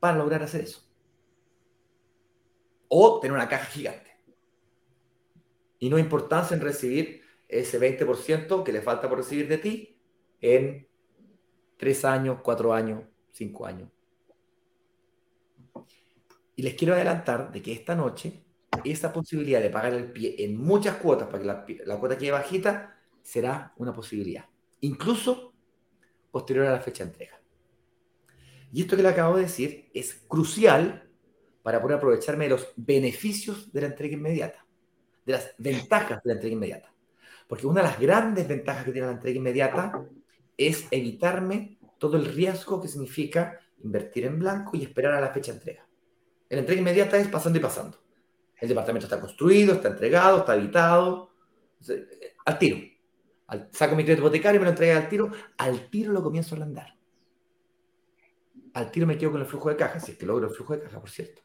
para 0.00 0.16
lograr 0.16 0.42
hacer 0.42 0.62
eso. 0.62 0.88
O 2.88 3.20
tener 3.20 3.36
una 3.36 3.48
caja 3.48 3.66
gigante. 3.66 4.10
Y 5.78 5.90
no 5.90 5.98
importancia 5.98 6.56
en 6.56 6.60
recibir 6.60 7.22
ese 7.48 7.80
20% 7.80 8.62
que 8.62 8.72
le 8.72 8.82
falta 8.82 9.08
por 9.08 9.18
recibir 9.18 9.48
de 9.48 9.58
ti 9.58 10.00
en 10.40 10.88
3 11.76 12.04
años, 12.04 12.38
4 12.42 12.72
años, 12.72 13.04
5 13.32 13.66
años. 13.66 13.97
Y 16.58 16.62
les 16.62 16.74
quiero 16.74 16.94
adelantar 16.94 17.52
de 17.52 17.62
que 17.62 17.70
esta 17.70 17.94
noche 17.94 18.42
esa 18.84 19.12
posibilidad 19.12 19.60
de 19.60 19.70
pagar 19.70 19.94
el 19.94 20.10
pie 20.10 20.34
en 20.40 20.56
muchas 20.56 20.96
cuotas 20.96 21.28
para 21.28 21.38
que 21.64 21.84
la, 21.86 21.96
cuota 22.00 22.18
quede 22.18 22.32
bajita 22.32 22.98
será 23.22 23.72
una 23.76 23.92
posibilidad, 23.92 24.44
incluso 24.80 25.54
posterior 26.32 26.66
a 26.66 26.72
la 26.72 26.80
fecha 26.80 27.04
de 27.04 27.10
entrega. 27.10 27.40
Y 28.72 28.80
esto 28.80 28.96
que 28.96 29.04
le 29.04 29.08
acabo 29.08 29.36
de 29.36 29.42
decir 29.42 29.88
es 29.94 30.14
crucial 30.26 31.08
para 31.62 31.80
poder 31.80 31.98
aprovecharme 31.98 32.46
de 32.46 32.50
los 32.50 32.72
beneficios 32.74 33.72
de 33.72 33.80
la 33.80 33.86
entrega 33.86 34.14
inmediata, 34.14 34.66
de 35.26 35.34
las 35.34 35.54
ventajas 35.58 36.20
de 36.24 36.28
la 36.28 36.34
entrega 36.34 36.54
inmediata. 36.54 36.92
Porque 37.46 37.68
una 37.68 37.82
de 37.82 37.86
las 37.86 38.00
grandes 38.00 38.48
ventajas 38.48 38.84
que 38.84 38.90
tiene 38.90 39.06
la 39.06 39.12
entrega 39.12 39.38
inmediata 39.38 40.04
es 40.56 40.88
evitarme 40.90 41.78
todo 41.98 42.16
el 42.16 42.26
riesgo 42.26 42.80
que 42.80 42.88
significa 42.88 43.60
invertir 43.84 44.24
en 44.24 44.40
blanco 44.40 44.76
y 44.76 44.82
esperar 44.82 45.14
a 45.14 45.20
la 45.20 45.32
fecha 45.32 45.52
de 45.52 45.58
entrega. 45.58 45.87
La 46.50 46.60
entrega 46.60 46.80
inmediata 46.80 47.18
es 47.18 47.28
pasando 47.28 47.58
y 47.58 47.62
pasando. 47.62 47.98
El 48.60 48.68
departamento 48.68 49.06
está 49.06 49.20
construido, 49.20 49.74
está 49.74 49.88
entregado, 49.88 50.38
está 50.38 50.52
habitado. 50.52 51.30
Al 52.44 52.58
tiro. 52.58 52.78
saco 53.70 53.94
mi 53.94 54.04
crédito 54.04 54.22
hipotecario 54.22 54.56
y 54.56 54.60
me 54.60 54.64
lo 54.64 54.70
entrega 54.70 54.96
al 54.96 55.08
tiro. 55.08 55.30
Al 55.58 55.90
tiro 55.90 56.12
lo 56.12 56.22
comienzo 56.22 56.56
a 56.56 56.62
andar. 56.62 56.96
Al 58.74 58.90
tiro 58.90 59.06
me 59.06 59.16
quedo 59.16 59.32
con 59.32 59.40
el 59.40 59.46
flujo 59.46 59.68
de 59.68 59.76
caja, 59.76 60.00
si 60.00 60.12
es 60.12 60.18
que 60.18 60.26
logro 60.26 60.48
el 60.48 60.54
flujo 60.54 60.74
de 60.74 60.82
caja, 60.82 61.00
por 61.00 61.10
cierto. 61.10 61.42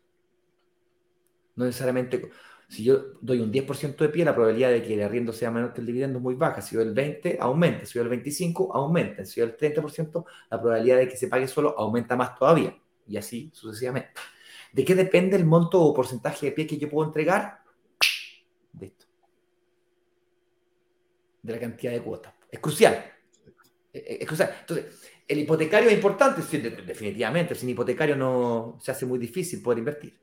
No 1.55 1.65
necesariamente, 1.65 2.29
si 2.67 2.83
yo 2.83 3.13
doy 3.21 3.39
un 3.39 3.51
10% 3.51 3.95
de 3.97 4.09
pie, 4.09 4.25
la 4.25 4.33
probabilidad 4.33 4.71
de 4.71 4.81
que 4.81 4.95
el 4.95 5.03
arriendo 5.03 5.33
sea 5.33 5.51
menor 5.51 5.73
que 5.73 5.81
el 5.81 5.87
dividendo 5.87 6.17
es 6.17 6.23
muy 6.23 6.35
baja. 6.35 6.61
Si 6.61 6.75
doy 6.75 6.85
el 6.85 6.93
20, 6.93 7.37
aumenta. 7.39 7.85
Si 7.85 7.99
doy 7.99 8.05
el 8.05 8.09
25, 8.09 8.75
aumenta. 8.75 9.25
Si 9.25 9.39
doy 9.39 9.49
el 9.49 9.57
30%, 9.57 10.25
la 10.49 10.61
probabilidad 10.61 10.97
de 10.97 11.07
que 11.07 11.17
se 11.17 11.27
pague 11.27 11.47
solo 11.47 11.77
aumenta 11.77 12.15
más 12.15 12.35
todavía. 12.35 12.75
Y 13.07 13.17
así 13.17 13.51
sucesivamente. 13.53 14.11
¿De 14.73 14.83
qué 14.83 14.95
depende 14.95 15.37
el 15.37 15.45
monto 15.45 15.81
o 15.81 15.93
porcentaje 15.93 16.47
de 16.47 16.51
pie 16.51 16.67
que 16.67 16.77
yo 16.77 16.89
puedo 16.89 17.07
entregar? 17.07 17.63
De 18.73 18.87
esto. 18.87 19.05
De 21.43 21.53
la 21.53 21.59
cantidad 21.59 21.91
de 21.93 22.01
cuotas. 22.01 22.33
Es 22.51 22.59
crucial. 22.59 23.05
Es 23.93 24.25
crucial. 24.27 24.55
Entonces, 24.61 24.85
El 25.27 25.39
hipotecario 25.39 25.89
es 25.89 25.95
importante, 25.95 26.41
definitivamente. 26.85 27.55
Sin 27.55 27.69
hipotecario 27.69 28.15
no 28.15 28.77
se 28.81 28.91
hace 28.91 29.05
muy 29.05 29.19
difícil 29.19 29.61
poder 29.61 29.79
invertir. 29.79 30.19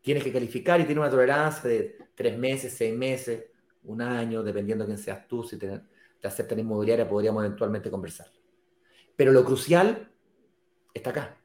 Tienes 0.00 0.22
que 0.22 0.32
calificar 0.32 0.80
y 0.80 0.84
tiene 0.84 1.00
una 1.00 1.10
tolerancia 1.10 1.68
de 1.68 1.98
tres 2.14 2.38
meses, 2.38 2.72
seis 2.72 2.96
meses, 2.96 3.46
un 3.84 4.00
año, 4.00 4.42
dependiendo 4.42 4.84
de 4.84 4.88
quién 4.88 4.98
seas 4.98 5.26
tú. 5.26 5.42
Si 5.42 5.58
te, 5.58 5.80
te 6.20 6.28
aceptan 6.28 6.60
inmobiliaria, 6.60 7.08
podríamos 7.08 7.44
eventualmente 7.44 7.90
conversar. 7.90 8.28
Pero 9.16 9.32
lo 9.32 9.44
crucial 9.44 10.10
está 10.94 11.10
acá. 11.10 11.36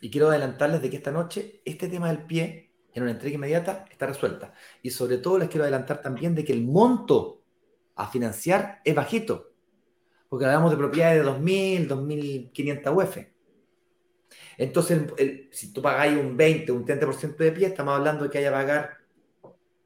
Y 0.00 0.10
quiero 0.10 0.28
adelantarles 0.28 0.82
de 0.82 0.90
que 0.90 0.96
esta 0.96 1.10
noche 1.10 1.60
este 1.64 1.88
tema 1.88 2.08
del 2.08 2.24
pie 2.26 2.70
en 2.94 3.02
una 3.02 3.12
entrega 3.12 3.36
inmediata 3.36 3.84
está 3.90 4.06
resuelta. 4.06 4.52
Y 4.82 4.90
sobre 4.90 5.18
todo 5.18 5.38
les 5.38 5.48
quiero 5.48 5.64
adelantar 5.64 6.02
también 6.02 6.34
de 6.34 6.44
que 6.44 6.52
el 6.52 6.62
monto 6.62 7.42
a 7.94 8.08
financiar 8.08 8.80
es 8.84 8.94
bajito. 8.94 9.52
Porque 10.28 10.46
hablamos 10.46 10.70
de 10.70 10.76
propiedades 10.76 11.24
de 11.24 11.30
2.000, 11.30 11.88
2.500 11.88 12.96
UF. 12.96 13.18
Entonces, 14.56 15.02
si 15.50 15.72
tú 15.72 15.82
pagáis 15.82 16.18
un 16.18 16.36
20, 16.36 16.72
un 16.72 16.84
30% 16.84 17.36
de 17.36 17.52
pie, 17.52 17.66
estamos 17.68 17.94
hablando 17.94 18.24
de 18.24 18.30
que 18.30 18.38
haya 18.38 18.48
que 18.48 18.54
pagar 18.54 18.98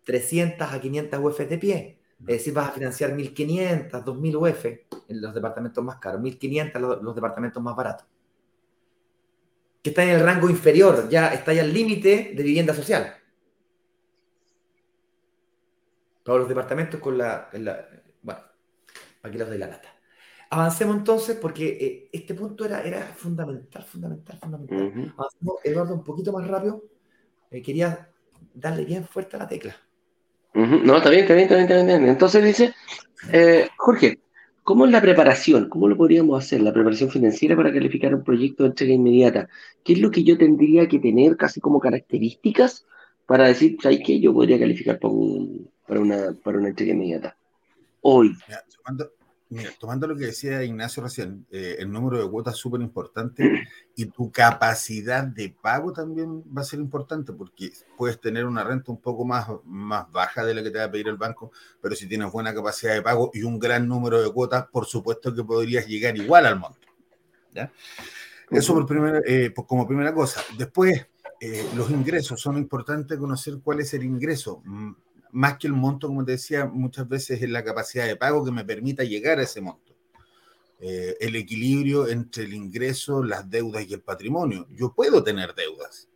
300 0.04 0.72
a 0.72 0.80
500 0.80 1.20
UF 1.20 1.38
de 1.40 1.58
pie. 1.58 2.00
Es 2.20 2.26
decir, 2.26 2.54
vas 2.54 2.68
a 2.68 2.72
financiar 2.72 3.14
1.500, 3.14 3.90
2.000 3.90 4.36
UF 4.36 4.64
en 5.08 5.20
los 5.20 5.34
departamentos 5.34 5.84
más 5.84 5.98
caros, 5.98 6.20
1.500 6.20 6.78
los, 6.78 7.02
los 7.02 7.14
departamentos 7.14 7.62
más 7.62 7.76
baratos. 7.76 8.06
Que 9.86 9.90
está 9.90 10.02
en 10.02 10.10
el 10.10 10.20
rango 10.20 10.50
inferior, 10.50 11.08
ya 11.08 11.28
está 11.28 11.52
ya 11.52 11.62
al 11.62 11.72
límite 11.72 12.32
de 12.34 12.42
vivienda 12.42 12.74
social. 12.74 13.14
Todos 16.24 16.40
los 16.40 16.48
departamentos 16.48 16.98
con 16.98 17.16
la, 17.16 17.48
bueno, 18.20 18.40
aquí 19.22 19.38
los 19.38 19.48
de 19.48 19.58
la 19.58 19.68
lata. 19.68 19.88
Avancemos 20.50 20.96
entonces 20.96 21.36
porque 21.40 21.68
eh, 21.68 22.10
este 22.12 22.34
punto 22.34 22.64
era, 22.64 22.82
era 22.82 23.00
fundamental, 23.02 23.84
fundamental, 23.84 24.36
fundamental. 24.40 25.14
Avancemos, 25.16 25.54
Eduardo, 25.62 25.94
un 25.94 26.02
poquito 26.02 26.32
más 26.32 26.48
rápido. 26.48 26.82
Eh, 27.52 27.62
quería 27.62 28.10
darle 28.54 28.84
bien 28.84 29.04
fuerte 29.04 29.36
a 29.36 29.38
la 29.38 29.46
tecla. 29.46 29.76
No, 30.52 30.96
está 30.96 31.10
bien, 31.10 31.22
está 31.22 31.34
bien, 31.34 31.48
está 31.48 31.84
bien, 31.84 32.08
Entonces 32.08 32.42
dice, 32.42 32.74
eh, 33.30 33.68
Jorge, 33.76 34.18
¿cómo 34.66 34.84
es 34.84 34.90
la 34.90 35.00
preparación? 35.00 35.68
¿Cómo 35.68 35.86
lo 35.86 35.96
podríamos 35.96 36.44
hacer? 36.44 36.60
La 36.60 36.72
preparación 36.72 37.08
financiera 37.08 37.54
para 37.54 37.72
calificar 37.72 38.12
un 38.12 38.24
proyecto 38.24 38.64
de 38.64 38.70
entrega 38.70 38.92
inmediata. 38.94 39.48
¿Qué 39.84 39.92
es 39.92 40.00
lo 40.00 40.10
que 40.10 40.24
yo 40.24 40.36
tendría 40.36 40.88
que 40.88 40.98
tener 40.98 41.36
casi 41.36 41.60
como 41.60 41.78
características 41.78 42.84
para 43.26 43.46
decir, 43.46 43.76
¿sabes 43.80 44.00
qué? 44.04 44.18
Yo 44.18 44.34
podría 44.34 44.58
calificar 44.58 44.98
para, 44.98 45.14
una, 46.00 46.36
para 46.42 46.58
una 46.58 46.68
entrega 46.68 46.92
inmediata. 46.92 47.36
Hoy. 48.00 48.34
Tomando 49.78 50.06
lo 50.06 50.16
que 50.16 50.26
decía 50.26 50.64
Ignacio 50.64 51.02
recién, 51.02 51.46
eh, 51.50 51.76
el 51.78 51.90
número 51.90 52.22
de 52.22 52.28
cuotas 52.28 52.54
es 52.54 52.60
súper 52.60 52.80
importante 52.80 53.68
y 53.94 54.06
tu 54.06 54.30
capacidad 54.32 55.24
de 55.24 55.50
pago 55.50 55.92
también 55.92 56.42
va 56.56 56.62
a 56.62 56.64
ser 56.64 56.80
importante 56.80 57.32
porque 57.32 57.70
puedes 57.96 58.20
tener 58.20 58.44
una 58.44 58.64
renta 58.64 58.90
un 58.90 59.00
poco 59.00 59.24
más, 59.24 59.48
más 59.64 60.10
baja 60.10 60.44
de 60.44 60.54
la 60.54 60.62
que 60.62 60.70
te 60.70 60.78
va 60.78 60.84
a 60.84 60.90
pedir 60.90 61.08
el 61.08 61.16
banco, 61.16 61.52
pero 61.80 61.94
si 61.94 62.08
tienes 62.08 62.30
buena 62.32 62.52
capacidad 62.52 62.94
de 62.94 63.02
pago 63.02 63.30
y 63.32 63.42
un 63.42 63.58
gran 63.58 63.86
número 63.86 64.20
de 64.20 64.32
cuotas, 64.32 64.66
por 64.66 64.86
supuesto 64.86 65.34
que 65.34 65.44
podrías 65.44 65.86
llegar 65.86 66.16
igual 66.16 66.46
al 66.46 66.58
monto. 66.58 66.88
¿ya? 67.52 67.72
Eso 68.50 68.74
por 68.74 68.86
primera, 68.86 69.20
eh, 69.24 69.52
como 69.66 69.86
primera 69.86 70.12
cosa. 70.12 70.42
Después, 70.58 71.06
eh, 71.40 71.68
los 71.76 71.90
ingresos, 71.90 72.40
son 72.40 72.56
importantes 72.56 73.18
conocer 73.18 73.58
cuál 73.62 73.80
es 73.80 73.94
el 73.94 74.04
ingreso 74.04 74.62
mm, 74.64 74.92
más 75.32 75.58
que 75.58 75.66
el 75.66 75.72
monto, 75.72 76.08
como 76.08 76.24
te 76.24 76.32
decía, 76.32 76.66
muchas 76.66 77.08
veces 77.08 77.42
es 77.42 77.50
la 77.50 77.64
capacidad 77.64 78.06
de 78.06 78.16
pago 78.16 78.44
que 78.44 78.52
me 78.52 78.64
permita 78.64 79.04
llegar 79.04 79.38
a 79.38 79.42
ese 79.42 79.60
monto. 79.60 79.94
Eh, 80.78 81.16
el 81.20 81.36
equilibrio 81.36 82.06
entre 82.08 82.44
el 82.44 82.54
ingreso, 82.54 83.22
las 83.22 83.48
deudas 83.48 83.86
y 83.88 83.94
el 83.94 84.02
patrimonio. 84.02 84.66
Yo 84.70 84.92
puedo 84.92 85.22
tener 85.22 85.54
deudas. 85.54 86.08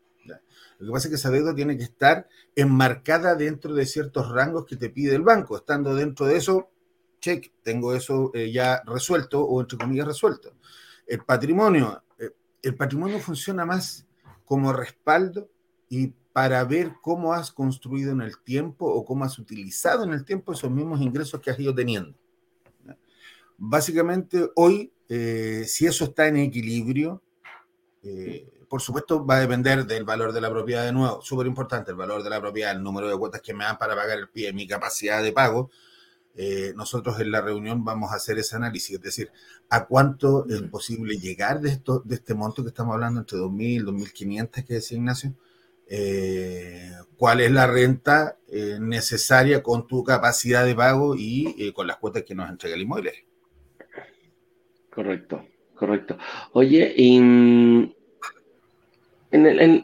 Lo 0.78 0.86
que 0.86 0.92
pasa 0.92 1.08
es 1.08 1.10
que 1.10 1.16
esa 1.16 1.30
deuda 1.30 1.54
tiene 1.54 1.76
que 1.76 1.84
estar 1.84 2.26
enmarcada 2.56 3.34
dentro 3.34 3.74
de 3.74 3.84
ciertos 3.84 4.30
rangos 4.30 4.64
que 4.64 4.76
te 4.76 4.88
pide 4.88 5.14
el 5.14 5.20
banco. 5.20 5.56
Estando 5.58 5.94
dentro 5.94 6.24
de 6.24 6.36
eso, 6.36 6.70
check, 7.20 7.52
tengo 7.62 7.94
eso 7.94 8.30
eh, 8.32 8.50
ya 8.50 8.82
resuelto 8.86 9.42
o 9.42 9.60
entre 9.60 9.76
comillas 9.76 10.06
resuelto. 10.06 10.54
El 11.06 11.22
patrimonio, 11.22 12.02
eh, 12.18 12.30
el 12.62 12.76
patrimonio 12.76 13.18
funciona 13.20 13.66
más 13.66 14.06
como 14.46 14.72
respaldo 14.72 15.50
y 15.90 16.14
para 16.32 16.62
ver 16.64 16.92
cómo 17.02 17.32
has 17.32 17.50
construido 17.50 18.12
en 18.12 18.20
el 18.20 18.38
tiempo 18.38 18.86
o 18.86 19.04
cómo 19.04 19.24
has 19.24 19.38
utilizado 19.38 20.04
en 20.04 20.12
el 20.12 20.24
tiempo 20.24 20.52
esos 20.52 20.70
mismos 20.70 21.00
ingresos 21.00 21.40
que 21.40 21.50
has 21.50 21.58
ido 21.58 21.74
teniendo. 21.74 22.14
Básicamente, 23.58 24.50
hoy, 24.54 24.92
eh, 25.08 25.64
si 25.66 25.86
eso 25.86 26.04
está 26.04 26.28
en 26.28 26.36
equilibrio, 26.36 27.20
eh, 28.02 28.48
por 28.68 28.80
supuesto 28.80 29.26
va 29.26 29.36
a 29.36 29.40
depender 29.40 29.84
del 29.84 30.04
valor 30.04 30.32
de 30.32 30.40
la 30.40 30.48
propiedad 30.48 30.84
de 30.84 30.92
nuevo, 30.92 31.20
súper 31.20 31.46
importante, 31.46 31.90
el 31.90 31.96
valor 31.96 32.22
de 32.22 32.30
la 32.30 32.40
propiedad, 32.40 32.70
el 32.70 32.82
número 32.82 33.08
de 33.08 33.18
cuotas 33.18 33.42
que 33.42 33.52
me 33.52 33.64
dan 33.64 33.76
para 33.76 33.96
pagar 33.96 34.18
el 34.18 34.28
pie, 34.28 34.52
mi 34.52 34.66
capacidad 34.66 35.22
de 35.22 35.32
pago. 35.32 35.70
Eh, 36.36 36.72
nosotros 36.76 37.18
en 37.20 37.32
la 37.32 37.42
reunión 37.42 37.84
vamos 37.84 38.12
a 38.12 38.14
hacer 38.14 38.38
ese 38.38 38.54
análisis, 38.54 38.94
es 38.96 39.02
decir, 39.02 39.32
a 39.68 39.86
cuánto 39.86 40.46
es 40.48 40.62
posible 40.62 41.18
llegar 41.18 41.60
de, 41.60 41.70
esto, 41.70 42.00
de 42.04 42.14
este 42.14 42.34
monto 42.34 42.62
que 42.62 42.68
estamos 42.68 42.94
hablando, 42.94 43.20
entre 43.20 43.36
2.000 43.38 43.84
2.500 43.84 44.64
que 44.64 44.74
decía 44.74 44.96
Ignacio, 44.96 45.34
eh, 45.92 46.92
cuál 47.16 47.40
es 47.40 47.50
la 47.50 47.66
renta 47.66 48.36
eh, 48.48 48.78
necesaria 48.80 49.60
con 49.60 49.88
tu 49.88 50.04
capacidad 50.04 50.64
de 50.64 50.76
pago 50.76 51.16
y 51.16 51.56
eh, 51.58 51.72
con 51.72 51.88
las 51.88 51.96
cuotas 51.96 52.22
que 52.22 52.36
nos 52.36 52.48
entrega 52.48 52.76
el 52.76 52.82
inmueble. 52.82 53.12
Correcto, 54.88 55.44
correcto. 55.74 56.16
Oye, 56.52 56.94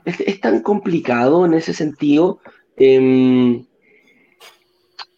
es, 0.05 0.41
tan 0.41 0.63
complicado 0.63 1.45
en 1.45 1.55
ese 1.55 1.75
sentido. 1.75 2.39
Em, 2.77 3.67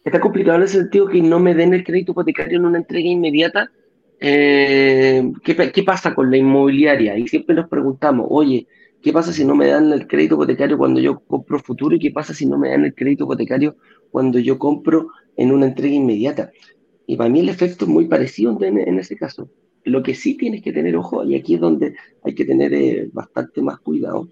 está 0.03 0.19
complicado 0.19 0.57
en 0.57 0.63
ese 0.63 0.79
sentido 0.79 1.07
que 1.07 1.21
no 1.21 1.39
me 1.39 1.53
den 1.53 1.75
el 1.75 1.83
crédito 1.83 2.13
hipotecario 2.13 2.57
en 2.57 2.65
una 2.65 2.79
entrega 2.79 3.07
inmediata. 3.07 3.71
¿qué, 4.19 5.71
¿Qué 5.73 5.83
pasa 5.85 6.15
con 6.15 6.31
la 6.31 6.37
inmobiliaria? 6.37 7.15
Y 7.15 7.27
siempre 7.27 7.55
nos 7.55 7.69
preguntamos, 7.69 8.25
oye, 8.29 8.67
¿Qué 9.01 9.13
pasa 9.13 9.31
si 9.31 9.45
no 9.45 9.55
me 9.55 9.67
dan 9.67 9.93
el 9.93 10.07
crédito 10.07 10.35
hipotecario 10.35 10.77
cuando 10.77 10.99
yo 10.99 11.19
compro 11.19 11.59
futuro? 11.59 11.95
¿Y 11.95 11.99
qué 11.99 12.11
pasa 12.11 12.33
si 12.33 12.45
no 12.45 12.57
me 12.57 12.69
dan 12.69 12.85
el 12.85 12.93
crédito 12.93 13.23
hipotecario 13.23 13.77
cuando 14.11 14.39
yo 14.39 14.59
compro 14.59 15.09
en 15.37 15.51
una 15.51 15.67
entrega 15.67 15.95
inmediata? 15.95 16.51
Y 17.07 17.15
para 17.15 17.29
mí 17.29 17.39
el 17.39 17.49
efecto 17.49 17.85
es 17.85 17.91
muy 17.91 18.07
parecido 18.07 18.57
en, 18.61 18.99
ese 18.99 19.15
caso. 19.15 19.49
Lo 19.85 20.03
que 20.03 20.15
sí 20.15 20.35
tienes 20.35 20.61
que 20.61 20.73
tener 20.73 20.95
ojo, 20.97 21.23
y 21.23 21.35
aquí 21.35 21.55
es 21.55 21.61
donde 21.61 21.95
hay 22.23 22.35
que 22.35 22.45
tener 22.45 22.73
eh, 22.73 23.09
bastante 23.13 23.61
más 23.61 23.79
cuidado, 23.79 24.27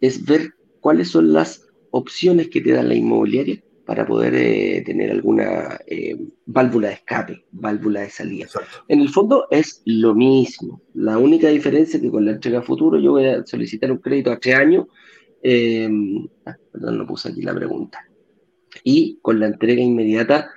es 0.00 0.24
ver 0.24 0.54
cuáles 0.80 1.08
son 1.08 1.32
las 1.32 1.66
opciones 1.90 2.48
que 2.48 2.60
te 2.60 2.72
da 2.72 2.82
la 2.82 2.94
inmobiliaria 2.94 3.62
para 3.88 4.04
poder 4.04 4.34
eh, 4.34 4.82
tener 4.84 5.10
alguna 5.10 5.80
eh, 5.86 6.14
válvula 6.44 6.88
de 6.88 6.94
escape, 6.96 7.46
válvula 7.52 8.02
de 8.02 8.10
salida. 8.10 8.46
En 8.86 9.00
el 9.00 9.08
fondo 9.08 9.46
es 9.50 9.80
lo 9.86 10.14
mismo. 10.14 10.82
La 10.92 11.16
única 11.16 11.48
diferencia 11.48 11.96
es 11.96 12.02
que 12.02 12.10
con 12.10 12.26
la 12.26 12.32
entrega 12.32 12.60
futuro 12.60 13.00
yo 13.00 13.12
voy 13.12 13.24
a 13.24 13.46
solicitar 13.46 13.90
un 13.90 13.96
crédito 13.96 14.30
a 14.30 14.38
tres 14.38 14.56
años. 14.56 14.88
Eh, 15.42 15.88
ah, 16.44 16.54
perdón, 16.70 16.98
no 16.98 17.06
puse 17.06 17.30
aquí 17.30 17.40
la 17.40 17.54
pregunta. 17.54 18.06
Y 18.84 19.20
con 19.22 19.40
la 19.40 19.46
entrega 19.46 19.80
inmediata 19.80 20.50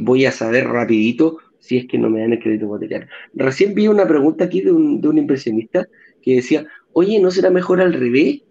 voy 0.00 0.24
a 0.24 0.32
saber 0.32 0.66
rapidito 0.66 1.36
si 1.58 1.76
es 1.76 1.86
que 1.86 1.98
no 1.98 2.08
me 2.08 2.20
dan 2.20 2.32
el 2.32 2.40
crédito 2.40 2.64
hipotecario. 2.64 3.08
Recién 3.34 3.74
vi 3.74 3.86
una 3.88 4.08
pregunta 4.08 4.44
aquí 4.44 4.62
de 4.62 4.72
un, 4.72 5.02
de 5.02 5.08
un 5.08 5.18
impresionista 5.18 5.86
que 6.22 6.36
decía, 6.36 6.66
oye, 6.94 7.20
¿no 7.20 7.30
será 7.30 7.50
mejor 7.50 7.82
al 7.82 7.92
revés? 7.92 8.44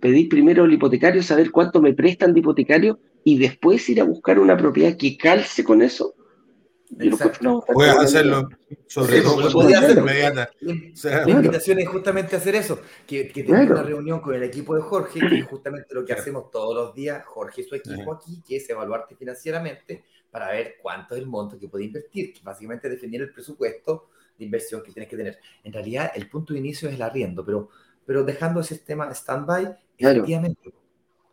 Pedir 0.00 0.28
primero 0.28 0.64
el 0.64 0.72
hipotecario, 0.72 1.22
saber 1.22 1.50
cuánto 1.50 1.80
me 1.80 1.94
prestan 1.94 2.32
de 2.32 2.40
hipotecario 2.40 2.98
y 3.24 3.38
después 3.38 3.88
ir 3.88 4.00
a 4.00 4.04
buscar 4.04 4.38
una 4.38 4.56
propiedad 4.56 4.96
que 4.96 5.16
calce 5.16 5.64
con 5.64 5.82
eso. 5.82 6.14
Puedes 7.74 7.98
hacerlo, 7.98 8.48
sobre 8.86 9.20
todo 9.20 9.52
cuando 9.52 10.00
inmediata. 10.00 10.50
la 11.04 11.30
invitación 11.30 11.78
es 11.80 11.88
justamente 11.88 12.34
hacer 12.36 12.54
eso, 12.54 12.80
que, 13.06 13.28
que 13.28 13.42
tenga 13.42 13.62
una 13.62 13.82
reunión 13.82 14.20
con 14.20 14.34
el 14.34 14.42
equipo 14.42 14.74
de 14.74 14.80
Jorge, 14.80 15.20
que 15.20 15.40
es 15.40 15.46
justamente 15.46 15.94
lo 15.94 16.04
que 16.04 16.14
hacemos 16.14 16.50
todos 16.50 16.74
los 16.74 16.94
días, 16.94 17.22
Jorge 17.26 17.60
y 17.60 17.64
su 17.64 17.74
equipo 17.74 18.14
aquí, 18.14 18.42
que 18.46 18.56
es 18.56 18.70
evaluarte 18.70 19.16
financieramente 19.16 20.04
para 20.30 20.50
ver 20.50 20.76
cuánto 20.80 21.14
es 21.14 21.20
el 21.20 21.26
monto 21.26 21.58
que 21.58 21.68
puede 21.68 21.84
invertir, 21.84 22.32
que 22.32 22.40
básicamente 22.42 22.88
definir 22.88 23.20
el 23.20 23.32
presupuesto 23.32 24.08
de 24.38 24.44
inversión 24.44 24.82
que 24.82 24.92
tienes 24.92 25.10
que 25.10 25.16
tener. 25.16 25.38
En 25.64 25.72
realidad, 25.72 26.12
el 26.14 26.28
punto 26.28 26.54
de 26.54 26.60
inicio 26.60 26.88
es 26.88 26.94
el 26.94 27.02
arriendo, 27.02 27.44
pero, 27.44 27.68
pero 28.08 28.24
dejando 28.24 28.60
ese 28.60 28.76
sistema 28.76 29.12
stand-by, 29.12 29.76
efectivamente, 29.98 30.72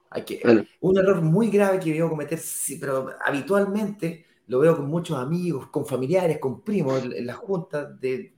hay 0.10 0.24
que, 0.24 0.68
Un 0.82 0.98
error 0.98 1.22
muy 1.22 1.50
grave 1.50 1.80
que 1.80 1.94
veo 1.94 2.10
cometer, 2.10 2.38
pero 2.82 3.12
habitualmente 3.26 4.26
lo 4.48 4.60
veo 4.60 4.76
con 4.76 4.88
muchos 4.88 5.18
amigos, 5.18 5.68
con 5.70 5.86
familiares, 5.86 6.38
con 6.38 6.66
primos 6.66 7.02
en, 7.02 7.26
las 7.26 7.38
juntas 7.38 7.98
de, 8.02 8.34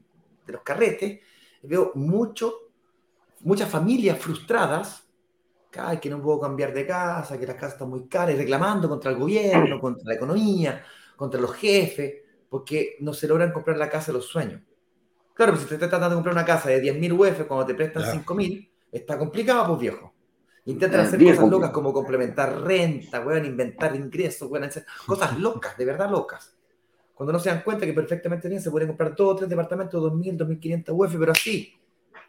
los 0.46 0.62
carretes. 0.62 1.20
Veo 1.64 1.94
mucho, 1.96 2.54
muchas 3.40 3.72
familias 3.72 4.20
frustradas, 4.20 5.10
que 6.00 6.08
no 6.08 6.22
puedo 6.22 6.40
cambiar 6.40 6.76
de 6.76 6.86
casa, 6.86 7.40
que 7.40 7.48
las 7.48 7.56
casas 7.56 7.74
están 7.74 7.90
muy 7.90 8.08
caras, 8.08 8.38
reclamando 8.38 8.88
contra 8.88 9.10
el 9.10 9.18
gobierno, 9.18 9.80
contra 9.80 10.10
la 10.10 10.14
economía, 10.14 10.84
contra 11.16 11.42
los 11.42 11.56
jefes. 11.56 12.22
porque 12.50 12.98
no 13.00 13.16
se 13.16 13.28
logran 13.28 13.52
comprar 13.52 13.78
la 13.80 13.90
casa 13.90 14.12
de 14.12 14.20
los 14.20 14.28
sueños. 14.28 14.62
Claro, 15.38 15.52
pues 15.52 15.62
si 15.64 15.70
te 15.70 15.76
estás 15.76 15.90
tratando 15.90 16.10
de 16.10 16.16
comprar 16.16 16.34
una 16.34 16.44
casa 16.46 16.70
de 16.70 16.82
10.000 16.82 17.14
UF 17.14 17.46
cuando 17.46 17.64
te 17.64 17.76
prestan 17.76 18.02
5.000, 18.02 18.70
está 18.92 19.20
complicado, 19.20 19.68
pues 19.68 19.80
viejo. 19.80 20.12
Intentan 20.66 21.02
hacer 21.02 21.24
cosas 21.24 21.48
locas 21.48 21.70
como 21.70 21.94
complementar 21.94 22.60
renta, 22.62 23.20
weón, 23.22 23.46
inventar 23.46 23.96
ingresos, 23.96 24.50
weón, 24.50 24.64
hacer 24.64 24.84
cosas 25.06 25.38
locas, 25.38 25.78
de 25.78 25.86
verdad 25.86 26.10
locas. 26.10 26.58
Cuando 27.14 27.34
no 27.34 27.40
se 27.40 27.50
dan 27.50 27.62
cuenta 27.62 27.86
que 27.86 27.94
perfectamente 27.94 28.50
bien 28.50 28.62
se 28.62 28.72
pueden 28.72 28.88
comprar 28.88 29.16
dos 29.16 29.34
o 29.34 29.36
tres 29.36 29.48
departamentos 29.48 30.04
de 30.04 30.10
2.000, 30.10 30.38
2.500 30.60 30.84
UF, 30.90 31.16
pero 31.20 31.32
así. 31.34 31.72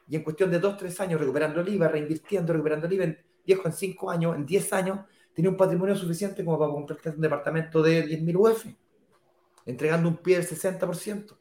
Y 0.06 0.16
en 0.16 0.22
cuestión 0.22 0.50
de 0.50 0.58
dos, 0.58 0.76
tres 0.76 1.00
años 1.00 1.18
recuperando 1.18 1.62
el 1.62 1.68
IVA, 1.68 1.88
reinvirtiendo, 1.88 2.52
recuperando 2.52 2.86
el 2.86 2.92
IVA, 2.92 3.16
viejo 3.46 3.62
en 3.66 3.72
cinco 3.72 4.10
años, 4.10 4.36
en 4.36 4.44
10 4.44 4.72
años, 4.74 4.98
tiene 5.32 5.48
un 5.48 5.56
patrimonio 5.56 5.96
suficiente 5.96 6.44
como 6.44 6.58
para 6.58 6.70
comprarte 6.70 7.08
un 7.08 7.20
departamento 7.22 7.82
de 7.82 8.06
10.000 8.06 8.36
UF, 8.36 8.66
entregando 9.64 10.08
un 10.10 10.18
pie 10.18 10.36
del 10.36 10.46
60%. 10.46 11.38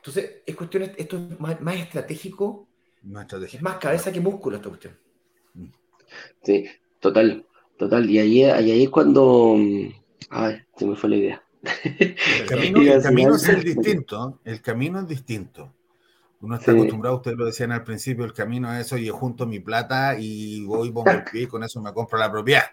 Entonces, 0.00 0.36
es 0.46 0.56
cuestión, 0.56 0.84
esto 0.96 1.18
es 1.18 1.38
más, 1.38 1.76
estratégico, 1.76 2.66
es 3.02 3.62
más 3.62 3.76
cabeza 3.76 4.10
que 4.10 4.20
músculo 4.20 4.56
esta 4.56 4.70
cuestión. 4.70 4.96
Sí, 6.42 6.66
total, 6.98 7.46
total. 7.76 8.08
Y 8.08 8.18
ahí, 8.18 8.44
ahí 8.44 8.84
es 8.84 8.88
cuando... 8.88 9.56
Ay, 10.30 10.62
se 10.74 10.86
me 10.86 10.96
fue 10.96 11.10
la 11.10 11.16
idea. 11.16 11.44
El 11.98 12.46
camino, 12.48 12.80
el 12.80 13.02
camino 13.02 13.34
es 13.36 13.48
el 13.48 13.62
distinto, 13.62 14.40
el 14.44 14.62
camino 14.62 15.00
es 15.00 15.08
distinto. 15.08 15.74
Uno 16.40 16.56
está 16.56 16.72
acostumbrado, 16.72 17.16
ustedes 17.16 17.36
lo 17.36 17.44
decían 17.44 17.72
al 17.72 17.84
principio, 17.84 18.24
el 18.24 18.32
camino 18.32 18.72
es 18.72 18.86
eso, 18.86 18.96
yo 18.96 19.12
junto 19.12 19.46
mi 19.46 19.60
plata 19.60 20.16
y 20.18 20.64
voy, 20.64 20.90
pongo 20.90 21.10
el 21.10 21.24
pie 21.24 21.42
y 21.42 21.46
con 21.46 21.62
eso 21.62 21.82
me 21.82 21.92
compro 21.92 22.18
la 22.18 22.32
propiedad. 22.32 22.64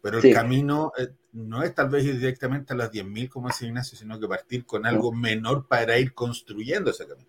Pero 0.00 0.18
el 0.18 0.32
camino 0.32 0.92
eh, 0.98 1.08
no 1.32 1.62
es 1.62 1.74
tal 1.74 1.88
vez 1.88 2.04
ir 2.04 2.18
directamente 2.18 2.72
a 2.72 2.76
las 2.76 2.92
10.000 2.92 3.28
como 3.28 3.48
dice 3.48 3.66
Ignacio, 3.66 3.98
sino 3.98 4.18
que 4.18 4.28
partir 4.28 4.64
con 4.64 4.86
algo 4.86 5.12
menor 5.12 5.66
para 5.66 5.98
ir 5.98 6.14
construyendo 6.14 6.90
ese 6.90 7.06
camino. 7.06 7.28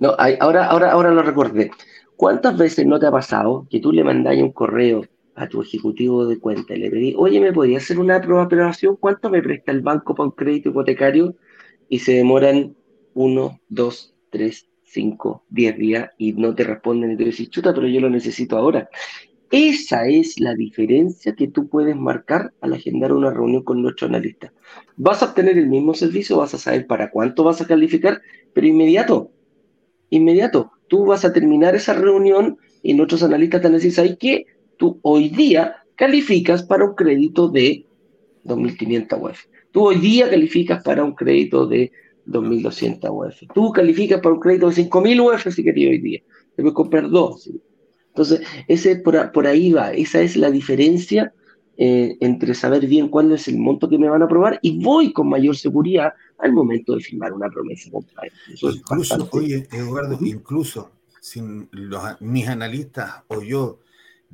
No, 0.00 0.14
ahora, 0.40 0.66
ahora, 0.66 0.90
ahora 0.90 1.10
lo 1.10 1.22
recordé. 1.22 1.70
¿Cuántas 2.16 2.56
veces 2.58 2.84
no 2.84 2.98
te 2.98 3.06
ha 3.06 3.12
pasado 3.12 3.66
que 3.70 3.80
tú 3.80 3.92
le 3.92 4.02
mandáis 4.02 4.42
un 4.42 4.52
correo 4.52 5.04
a 5.36 5.48
tu 5.48 5.62
ejecutivo 5.62 6.26
de 6.26 6.40
cuenta 6.40 6.74
y 6.74 6.80
le 6.80 6.90
pedís, 6.90 7.14
oye, 7.16 7.38
¿me 7.38 7.52
podía 7.52 7.78
hacer 7.78 7.98
una 8.00 8.16
aprobación? 8.16 8.96
¿Cuánto 8.96 9.30
me 9.30 9.40
presta 9.40 9.70
el 9.70 9.82
banco 9.82 10.14
para 10.16 10.26
un 10.26 10.32
crédito 10.32 10.70
hipotecario? 10.70 11.36
Y 11.88 12.00
se 12.00 12.14
demoran 12.14 12.74
uno, 13.14 13.60
dos, 13.68 14.14
tres, 14.30 14.68
5, 14.90 15.44
10 15.48 15.78
días 15.78 16.10
y 16.18 16.32
no 16.32 16.54
te 16.54 16.64
responden 16.64 17.12
y 17.12 17.16
te 17.16 17.24
dicen, 17.24 17.48
chuta, 17.48 17.74
pero 17.74 17.86
yo 17.86 18.00
lo 18.00 18.10
necesito 18.10 18.56
ahora. 18.56 18.88
Esa 19.50 20.06
es 20.06 20.38
la 20.40 20.54
diferencia 20.54 21.34
que 21.34 21.48
tú 21.48 21.68
puedes 21.68 21.96
marcar 21.96 22.52
al 22.60 22.74
agendar 22.74 23.12
una 23.12 23.30
reunión 23.30 23.62
con 23.62 23.80
nuestro 23.80 24.06
analista. 24.06 24.52
Vas 24.96 25.22
a 25.22 25.26
obtener 25.26 25.56
el 25.56 25.68
mismo 25.68 25.94
servicio, 25.94 26.36
vas 26.36 26.52
a 26.52 26.58
saber 26.58 26.86
para 26.86 27.10
cuánto 27.10 27.44
vas 27.44 27.60
a 27.62 27.66
calificar, 27.66 28.20
pero 28.52 28.66
inmediato, 28.66 29.30
inmediato. 30.10 30.72
Tú 30.88 31.06
vas 31.06 31.24
a 31.24 31.32
terminar 31.32 31.74
esa 31.74 31.94
reunión 31.94 32.58
y 32.82 32.92
nuestros 32.92 33.22
analistas 33.22 33.62
te 33.62 33.68
van 33.68 33.74
a 33.74 33.76
decir, 33.76 33.92
¿sabes 33.92 34.16
qué? 34.20 34.46
Tú 34.76 34.98
hoy 35.02 35.30
día 35.30 35.76
calificas 35.96 36.62
para 36.62 36.84
un 36.84 36.94
crédito 36.94 37.48
de 37.48 37.86
2.500 38.44 39.22
UF. 39.22 39.38
Tú 39.72 39.86
hoy 39.86 39.96
día 39.96 40.28
calificas 40.28 40.82
para 40.82 41.04
un 41.04 41.14
crédito 41.14 41.66
de 41.66 41.90
2.200 42.26 43.08
UF. 43.10 43.42
Tú 43.54 43.72
calificas 43.72 44.20
para 44.20 44.34
un 44.34 44.40
crédito 44.40 44.68
de 44.68 44.74
5.000 44.74 45.34
UF 45.34 45.54
si 45.54 45.64
querías 45.64 45.90
hoy 45.90 45.98
día. 45.98 46.20
Debes 46.56 46.72
comprar 46.74 47.08
dos. 47.08 47.50
Entonces, 48.18 48.46
ese 48.66 48.96
por, 48.96 49.30
por, 49.32 49.46
ahí 49.46 49.72
va. 49.72 49.92
Esa 49.92 50.20
es 50.20 50.36
la 50.36 50.50
diferencia 50.50 51.32
eh, 51.76 52.16
entre 52.20 52.54
saber 52.54 52.86
bien 52.86 53.08
cuál 53.08 53.30
es 53.30 53.46
el 53.46 53.58
monto 53.58 53.88
que 53.88 53.98
me 53.98 54.08
van 54.08 54.22
a 54.22 54.24
aprobar 54.24 54.58
y 54.62 54.82
voy 54.82 55.12
con 55.12 55.28
mayor 55.28 55.56
seguridad 55.56 56.12
al 56.38 56.52
momento 56.52 56.96
de 56.96 57.00
firmar 57.00 57.32
una 57.32 57.48
promesa 57.48 57.90
Incluso, 58.60 59.28
oye, 59.30 59.68
Eduardo, 59.70 60.18
incluso 60.20 60.90
si 61.20 61.40
mis 62.20 62.48
analistas 62.48 63.22
o 63.28 63.42
yo 63.42 63.78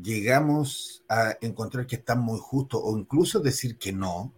llegamos 0.03 1.05
a 1.09 1.37
encontrar 1.43 1.87
que 1.87 1.97
están 1.97 2.21
muy 2.21 2.39
justos 2.41 2.81
o 2.83 2.97
incluso 2.97 3.41
decir 3.41 3.77
que 3.77 3.93
no, 3.93 4.33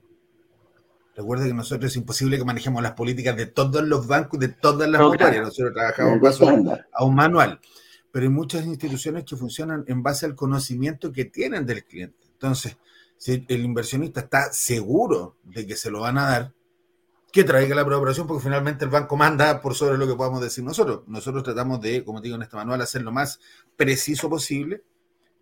Recuerda 1.14 1.46
que 1.46 1.54
nosotros 1.54 1.90
es 1.90 1.96
imposible 1.96 2.36
que 2.36 2.44
manejemos 2.44 2.82
las 2.82 2.92
políticas 2.92 3.34
de 3.38 3.46
todos 3.46 3.82
los 3.82 4.06
bancos, 4.06 4.38
de 4.38 4.48
todas 4.48 4.86
las 4.86 5.00
monetarias. 5.00 5.44
Nosotros 5.44 5.72
trabajamos 5.72 6.40
a 6.92 7.04
un 7.06 7.14
manual. 7.14 7.58
Pero 8.16 8.28
hay 8.28 8.32
muchas 8.32 8.64
instituciones 8.64 9.24
que 9.24 9.36
funcionan 9.36 9.84
en 9.88 10.02
base 10.02 10.24
al 10.24 10.34
conocimiento 10.34 11.12
que 11.12 11.26
tienen 11.26 11.66
del 11.66 11.84
cliente. 11.84 12.16
Entonces, 12.32 12.78
si 13.18 13.44
el 13.46 13.62
inversionista 13.62 14.20
está 14.20 14.50
seguro 14.54 15.36
de 15.44 15.66
que 15.66 15.76
se 15.76 15.90
lo 15.90 16.00
van 16.00 16.16
a 16.16 16.22
dar, 16.22 16.54
que 17.30 17.44
traiga 17.44 17.74
la 17.74 17.82
aprobación, 17.82 18.26
porque 18.26 18.44
finalmente 18.44 18.86
el 18.86 18.90
banco 18.90 19.18
manda 19.18 19.60
por 19.60 19.74
sobre 19.74 19.98
lo 19.98 20.06
que 20.06 20.14
podamos 20.14 20.40
decir 20.40 20.64
nosotros. 20.64 21.02
Nosotros 21.06 21.42
tratamos 21.42 21.78
de, 21.82 22.04
como 22.04 22.22
digo 22.22 22.36
en 22.36 22.42
este 22.44 22.56
manual, 22.56 22.80
hacer 22.80 23.02
lo 23.02 23.12
más 23.12 23.38
preciso 23.76 24.30
posible 24.30 24.82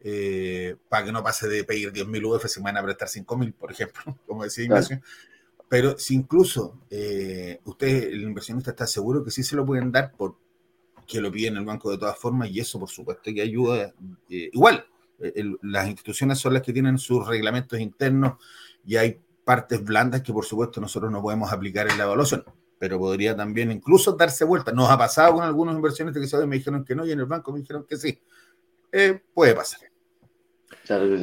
eh, 0.00 0.74
para 0.88 1.04
que 1.04 1.12
no 1.12 1.22
pase 1.22 1.46
de 1.46 1.62
pedir 1.62 1.92
10.000 1.92 2.26
UF 2.26 2.46
si 2.48 2.58
me 2.58 2.72
van 2.72 2.78
a 2.78 2.82
prestar 2.82 3.06
5.000, 3.06 3.54
por 3.54 3.70
ejemplo, 3.70 4.18
como 4.26 4.42
decía 4.42 4.64
Ignacio. 4.64 5.00
Pero 5.68 5.96
si 5.96 6.16
incluso 6.16 6.80
eh, 6.90 7.60
usted, 7.66 8.08
el 8.08 8.22
inversionista, 8.22 8.72
está 8.72 8.88
seguro 8.88 9.22
que 9.22 9.30
sí 9.30 9.44
se 9.44 9.54
lo 9.54 9.64
pueden 9.64 9.92
dar 9.92 10.10
por 10.10 10.42
que 11.06 11.20
lo 11.20 11.30
piden 11.30 11.56
el 11.56 11.64
banco 11.64 11.90
de 11.90 11.98
todas 11.98 12.18
formas 12.18 12.50
y 12.50 12.60
eso 12.60 12.78
por 12.78 12.88
supuesto 12.88 13.32
que 13.34 13.42
ayuda. 13.42 13.92
Eh, 14.28 14.50
igual, 14.52 14.86
eh, 15.20 15.44
las 15.62 15.88
instituciones 15.88 16.38
son 16.38 16.54
las 16.54 16.62
que 16.62 16.72
tienen 16.72 16.98
sus 16.98 17.26
reglamentos 17.26 17.78
internos 17.78 18.34
y 18.84 18.96
hay 18.96 19.20
partes 19.44 19.82
blandas 19.84 20.22
que 20.22 20.32
por 20.32 20.44
supuesto 20.44 20.80
nosotros 20.80 21.10
no 21.10 21.22
podemos 21.22 21.52
aplicar 21.52 21.88
en 21.88 21.98
la 21.98 22.04
evaluación, 22.04 22.44
pero 22.78 22.98
podría 22.98 23.36
también 23.36 23.70
incluso 23.70 24.12
darse 24.12 24.44
vuelta. 24.44 24.72
Nos 24.72 24.90
ha 24.90 24.98
pasado 24.98 25.34
con 25.34 25.44
algunos 25.44 25.74
inversionistas 25.74 26.22
que 26.22 26.28
saben, 26.28 26.48
me 26.48 26.56
dijeron 26.56 26.84
que 26.84 26.94
no 26.94 27.06
y 27.06 27.12
en 27.12 27.20
el 27.20 27.26
banco 27.26 27.52
me 27.52 27.60
dijeron 27.60 27.84
que 27.88 27.96
sí. 27.96 28.18
puede 29.34 29.54
pasar. 29.54 29.80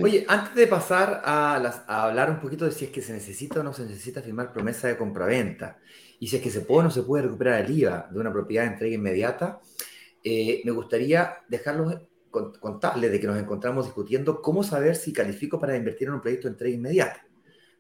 Oye, 0.02 0.26
antes 0.28 0.56
de 0.56 0.66
pasar 0.66 1.22
a, 1.24 1.56
hablar 1.88 2.32
un 2.32 2.40
poquito 2.40 2.66
de 2.66 2.72
si 2.72 2.86
es 2.86 2.92
que 2.92 3.02
se 3.02 3.14
necesita 3.14 3.60
o 3.60 3.64
no 3.64 3.74
se 3.74 3.84
necesita 3.84 4.22
firmar 4.22 4.52
promesa 4.52 4.88
de 4.88 4.98
compraventa 4.98 5.78
y 6.22 6.28
si 6.28 6.36
es 6.36 6.42
que 6.44 6.52
se 6.52 6.62
puede 6.62 6.82
o 6.82 6.84
no 6.84 6.92
se 6.92 7.02
puede 7.02 7.24
recuperar 7.24 7.66
el 7.66 7.80
IVA 7.80 8.08
de 8.12 8.20
una 8.20 8.32
propiedad 8.32 8.66
de 8.66 8.74
entrega 8.74 8.94
inmediata, 8.94 9.60
eh, 10.24 10.62
me 10.64 10.70
gustaría 10.70 11.40
dejarlos 11.48 12.00
contarles 12.30 13.12
de 13.12 13.20
que 13.20 13.26
nos 13.26 13.40
encontramos 13.40 13.86
discutiendo 13.86 14.40
cómo 14.40 14.64
saber 14.64 14.96
si 14.96 15.12
califico 15.14 15.60
para 15.60 15.76
invertir 15.76 16.10
en 16.10 16.14
un 16.14 16.22
proyecto 16.22 16.48
de 16.48 16.52
entrega 16.52 16.76
inmediata. 16.76 17.26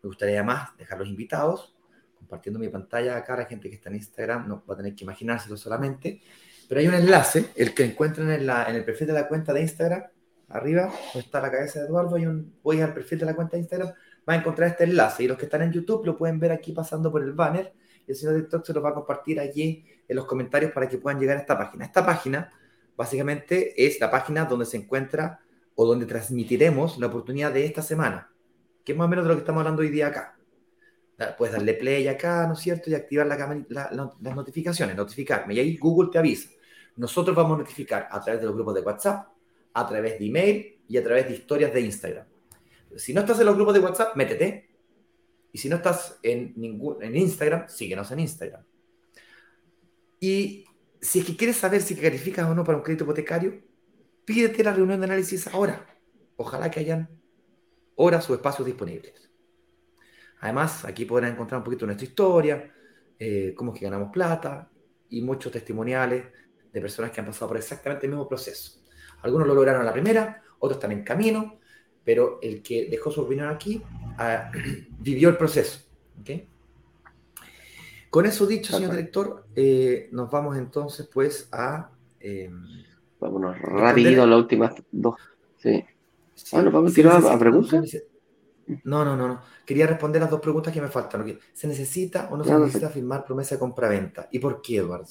Me 0.02 0.08
gustaría 0.08 0.40
además 0.40 0.76
dejarlos 0.76 1.08
invitados, 1.08 1.76
compartiendo 2.18 2.60
mi 2.60 2.68
pantalla 2.70 3.16
acá, 3.16 3.38
la 3.38 3.46
gente 3.46 3.70
que 3.70 3.76
está 3.76 3.90
en 3.90 3.98
Instagram 3.98 4.48
no 4.48 4.64
va 4.68 4.74
a 4.74 4.78
tener 4.78 4.96
que 4.96 5.04
imaginárselo 5.04 5.56
solamente, 5.56 6.24
pero 6.68 6.82
hay 6.82 6.88
un 6.88 6.96
enlace, 6.96 7.52
el 7.56 7.76
que 7.76 7.86
encuentran 7.86 8.32
en, 8.32 8.50
en 8.50 8.76
el 8.76 8.84
perfil 8.84 9.06
de 9.06 9.14
la 9.14 9.28
cuenta 9.28 9.54
de 9.54 9.62
Instagram, 9.62 10.02
arriba, 10.48 10.92
donde 11.14 11.20
está 11.20 11.40
la 11.42 11.52
cabeza 11.52 11.80
de 11.80 11.86
Eduardo, 11.86 12.18
y 12.18 12.26
un, 12.26 12.56
voy 12.64 12.82
al 12.82 12.92
perfil 12.92 13.20
de 13.20 13.28
la 13.28 13.36
cuenta 13.36 13.52
de 13.52 13.60
Instagram, 13.60 13.90
va 14.28 14.34
a 14.34 14.38
encontrar 14.38 14.70
este 14.70 14.86
enlace. 14.86 15.26
Y 15.26 15.28
los 15.28 15.38
que 15.38 15.46
están 15.46 15.62
en 15.62 15.72
YouTube 15.72 16.08
lo 16.08 16.18
pueden 16.18 16.40
ver 16.40 16.52
aquí 16.52 16.72
pasando 16.72 17.12
por 17.12 17.22
el 17.22 17.34
banner. 17.34 17.72
El 18.08 18.16
señor 18.16 18.36
TikTok 18.36 18.66
se 18.66 18.74
los 18.74 18.84
va 18.84 18.90
a 18.90 18.94
compartir 18.94 19.40
allí 19.40 19.86
en 20.08 20.16
los 20.16 20.26
comentarios 20.26 20.72
para 20.72 20.88
que 20.90 20.98
puedan 20.98 21.20
llegar 21.20 21.38
a 21.38 21.42
esta 21.42 21.58
página. 21.58 21.86
Esta 21.86 22.06
página, 22.06 22.52
básicamente, 22.98 23.86
es 23.86 24.00
la 24.00 24.12
página 24.12 24.46
donde 24.46 24.66
se 24.66 24.78
encuentra 24.78 25.40
o 25.76 25.86
donde 25.86 26.06
transmitiremos 26.06 26.98
la 26.98 27.08
oportunidad 27.08 27.52
de 27.52 27.66
esta 27.66 27.82
semana, 27.82 28.32
que 28.84 28.92
es 28.92 28.98
más 28.98 29.06
o 29.06 29.10
menos 29.10 29.26
de 29.26 29.30
lo 29.30 29.36
que 29.36 29.42
estamos 29.42 29.62
hablando 29.62 29.82
hoy 29.82 29.90
día 29.90 30.08
acá. 30.08 30.38
Puedes 31.38 31.54
darle 31.54 31.76
play 31.76 32.08
acá, 32.08 32.48
¿no 32.48 32.54
es 32.54 32.60
cierto? 32.60 32.90
Y 32.90 32.96
activar 32.96 33.28
las 33.28 34.36
notificaciones, 34.36 34.96
notificarme. 34.96 35.54
Y 35.54 35.60
ahí 35.60 35.78
Google 35.78 36.10
te 36.12 36.18
avisa. 36.18 36.50
Nosotros 36.96 37.36
vamos 37.36 37.56
a 37.56 37.60
notificar 37.60 38.08
a 38.10 38.20
través 38.20 38.42
de 38.42 38.48
los 38.48 38.56
grupos 38.56 38.74
de 38.74 38.82
WhatsApp, 38.82 39.28
a 39.74 39.88
través 39.88 40.18
de 40.18 40.26
email 40.26 40.82
y 40.88 40.98
a 40.98 41.04
través 41.04 41.28
de 41.28 41.36
historias 41.36 41.74
de 41.74 41.82
Instagram. 41.82 42.26
Si 42.98 43.14
no 43.14 43.22
estás 43.22 43.40
en 43.40 43.46
los 43.46 43.56
grupos 43.56 43.76
de 43.76 43.80
WhatsApp, 43.80 44.16
métete. 44.16 44.71
Y 45.52 45.58
si 45.58 45.70
no 45.70 45.78
estás 45.78 46.20
en, 46.24 46.54
ningún, 46.56 47.02
en 47.04 47.16
Instagram, 47.16 47.68
síguenos 47.68 48.12
en 48.12 48.20
Instagram. 48.22 48.64
Y 50.20 50.66
si 51.02 51.20
es 51.20 51.26
que 51.26 51.36
quieres 51.36 51.58
saber 51.58 51.82
si 51.82 51.96
calificas 51.96 52.48
o 52.48 52.56
no 52.56 52.64
para 52.64 52.78
un 52.78 52.84
crédito 52.84 53.04
hipotecario, 53.04 53.62
pídete 54.24 54.64
la 54.64 54.74
reunión 54.74 55.00
de 55.00 55.06
análisis 55.06 55.48
ahora. 55.48 55.86
Ojalá 56.38 56.70
que 56.72 56.80
hayan 56.80 57.10
horas 57.96 58.30
o 58.30 58.34
espacios 58.34 58.66
disponibles. 58.66 59.32
Además, 60.40 60.86
aquí 60.86 61.06
podrán 61.06 61.34
encontrar 61.34 61.60
un 61.60 61.64
poquito 61.64 61.86
nuestra 61.86 62.06
historia, 62.06 62.72
eh, 63.18 63.54
cómo 63.56 63.74
es 63.74 63.80
que 63.80 63.86
ganamos 63.86 64.12
plata 64.12 64.72
y 65.10 65.22
muchos 65.22 65.52
testimoniales 65.52 66.26
de 66.72 66.82
personas 66.82 67.12
que 67.12 67.20
han 67.20 67.28
pasado 67.28 67.50
por 67.50 67.58
exactamente 67.58 68.08
el 68.08 68.12
mismo 68.12 68.28
proceso. 68.28 68.82
Algunos 69.22 69.48
lo 69.48 69.54
lograron 69.54 69.82
a 69.82 69.86
la 69.86 69.94
primera, 69.94 70.42
otros 70.60 70.78
están 70.78 70.92
en 70.92 71.04
camino, 71.04 71.60
pero 72.04 72.40
el 72.42 72.62
que 72.62 72.88
dejó 72.90 73.12
su 73.12 73.22
opinión 73.22 73.50
aquí 73.50 73.82
ah, 74.18 74.52
vivió 75.00 75.30
el 75.30 75.38
proceso. 75.38 75.82
Con 78.10 78.26
eso 78.26 78.46
dicho, 78.46 78.74
señor 78.76 78.92
director, 78.92 79.46
eh, 79.56 80.10
nos 80.12 80.30
vamos 80.30 80.58
entonces 80.58 81.10
pues 81.12 81.48
a... 81.52 81.92
Em, 82.20 82.84
Vámonos 83.20 83.58
rápido 83.60 84.24
a 84.24 84.28
las 84.28 84.40
últimas 84.40 84.74
dos. 84.92 85.16
Sí. 85.58 85.86
bueno, 86.52 86.72
vamos 86.72 86.92
a 86.92 86.96
tirar 86.96 87.26
a 87.26 87.40
preguntas. 87.40 87.98
No, 88.84 89.06
no, 89.06 89.16
no, 89.16 89.28
no. 89.28 89.42
Quería 89.66 89.88
responder 89.88 90.22
las 90.22 90.32
dos 90.32 90.42
preguntas 90.42 90.74
que 90.74 90.82
me 90.82 90.88
faltan. 90.88 91.40
¿Se 91.54 91.68
necesita 91.68 92.30
o 92.32 92.38
no 92.38 92.44
se 92.44 92.58
necesita 92.58 92.90
firmar 92.90 93.24
promesa 93.26 93.56
de 93.56 93.60
compra-venta? 93.60 94.28
¿Y 94.32 94.40
por 94.40 94.62
qué, 94.62 94.78
Eduardo? 94.78 95.08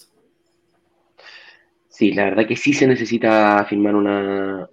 Sí, 2.00 2.12
la 2.14 2.24
verdad 2.24 2.46
que 2.46 2.56
sí 2.56 2.72
se 2.72 2.86
necesita 2.86 3.62
firmar 3.68 3.94
una, 3.94 4.66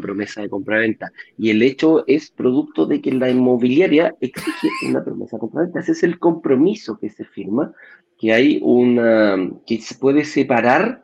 promesa 0.00 0.40
de 0.40 0.48
compra-venta. 0.48 1.10
Y 1.36 1.50
el 1.50 1.64
hecho 1.64 2.04
es 2.06 2.30
producto 2.30 2.86
de 2.86 3.00
que 3.00 3.10
la 3.10 3.28
inmobiliaria 3.28 4.14
exige 4.20 4.68
una 4.88 5.02
promesa 5.02 5.36
de 5.36 5.40
compra-venta. 5.40 5.80
Ese 5.80 5.90
es 5.90 6.04
el 6.04 6.20
compromiso 6.20 6.96
que 6.96 7.10
se 7.10 7.24
firma, 7.24 7.72
que 8.16 8.32
hay 8.32 8.60
una, 8.62 9.50
que 9.66 9.80
se 9.80 9.96
puede 9.96 10.24
separar 10.24 11.02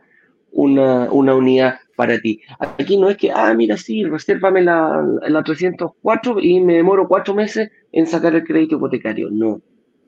una, 0.52 1.10
unidad 1.10 1.80
para 1.96 2.20
ti. 2.20 2.42
Aquí 2.60 2.96
no 2.96 3.10
es 3.10 3.16
que, 3.16 3.32
ah, 3.32 3.52
mira, 3.52 3.76
sí, 3.76 4.04
resérvame 4.04 4.62
la, 4.62 5.04
la 5.26 5.42
304 5.42 6.38
y 6.42 6.60
me 6.60 6.74
demoro 6.74 7.08
cuatro 7.08 7.34
meses 7.34 7.72
en 7.90 8.06
sacar 8.06 8.36
el 8.36 8.44
crédito 8.44 8.76
hipotecario. 8.76 9.30
No, 9.32 9.60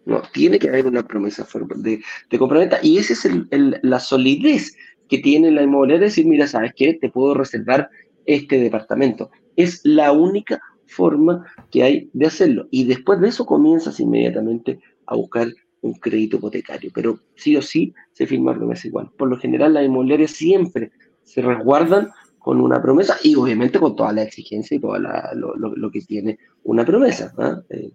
no, 0.08 0.22
tiene 0.32 0.58
que 0.58 0.68
haber 0.68 0.86
una 0.86 1.02
promesa 1.02 1.46
de, 1.76 2.00
de 2.30 2.38
compraventa 2.38 2.78
y 2.80 2.96
esa 2.96 3.12
es 3.12 3.24
el, 3.26 3.78
la 3.82 4.00
solidez 4.00 4.74
que 5.08 5.18
tiene 5.18 5.50
la 5.50 5.62
inmobiliaria 5.62 6.06
decir, 6.06 6.26
mira, 6.26 6.46
¿sabes 6.46 6.72
qué? 6.76 6.94
Te 6.94 7.08
puedo 7.08 7.34
reservar 7.34 7.88
este 8.26 8.58
departamento. 8.58 9.30
Es 9.56 9.80
la 9.84 10.12
única 10.12 10.60
forma 10.86 11.44
que 11.70 11.82
hay 11.82 12.10
de 12.12 12.26
hacerlo. 12.26 12.68
Y 12.70 12.84
después 12.84 13.20
de 13.20 13.28
eso 13.28 13.46
comienzas 13.46 14.00
inmediatamente 14.00 14.80
a 15.06 15.16
buscar 15.16 15.48
un 15.80 15.94
crédito 15.94 16.36
hipotecario. 16.36 16.90
Pero 16.94 17.20
sí 17.34 17.56
o 17.56 17.62
sí 17.62 17.94
se 18.12 18.26
firma 18.26 18.54
promesa 18.54 18.88
igual. 18.88 19.10
Por 19.16 19.28
lo 19.28 19.38
general, 19.38 19.74
las 19.74 19.84
inmobiliarias 19.84 20.32
siempre 20.32 20.90
se 21.22 21.42
resguardan 21.42 22.08
con 22.38 22.60
una 22.60 22.80
promesa 22.80 23.16
y 23.22 23.34
obviamente 23.34 23.78
con 23.78 23.94
toda 23.96 24.12
la 24.12 24.22
exigencia 24.22 24.76
y 24.76 24.80
todo 24.80 24.98
lo, 24.98 25.90
que 25.90 26.00
tiene 26.02 26.38
una 26.64 26.84
promesa. 26.84 27.32
¿ah? 27.38 27.60
Eh, 27.68 27.90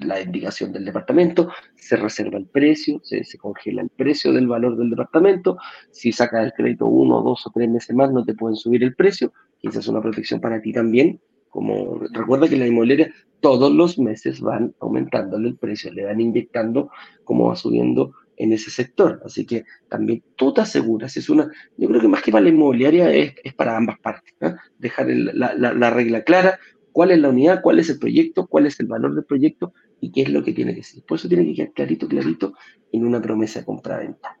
la 0.00 0.20
indicación 0.20 0.72
del 0.72 0.84
departamento, 0.84 1.50
se 1.74 1.96
reserva 1.96 2.38
el 2.38 2.46
precio, 2.46 3.00
se, 3.02 3.24
congela 3.38 3.82
el 3.82 3.90
precio 3.90 4.32
del 4.32 4.46
valor 4.46 4.76
del 4.76 4.90
departamento, 4.90 5.56
si 5.90 6.12
sacas 6.12 6.44
el 6.44 6.52
crédito 6.52 6.86
uno, 6.86 7.22
dos 7.22 7.46
o 7.46 7.52
tres 7.54 7.68
meses 7.68 7.94
más 7.94 8.12
no 8.12 8.24
te 8.24 8.34
pueden 8.34 8.56
subir 8.56 8.82
el 8.82 8.94
precio, 8.94 9.32
y 9.60 9.68
esa 9.68 9.80
es 9.80 9.88
una 9.88 10.02
protección 10.02 10.40
para 10.40 10.60
ti 10.60 10.72
también, 10.72 11.20
como 11.48 12.00
recuerda 12.12 12.48
que 12.48 12.56
la 12.56 12.66
inmobiliaria 12.66 13.12
todos 13.40 13.72
los 13.72 13.98
meses 13.98 14.40
van 14.40 14.74
aumentándole 14.80 15.48
el 15.48 15.56
precio, 15.56 15.92
le 15.92 16.04
van 16.04 16.20
inyectando 16.20 16.90
como 17.24 17.48
va 17.48 17.56
subiendo 17.56 18.12
en 18.36 18.52
ese 18.52 18.70
sector. 18.70 19.20
Así 19.24 19.46
que 19.46 19.64
también 19.88 20.22
tú 20.36 20.52
te 20.52 20.62
aseguras, 20.62 21.16
es 21.16 21.28
una, 21.28 21.50
yo 21.76 21.88
creo 21.88 22.00
que 22.00 22.08
más 22.08 22.22
que 22.22 22.32
para 22.32 22.44
la 22.44 22.48
inmobiliaria 22.48 23.12
es, 23.12 23.34
para 23.54 23.76
ambas 23.76 23.98
partes, 24.00 24.34
dejar 24.78 25.08
la, 25.08 25.54
la, 25.54 25.90
regla 25.90 26.22
clara, 26.22 26.58
cuál 26.92 27.10
es 27.10 27.18
la 27.18 27.28
unidad, 27.28 27.60
cuál 27.62 27.78
es 27.78 27.90
el 27.90 27.98
proyecto, 27.98 28.46
cuál 28.46 28.66
es 28.66 28.80
el 28.80 28.86
valor 28.86 29.14
del 29.14 29.24
proyecto 29.24 29.74
y 30.00 30.12
qué 30.12 30.22
es 30.22 30.30
lo 30.30 30.42
que 30.42 30.52
tiene 30.52 30.74
que 30.74 30.82
ser. 30.82 31.02
Por 31.04 31.18
eso 31.18 31.28
tiene 31.28 31.44
que 31.46 31.54
quedar 31.54 31.72
clarito, 31.72 32.08
clarito 32.08 32.54
en 32.92 33.06
una 33.06 33.20
promesa 33.20 33.60
de 33.60 33.66
compra-venta. 33.66 34.38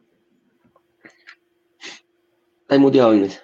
Está 2.62 2.78
muteado, 2.78 3.14
Inés. 3.14 3.42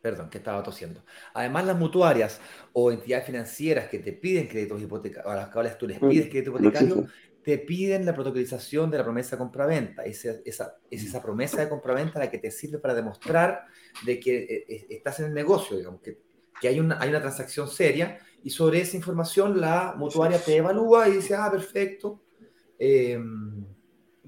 Perdón, 0.00 0.30
que 0.30 0.38
estaba 0.38 0.62
tosiendo. 0.64 1.04
Además, 1.32 1.64
las 1.64 1.78
mutuarias 1.78 2.40
o 2.72 2.90
entidades 2.90 3.24
financieras 3.24 3.88
que 3.88 4.00
te 4.00 4.12
piden 4.12 4.48
créditos 4.48 4.82
hipotecarios, 4.82 5.32
a 5.32 5.36
las 5.36 5.48
cuales 5.48 5.78
tú 5.78 5.86
les 5.86 6.02
mm, 6.02 6.08
pides 6.08 6.28
crédito 6.28 6.50
hipotecario, 6.50 7.06
te 7.44 7.58
piden 7.58 8.04
la 8.04 8.14
protocolización 8.14 8.90
de 8.90 8.98
la 8.98 9.04
promesa 9.04 9.36
de 9.36 9.38
compraventa. 9.38 10.04
Es 10.04 10.24
esa, 10.24 10.76
es 10.90 11.04
esa 11.04 11.22
promesa 11.22 11.60
de 11.60 11.68
compraventa 11.68 12.18
la 12.18 12.30
que 12.30 12.38
te 12.38 12.50
sirve 12.50 12.78
para 12.78 12.94
demostrar 12.94 13.66
de 14.04 14.18
que 14.18 14.38
eh, 14.38 14.64
eh, 14.68 14.86
estás 14.90 15.20
en 15.20 15.26
el 15.26 15.34
negocio, 15.34 15.76
digamos, 15.76 16.00
que, 16.00 16.18
que 16.60 16.68
hay, 16.68 16.80
una, 16.80 17.00
hay 17.00 17.08
una 17.08 17.20
transacción 17.20 17.68
seria 17.68 18.18
y 18.44 18.50
sobre 18.50 18.80
esa 18.80 18.96
información 18.96 19.60
la 19.60 19.94
mutuaria 19.96 20.38
te 20.38 20.56
evalúa 20.56 21.08
y 21.08 21.12
dice, 21.12 21.34
ah, 21.34 21.50
perfecto, 21.50 22.22
em, 22.78 23.64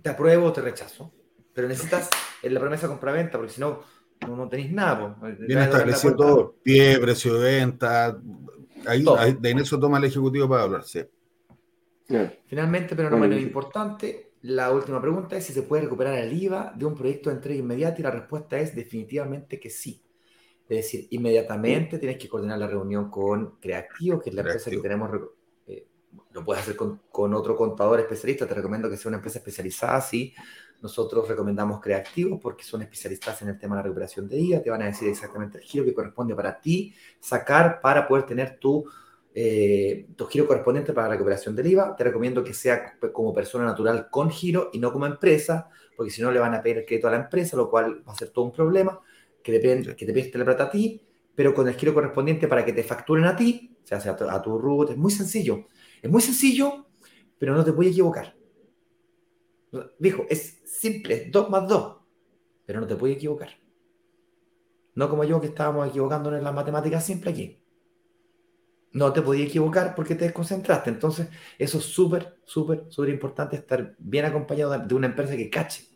te 0.01 0.11
apruebo 0.11 0.47
o 0.47 0.53
te 0.53 0.61
rechazo. 0.61 1.13
Pero 1.53 1.69
necesitas 1.69 2.11
la 2.43 2.61
promesa 2.61 2.87
de 2.87 2.93
compraventa, 2.93 3.39
porque 3.39 3.53
si 3.53 3.61
no, 3.61 3.81
no, 4.29 4.49
tenéis 4.49 4.73
nada. 4.73 5.17
Bien 5.47 5.61
establecido 5.61 6.17
todo, 6.17 6.57
pie, 6.63 6.99
precio 6.99 7.35
de 7.35 7.61
venta, 7.61 8.19
ahí, 8.87 9.05
de 9.39 9.51
en 9.51 9.59
eso 9.59 9.79
toma 9.79 9.99
el 9.99 10.05
ejecutivo 10.05 10.49
para 10.49 10.63
hablar, 10.63 10.85
sí. 10.85 11.03
Finalmente, 12.47 12.95
pero 12.95 13.11
no 13.11 13.19
menos 13.19 13.41
importante, 13.41 14.33
la 14.43 14.71
última 14.71 15.01
pregunta 15.01 15.37
es 15.37 15.45
si 15.45 15.53
se 15.53 15.63
puede 15.63 15.85
recuperar 15.85 16.19
el 16.19 16.33
IVA 16.33 16.73
de 16.77 16.85
un 16.85 16.95
proyecto 16.95 17.31
de 17.31 17.37
entrega 17.37 17.61
inmediata 17.61 18.01
y 18.01 18.03
la 18.03 18.11
respuesta 18.11 18.59
es 18.59 18.75
definitivamente 18.75 19.59
que 19.59 19.71
sí. 19.71 20.04
Es 20.79 20.87
decir, 20.87 21.07
inmediatamente 21.11 21.99
tienes 21.99 22.19
que 22.19 22.29
coordinar 22.29 22.59
la 22.59 22.67
reunión 22.67 23.11
con 23.11 23.57
Creativo, 23.61 24.21
que 24.21 24.31
es 24.31 24.37
la 24.37 24.43
empresa 24.43 24.71
que 24.71 24.79
tenemos. 24.79 25.11
Eh, 25.67 25.87
lo 26.33 26.45
puedes 26.45 26.63
hacer 26.63 26.77
con, 26.77 27.01
con, 27.11 27.33
otro 27.35 27.57
contador 27.57 28.01
especialista. 28.01 28.47
Te 28.47 28.55
recomiendo 28.55 28.91
que 28.91 28.97
sea 28.97 29.09
una 29.09 29.19
empresa 29.19 29.39
especializada. 29.39 30.01
Sí, 30.01 30.35
nosotros 30.83 31.29
recomendamos 31.29 31.81
Creativo 31.81 32.39
porque 32.41 32.65
son 32.65 32.83
especialistas 32.83 33.41
en 33.43 33.49
el 33.49 33.59
tema 33.59 33.77
de 33.77 33.79
la 33.79 33.83
recuperación 33.85 34.29
de 34.29 34.39
IVA. 34.39 34.63
Te 34.63 34.71
van 34.71 34.83
a 34.83 34.87
decir 34.87 35.09
exactamente 35.09 35.59
el 35.59 35.65
giro 35.65 35.85
que 35.85 35.95
corresponde 35.95 36.35
para 36.35 36.61
ti 36.61 36.95
sacar 37.21 37.81
para 37.81 38.07
poder 38.07 38.27
tener 38.27 38.59
tu, 38.59 38.85
eh, 39.35 40.09
tu 40.17 40.27
giro 40.27 40.47
correspondiente 40.47 40.93
para 40.93 41.09
la 41.09 41.15
recuperación 41.15 41.55
del 41.55 41.69
IVA. 41.69 41.95
Te 41.97 42.05
recomiendo 42.05 42.43
que 42.43 42.53
sea 42.53 42.99
como 43.13 43.33
persona 43.33 43.65
natural 43.65 44.09
con 44.11 44.29
giro 44.29 44.71
y 44.73 44.79
no 44.79 44.93
como 44.93 45.07
empresa, 45.07 45.71
porque 45.97 46.11
si 46.11 46.21
no 46.21 46.31
le 46.31 46.41
van 46.41 46.55
a 46.55 46.63
pedir 46.63 46.79
el 46.79 46.85
crédito 46.85 47.09
a 47.09 47.13
la 47.13 47.19
empresa, 47.19 47.57
lo 47.57 47.71
cual 47.71 48.03
va 48.07 48.13
a 48.13 48.17
ser 48.17 48.31
todo 48.31 48.45
un 48.45 48.53
problema 48.53 49.01
que, 49.45 49.53
depende, 49.53 49.95
que 49.95 50.07
te 50.07 50.13
pide 50.13 50.39
la 50.39 50.45
plata 50.45 50.65
a 50.65 50.71
ti, 50.71 51.01
pero 51.35 51.55
con 51.55 51.69
el 51.69 51.75
giro 51.75 51.93
correspondiente 51.93 52.49
para 52.49 52.65
que 52.65 52.73
te 52.73 52.83
facturen 52.83 53.27
a 53.27 53.37
ti, 53.37 53.77
o 53.85 53.87
sea, 53.87 53.99
a 53.99 54.17
tu, 54.17 54.25
a 54.29 54.43
tu 54.43 54.59
root. 54.59 54.91
Es 54.91 54.97
muy 54.97 55.13
sencillo. 55.13 55.67
Es 56.03 56.11
muy 56.11 56.23
sencillo, 56.23 56.87
pero 57.39 57.55
no 57.55 57.63
te 57.63 57.73
puedes 57.73 57.93
equivocar. 57.93 58.35
Dijo, 59.99 60.25
es 60.31 60.63
simple, 60.65 61.29
2 61.31 61.51
más 61.51 61.69
2, 61.69 61.97
pero 62.65 62.81
no 62.81 62.87
te 62.87 62.97
puedes 62.97 63.17
equivocar. 63.17 63.51
No 64.95 65.11
como 65.11 65.25
yo 65.25 65.41
que 65.41 65.49
estábamos 65.49 65.89
equivocándonos 65.89 66.39
en 66.39 66.45
las 66.45 66.55
matemáticas 66.55 67.05
simple 67.05 67.31
aquí. 67.31 67.61
No 68.93 69.13
te 69.13 69.21
podías 69.21 69.49
equivocar 69.49 69.95
porque 69.95 70.15
te 70.15 70.25
desconcentraste. 70.25 70.89
Entonces, 70.89 71.29
eso 71.59 71.79
es 71.79 71.85
súper, 71.85 72.39
súper, 72.45 72.87
súper 72.89 73.11
importante 73.11 73.57
estar 73.57 73.95
bien 73.99 74.25
acompañado 74.25 74.79
de 74.79 74.95
una 74.95 75.09
empresa 75.09 75.37
que 75.37 75.51
cache 75.51 75.94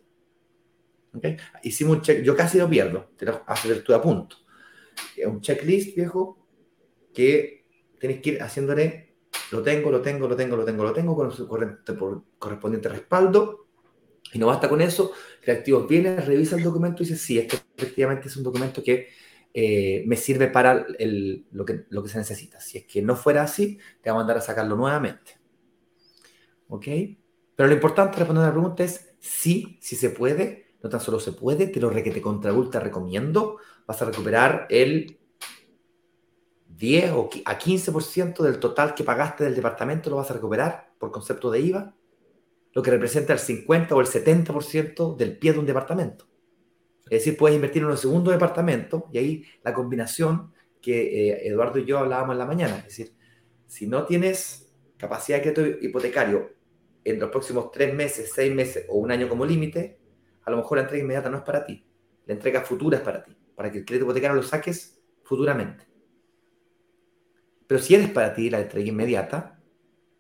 Hicimos 1.62 1.96
un 1.96 2.02
check, 2.02 2.22
yo 2.22 2.36
casi 2.36 2.58
lo 2.58 2.68
pierdo, 2.68 3.10
te 3.16 3.26
lo 3.26 3.42
tú 3.84 3.94
a 3.94 4.02
punto. 4.02 4.36
Un 5.26 5.40
checklist, 5.40 5.96
viejo, 5.96 6.38
que 7.12 7.64
tienes 7.98 8.20
que 8.20 8.30
ir 8.30 8.42
haciéndole, 8.42 9.14
lo 9.50 9.62
tengo, 9.62 9.90
lo 9.90 10.00
tengo, 10.00 10.26
lo 10.26 10.36
tengo, 10.36 10.56
lo 10.56 10.64
tengo, 10.64 10.84
lo 10.84 10.92
tengo, 10.92 11.16
con 11.16 11.32
su 11.32 11.48
correspondiente 12.38 12.88
respaldo. 12.88 13.66
Y 14.32 14.38
no 14.38 14.46
basta 14.46 14.68
con 14.68 14.80
eso, 14.82 15.12
Creativo 15.40 15.86
viene, 15.86 16.16
revisa 16.16 16.56
el 16.56 16.62
documento 16.62 17.02
y 17.02 17.06
dice, 17.06 17.18
sí, 17.18 17.38
este 17.38 17.56
efectivamente 17.76 18.28
es 18.28 18.36
un 18.36 18.42
documento 18.42 18.82
que 18.82 19.08
eh, 19.54 20.04
me 20.06 20.16
sirve 20.16 20.48
para 20.48 20.86
lo, 21.50 21.64
que, 21.64 21.86
lo 21.88 22.02
que 22.02 22.08
se 22.08 22.18
necesita. 22.18 22.60
Si 22.60 22.78
es 22.78 22.84
que 22.84 23.00
no 23.00 23.16
fuera 23.16 23.42
así, 23.42 23.78
te 24.02 24.10
va 24.10 24.16
a 24.16 24.18
mandar 24.18 24.36
a 24.36 24.42
sacarlo 24.42 24.76
nuevamente. 24.76 25.38
¿Ok? 26.68 26.86
Pero 27.56 27.68
lo 27.68 27.74
importante, 27.74 28.18
responder 28.18 28.44
a 28.44 28.48
la 28.48 28.52
pregunta 28.52 28.84
es 28.84 29.08
sí, 29.18 29.78
si 29.80 29.96
se 29.96 30.10
puede, 30.10 30.67
no 30.82 30.88
tan 30.88 31.00
solo 31.00 31.18
se 31.18 31.32
puede, 31.32 31.66
te 31.66 31.80
lo 31.80 31.90
que 31.90 32.02
te 32.02 32.20
contra 32.20 32.52
te 32.70 32.80
recomiendo, 32.80 33.58
vas 33.86 34.00
a 34.00 34.04
recuperar 34.04 34.66
el 34.70 35.18
10 36.68 37.10
o 37.12 37.28
a 37.44 37.58
15% 37.58 38.42
del 38.42 38.60
total 38.60 38.94
que 38.94 39.02
pagaste 39.02 39.44
del 39.44 39.56
departamento, 39.56 40.10
lo 40.10 40.16
vas 40.16 40.30
a 40.30 40.34
recuperar 40.34 40.92
por 40.98 41.10
concepto 41.10 41.50
de 41.50 41.60
IVA, 41.60 41.96
lo 42.72 42.82
que 42.82 42.90
representa 42.90 43.32
el 43.32 43.40
50 43.40 43.94
o 43.94 44.00
el 44.00 44.06
70% 44.06 45.16
del 45.16 45.36
pie 45.36 45.52
de 45.52 45.58
un 45.58 45.66
departamento. 45.66 46.28
Es 47.10 47.20
decir, 47.24 47.36
puedes 47.36 47.56
invertir 47.56 47.82
en 47.82 47.88
un 47.88 47.96
segundo 47.96 48.30
departamento 48.30 49.08
y 49.12 49.18
ahí 49.18 49.44
la 49.64 49.74
combinación 49.74 50.52
que 50.80 51.30
eh, 51.30 51.48
Eduardo 51.48 51.78
y 51.78 51.86
yo 51.86 51.98
hablábamos 51.98 52.34
en 52.34 52.38
la 52.38 52.46
mañana. 52.46 52.76
Es 52.78 52.96
decir, 52.96 53.14
si 53.66 53.86
no 53.86 54.04
tienes 54.04 54.72
capacidad 54.96 55.38
de 55.38 55.52
crédito 55.52 55.84
hipotecario 55.84 56.52
en 57.04 57.18
los 57.18 57.30
próximos 57.30 57.70
tres 57.72 57.94
meses, 57.94 58.30
seis 58.34 58.54
meses 58.54 58.84
o 58.88 58.98
un 58.98 59.10
año 59.10 59.28
como 59.28 59.46
límite, 59.46 59.97
a 60.48 60.50
lo 60.50 60.56
mejor 60.56 60.78
la 60.78 60.84
entrega 60.84 61.04
inmediata 61.04 61.28
no 61.28 61.36
es 61.36 61.42
para 61.42 61.62
ti. 61.62 61.84
La 62.24 62.32
entrega 62.32 62.62
futura 62.62 62.96
es 62.96 63.02
para 63.02 63.22
ti, 63.22 63.36
para 63.54 63.70
que 63.70 63.78
el 63.78 63.84
crédito 63.84 64.06
hipotecario 64.06 64.34
lo 64.34 64.42
saques 64.42 64.98
futuramente. 65.22 65.86
Pero 67.66 67.82
si 67.82 67.94
eres 67.94 68.08
para 68.08 68.32
ti 68.32 68.48
la 68.48 68.60
entrega 68.60 68.88
inmediata 68.88 69.60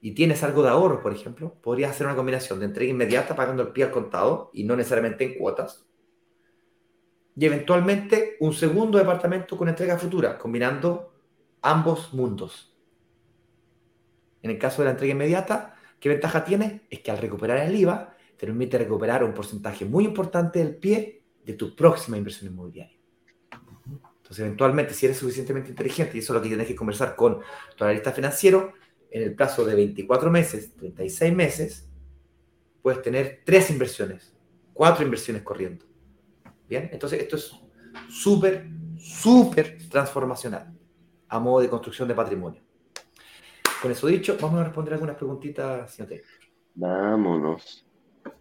y 0.02 0.12
tienes 0.12 0.42
algo 0.42 0.62
de 0.62 0.68
ahorro, 0.68 1.00
por 1.00 1.14
ejemplo, 1.14 1.54
podrías 1.62 1.92
hacer 1.92 2.06
una 2.06 2.14
combinación 2.14 2.58
de 2.58 2.66
entrega 2.66 2.90
inmediata 2.90 3.34
pagando 3.34 3.62
el 3.62 3.68
pie 3.68 3.84
al 3.84 3.90
contado 3.90 4.50
y 4.52 4.64
no 4.64 4.76
necesariamente 4.76 5.24
en 5.24 5.38
cuotas. 5.38 5.86
Y 7.34 7.46
eventualmente 7.46 8.36
un 8.40 8.52
segundo 8.52 8.98
departamento 8.98 9.56
con 9.56 9.70
entrega 9.70 9.96
futura, 9.96 10.36
combinando 10.36 11.14
ambos 11.62 12.12
mundos. 12.12 12.76
En 14.42 14.50
el 14.50 14.58
caso 14.58 14.82
de 14.82 14.86
la 14.86 14.90
entrega 14.90 15.14
inmediata, 15.14 15.74
¿qué 15.98 16.10
ventaja 16.10 16.44
tiene? 16.44 16.86
Es 16.90 17.00
que 17.00 17.10
al 17.10 17.16
recuperar 17.16 17.66
el 17.66 17.74
IVA, 17.76 18.17
te 18.38 18.46
permite 18.46 18.78
recuperar 18.78 19.24
un 19.24 19.34
porcentaje 19.34 19.84
muy 19.84 20.04
importante 20.04 20.60
del 20.60 20.76
pie 20.76 21.24
de 21.44 21.54
tu 21.54 21.74
próxima 21.74 22.16
inversión 22.16 22.52
inmobiliaria. 22.52 22.96
Entonces, 24.16 24.38
eventualmente, 24.44 24.94
si 24.94 25.06
eres 25.06 25.18
suficientemente 25.18 25.70
inteligente, 25.70 26.16
y 26.16 26.20
eso 26.20 26.32
es 26.32 26.36
lo 26.36 26.42
que 26.42 26.48
tienes 26.48 26.66
que 26.66 26.76
conversar 26.76 27.16
con 27.16 27.40
tu 27.76 27.84
analista 27.84 28.12
financiero, 28.12 28.74
en 29.10 29.22
el 29.22 29.34
plazo 29.34 29.64
de 29.64 29.74
24 29.74 30.30
meses, 30.30 30.74
36 30.76 31.34
meses, 31.34 31.90
puedes 32.80 33.02
tener 33.02 33.42
tres 33.44 33.70
inversiones, 33.70 34.36
cuatro 34.72 35.04
inversiones 35.04 35.42
corriendo. 35.42 35.84
Bien, 36.68 36.88
entonces 36.92 37.20
esto 37.20 37.36
es 37.36 37.52
súper, 38.08 38.68
súper 38.98 39.78
transformacional 39.88 40.78
a 41.28 41.38
modo 41.40 41.60
de 41.60 41.70
construcción 41.70 42.06
de 42.06 42.14
patrimonio. 42.14 42.62
Con 43.82 43.90
eso 43.90 44.06
dicho, 44.06 44.36
vamos 44.40 44.60
a 44.60 44.64
responder 44.64 44.94
algunas 44.94 45.16
preguntitas, 45.16 45.92
señor 45.92 46.08
Taylor. 46.10 46.26
Vámonos. 46.74 47.87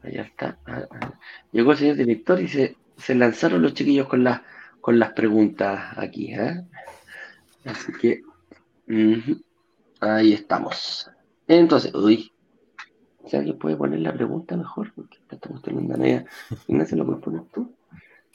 Allá 0.03 0.23
está. 0.23 0.57
Ah, 0.65 0.87
ah. 0.89 1.13
Llegó 1.51 1.71
el 1.71 1.77
señor 1.77 1.95
director 1.95 2.41
y 2.41 2.47
se, 2.47 2.75
se 2.97 3.15
lanzaron 3.15 3.61
los 3.61 3.73
chiquillos 3.73 4.07
con 4.07 4.23
las 4.23 4.41
con 4.87 4.99
las 4.99 5.11
preguntas 5.11 5.97
aquí. 5.97 6.33
¿eh? 6.33 6.63
Así 7.65 7.91
que 7.99 8.21
ahí 9.99 10.31
estamos. 10.31 11.11
Entonces, 11.45 11.93
uy, 11.93 12.31
si 13.25 13.35
alguien 13.35 13.57
puede 13.57 13.75
poner 13.75 13.99
la 13.99 14.13
pregunta 14.13 14.55
mejor, 14.55 14.93
porque 14.93 15.17
estamos 15.29 15.61
teniendo 15.61 15.93
una 15.93 16.01
media. 16.01 16.25
se 16.85 16.95
lo 16.95 17.05
puedes 17.05 17.21
poner 17.21 17.41
tú. 17.53 17.75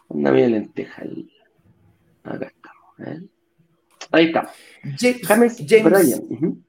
Una 0.08 0.30
media 0.30 0.50
lenteja. 0.50 1.02
Acá 2.24 2.46
estamos. 2.46 2.98
¿eh? 2.98 3.26
Ahí 4.10 4.26
está. 4.26 4.52
James, 4.98 5.64
James, 5.66 5.84
Bryan. 5.84 6.64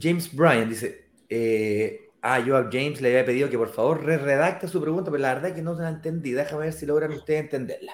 James 0.00 0.34
Bryan 0.34 0.68
dice. 0.70 1.10
Eh, 1.28 2.05
Ah, 2.28 2.40
yo 2.40 2.56
a 2.56 2.64
James 2.64 3.00
le 3.00 3.10
había 3.10 3.24
pedido 3.24 3.48
que 3.48 3.56
por 3.56 3.68
favor 3.68 4.02
re 4.02 4.18
redacte 4.18 4.66
su 4.66 4.80
pregunta, 4.80 5.12
pero 5.12 5.22
la 5.22 5.34
verdad 5.34 5.50
es 5.50 5.54
que 5.54 5.62
no 5.62 5.76
se 5.76 5.82
la 5.82 5.90
entendí. 5.90 6.32
Déjame 6.32 6.64
ver 6.64 6.72
si 6.72 6.84
logran 6.84 7.12
ustedes 7.12 7.42
entenderla. 7.42 7.92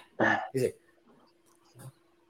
Dice, 0.54 0.78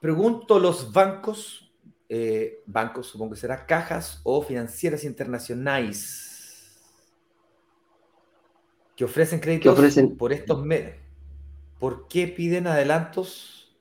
pregunto 0.01 0.59
los 0.59 0.91
bancos, 0.91 1.71
eh, 2.09 2.61
bancos 2.65 3.07
supongo 3.07 3.35
que 3.35 3.39
será 3.39 3.65
cajas 3.65 4.19
o 4.25 4.41
financieras 4.41 5.05
internacionales 5.05 6.83
que 8.97 9.05
ofrecen 9.05 9.39
créditos 9.39 9.73
por 10.17 10.33
estos 10.33 10.61
medios. 10.61 10.97
¿Por 11.79 12.09
qué 12.09 12.27
piden 12.27 12.67
adelantos 12.67 13.77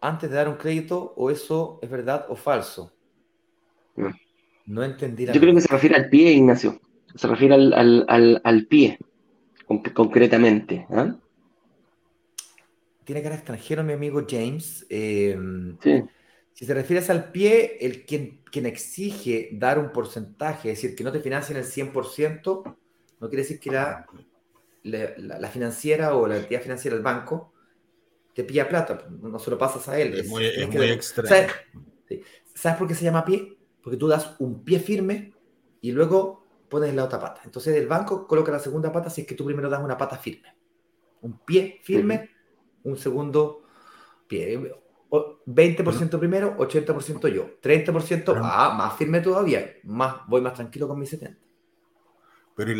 antes 0.00 0.30
de 0.30 0.36
dar 0.36 0.48
un 0.48 0.56
crédito 0.56 1.12
o 1.18 1.30
eso 1.30 1.80
es 1.82 1.90
verdad 1.90 2.24
o 2.30 2.34
falso? 2.34 2.94
No, 3.94 4.10
no 4.64 4.82
entendí. 4.82 5.26
Yo 5.26 5.38
creo 5.38 5.54
que 5.54 5.60
se 5.60 5.68
refiere 5.68 5.96
al 5.96 6.08
pie, 6.08 6.32
Ignacio 6.32 6.80
se 7.16 7.26
refiere 7.26 7.54
al, 7.54 8.66
pie, 8.68 8.98
concretamente. 9.94 10.86
¿ah? 10.90 11.16
Tiene 13.04 13.22
cara 13.22 13.36
extranjero 13.36 13.84
mi 13.84 13.92
amigo 13.92 14.24
James. 14.28 14.86
Em, 14.88 15.76
sí. 15.82 16.02
Si 16.56 16.66
te 16.66 16.72
refieres 16.72 17.10
al 17.10 17.30
pie, 17.32 17.76
el 17.80 18.06
quien, 18.06 18.40
quien 18.50 18.64
exige 18.64 19.50
dar 19.52 19.78
un 19.78 19.92
porcentaje, 19.92 20.70
es 20.70 20.80
decir, 20.80 20.96
que 20.96 21.04
no 21.04 21.12
te 21.12 21.20
financien 21.20 21.58
el 21.58 21.64
100%, 21.64 22.76
no 23.20 23.28
quiere 23.28 23.42
decir 23.42 23.60
que 23.60 23.70
la, 23.70 24.06
la, 24.82 25.48
financiera 25.48 26.16
o 26.16 26.26
la 26.26 26.38
entidad 26.38 26.62
financiera, 26.62 26.96
el 26.96 27.02
banco, 27.02 27.52
te 28.32 28.42
pilla 28.42 28.70
plata, 28.70 29.06
no 29.20 29.38
se 29.38 29.50
lo 29.50 29.58
pasas 29.58 29.86
a 29.88 30.00
él. 30.00 30.14
Es, 30.14 30.28
muy, 30.28 30.46
extraño. 30.46 31.52
¿sabes, 32.54 32.78
por 32.78 32.88
qué 32.88 32.94
se 32.94 33.04
llama 33.04 33.26
pie? 33.26 33.58
Porque 33.82 33.98
tú 33.98 34.08
das 34.08 34.34
un 34.38 34.64
pie 34.64 34.78
firme 34.78 35.34
y 35.82 35.92
luego 35.92 36.45
pones 36.68 36.94
la 36.94 37.04
otra 37.04 37.20
pata. 37.20 37.42
Entonces 37.44 37.76
el 37.76 37.86
banco 37.86 38.26
coloca 38.26 38.52
la 38.52 38.58
segunda 38.58 38.92
pata 38.92 39.10
si 39.10 39.22
es 39.22 39.26
que 39.26 39.34
tú 39.34 39.44
primero 39.44 39.68
das 39.68 39.82
una 39.82 39.96
pata 39.96 40.16
firme. 40.16 40.54
Un 41.22 41.38
pie 41.44 41.80
firme, 41.82 42.30
un 42.84 42.96
segundo 42.96 43.62
pie. 44.26 44.72
20% 45.10 46.18
primero, 46.18 46.56
80% 46.56 47.28
yo. 47.28 47.60
30%, 47.60 48.40
ah, 48.42 48.74
más 48.76 48.96
firme 48.96 49.20
todavía. 49.20 49.64
Más, 49.84 50.26
voy 50.26 50.40
más 50.40 50.54
tranquilo 50.54 50.88
con 50.88 50.98
mi 50.98 51.06
70. 51.06 51.46
Pero 52.56 52.72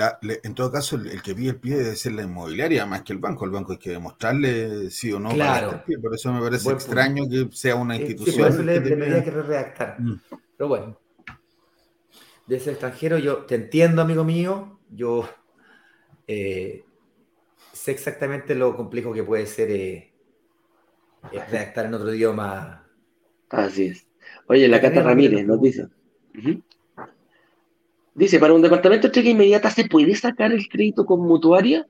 en 0.42 0.54
todo 0.54 0.72
caso, 0.72 0.96
el, 0.96 1.20
que 1.20 1.34
pide 1.34 1.50
el 1.50 1.56
pie 1.56 1.76
debe 1.76 1.96
ser 1.96 2.12
la 2.12 2.22
inmobiliaria 2.22 2.86
más 2.86 3.02
que 3.02 3.12
el 3.12 3.18
banco. 3.18 3.44
El 3.44 3.50
banco 3.50 3.72
hay 3.72 3.78
que 3.78 3.90
demostrarle 3.90 4.90
sí 4.90 5.12
o 5.12 5.20
no 5.20 5.28
claro. 5.28 5.68
para 5.68 5.84
pie. 5.84 5.98
Por 5.98 6.14
eso 6.14 6.32
me 6.32 6.40
parece 6.40 6.70
extraño 6.70 7.28
que 7.28 7.48
sea 7.52 7.76
una 7.76 7.96
institución. 7.96 8.34
Sí, 8.34 8.40
por 8.40 8.50
eso 8.50 8.62
le, 8.62 9.22
que 9.22 9.30
redactar. 9.30 10.00
Mm. 10.00 10.20
Pero 10.56 10.68
bueno, 10.68 10.98
de 12.46 12.56
ese 12.56 12.70
extranjero, 12.70 13.18
yo 13.18 13.38
te 13.38 13.56
entiendo, 13.56 14.02
amigo 14.02 14.24
mío, 14.24 14.78
yo 14.90 15.28
eh, 16.26 16.84
sé 17.72 17.90
exactamente 17.90 18.54
lo 18.54 18.76
complejo 18.76 19.12
que 19.12 19.24
puede 19.24 19.46
ser 19.46 19.70
eh, 19.70 20.12
eh, 21.32 21.40
redactar 21.50 21.86
en 21.86 21.94
otro 21.94 22.14
idioma. 22.14 22.86
Así 23.50 23.86
es. 23.86 24.06
Oye, 24.48 24.68
la 24.68 24.80
Cata 24.80 25.02
Ramírez 25.02 25.44
nos 25.46 25.60
dice. 25.60 25.88
Dice, 28.14 28.38
para 28.38 28.54
un 28.54 28.62
departamento 28.62 29.02
de 29.02 29.08
entrega 29.08 29.30
inmediata, 29.30 29.70
¿se 29.70 29.84
puede 29.84 30.14
sacar 30.14 30.52
el 30.52 30.68
crédito 30.68 31.04
con 31.04 31.20
mutuaria? 31.20 31.86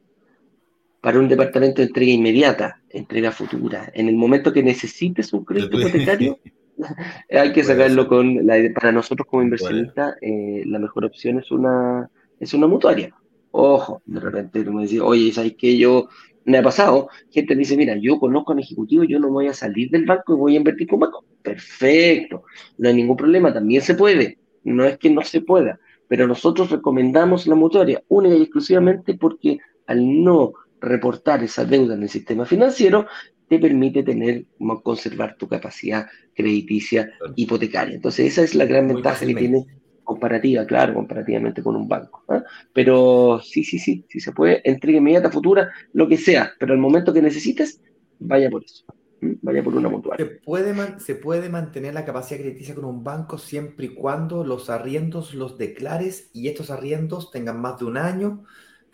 Para 1.00 1.18
un 1.18 1.28
departamento 1.28 1.82
de 1.82 1.88
entrega 1.88 2.12
inmediata, 2.12 2.82
entrega 2.90 3.30
futura, 3.30 3.90
en 3.94 4.08
el 4.08 4.16
momento 4.16 4.52
que 4.52 4.62
necesites 4.62 5.32
un 5.32 5.44
crédito 5.44 5.78
hipotecario, 5.80 6.40
Hay 7.30 7.52
que 7.52 7.64
sacarlo 7.64 8.06
con, 8.08 8.46
la, 8.46 8.56
para 8.74 8.92
nosotros 8.92 9.26
como 9.28 9.42
inversionistas, 9.42 10.16
eh, 10.20 10.62
la 10.66 10.78
mejor 10.78 11.04
opción 11.04 11.38
es 11.38 11.50
una, 11.50 12.10
es 12.38 12.54
una 12.54 12.66
mutuaria. 12.66 13.14
Ojo, 13.50 14.02
de 14.04 14.20
repente 14.20 14.62
tú 14.62 14.72
me 14.72 14.82
dices, 14.82 15.00
oye, 15.00 15.32
¿sabes 15.32 15.54
qué? 15.58 15.78
Yo, 15.78 16.08
me 16.46 16.58
ha 16.58 16.62
pasado, 16.62 17.08
gente 17.30 17.56
dice, 17.56 17.76
mira, 17.76 17.96
yo 17.96 18.18
conozco 18.18 18.52
a 18.52 18.54
mi 18.54 18.62
ejecutivo, 18.62 19.02
yo 19.04 19.18
no 19.18 19.30
voy 19.30 19.48
a 19.48 19.52
salir 19.52 19.90
del 19.90 20.04
banco 20.04 20.34
y 20.34 20.36
voy 20.36 20.54
a 20.54 20.58
invertir 20.58 20.86
con 20.86 21.00
banco. 21.00 21.24
Perfecto, 21.42 22.44
no 22.78 22.88
hay 22.88 22.94
ningún 22.94 23.16
problema, 23.16 23.52
también 23.52 23.82
se 23.82 23.94
puede. 23.94 24.38
No 24.62 24.84
es 24.84 24.96
que 24.98 25.10
no 25.10 25.22
se 25.22 25.40
pueda, 25.40 25.78
pero 26.08 26.26
nosotros 26.26 26.70
recomendamos 26.70 27.46
la 27.46 27.56
mutuaria 27.56 28.02
única 28.08 28.36
y 28.36 28.42
exclusivamente 28.42 29.14
porque 29.14 29.58
al 29.86 30.22
no 30.22 30.52
reportar 30.80 31.42
esa 31.42 31.64
deuda 31.64 31.94
en 31.94 32.02
el 32.02 32.08
sistema 32.08 32.44
financiero, 32.44 33.06
te 33.48 33.58
permite 33.58 34.02
tener, 34.02 34.44
conservar 34.82 35.36
tu 35.36 35.48
capacidad 35.48 36.06
crediticia 36.34 37.10
hipotecaria. 37.36 37.94
Entonces, 37.94 38.26
esa 38.26 38.42
es 38.42 38.54
la 38.54 38.64
gran 38.64 38.88
ventaja 38.88 39.24
que 39.24 39.34
tiene 39.34 39.66
comparativa, 40.06 40.64
claro, 40.64 40.94
comparativamente 40.94 41.62
con 41.62 41.76
un 41.76 41.88
banco. 41.88 42.24
¿ah? 42.28 42.42
Pero 42.72 43.40
sí, 43.42 43.64
sí, 43.64 43.78
sí, 43.78 44.04
sí 44.08 44.20
se 44.20 44.32
puede, 44.32 44.62
entrega 44.64 44.98
inmediata, 44.98 45.30
futura, 45.30 45.70
lo 45.92 46.08
que 46.08 46.16
sea, 46.16 46.52
pero 46.58 46.72
al 46.72 46.78
momento 46.78 47.12
que 47.12 47.22
necesites, 47.22 47.82
vaya 48.18 48.48
por 48.48 48.64
eso. 48.64 48.84
Vaya 49.20 49.64
por 49.64 49.74
una 49.74 49.88
mutual. 49.88 50.18
Se 50.18 50.26
puede, 50.26 51.00
se 51.00 51.14
puede 51.14 51.48
mantener 51.48 51.94
la 51.94 52.04
capacidad 52.04 52.40
crediticia 52.40 52.74
con 52.74 52.84
un 52.84 53.02
banco 53.02 53.38
siempre 53.38 53.86
y 53.86 53.94
cuando 53.94 54.44
los 54.44 54.68
arriendos 54.70 55.34
los 55.34 55.56
declares 55.56 56.30
y 56.34 56.48
estos 56.48 56.70
arriendos 56.70 57.30
tengan 57.30 57.60
más 57.60 57.78
de 57.78 57.86
un 57.86 57.96
año 57.96 58.44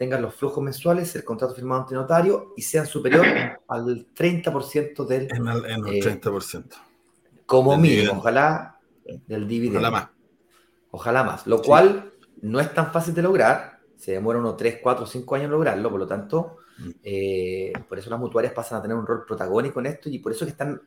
tengan 0.03 0.21
los 0.21 0.35
flujos 0.35 0.65
mensuales, 0.65 1.15
el 1.15 1.23
contrato 1.23 1.55
firmado 1.55 1.83
ante 1.83 1.95
notario 1.95 2.55
y 2.57 2.63
sean 2.63 2.89
superior 2.89 3.25
al 3.69 4.13
30% 4.13 5.07
del... 5.07 5.29
En 5.31 5.47
el, 5.47 6.03
30%. 6.03 6.65
Eh, 6.65 6.77
como 7.47 7.77
mínimo, 7.77 8.15
ojalá 8.15 8.81
del 9.29 9.47
dividendo. 9.47 9.79
Ojalá 9.79 9.91
más. 9.93 10.09
Ojalá 10.91 11.23
más, 11.23 11.47
lo 11.47 11.63
cual 11.63 12.13
no 12.41 12.59
es 12.59 12.75
tan 12.75 12.93
fácil 12.93 13.15
de 13.15 13.23
lograr, 13.23 13.79
se 13.97 14.11
demora 14.11 14.41
unos 14.41 14.57
3, 14.57 14.81
4, 14.83 15.07
5 15.07 15.35
años 15.37 15.51
lograrlo, 15.51 15.89
por 15.89 16.01
lo 16.01 16.07
tanto, 16.09 16.57
mm. 16.79 16.91
eh, 17.05 17.73
por 17.89 17.97
eso 17.97 18.11
las 18.11 18.19
mutuarias 18.19 18.53
pasan 18.53 18.81
a 18.81 18.83
tener 18.83 18.97
un 18.97 19.07
rol 19.07 19.25
protagónico 19.25 19.79
en 19.79 19.87
esto 19.87 20.09
y 20.09 20.19
por 20.19 20.33
eso 20.33 20.45
que 20.45 20.51
están 20.51 20.83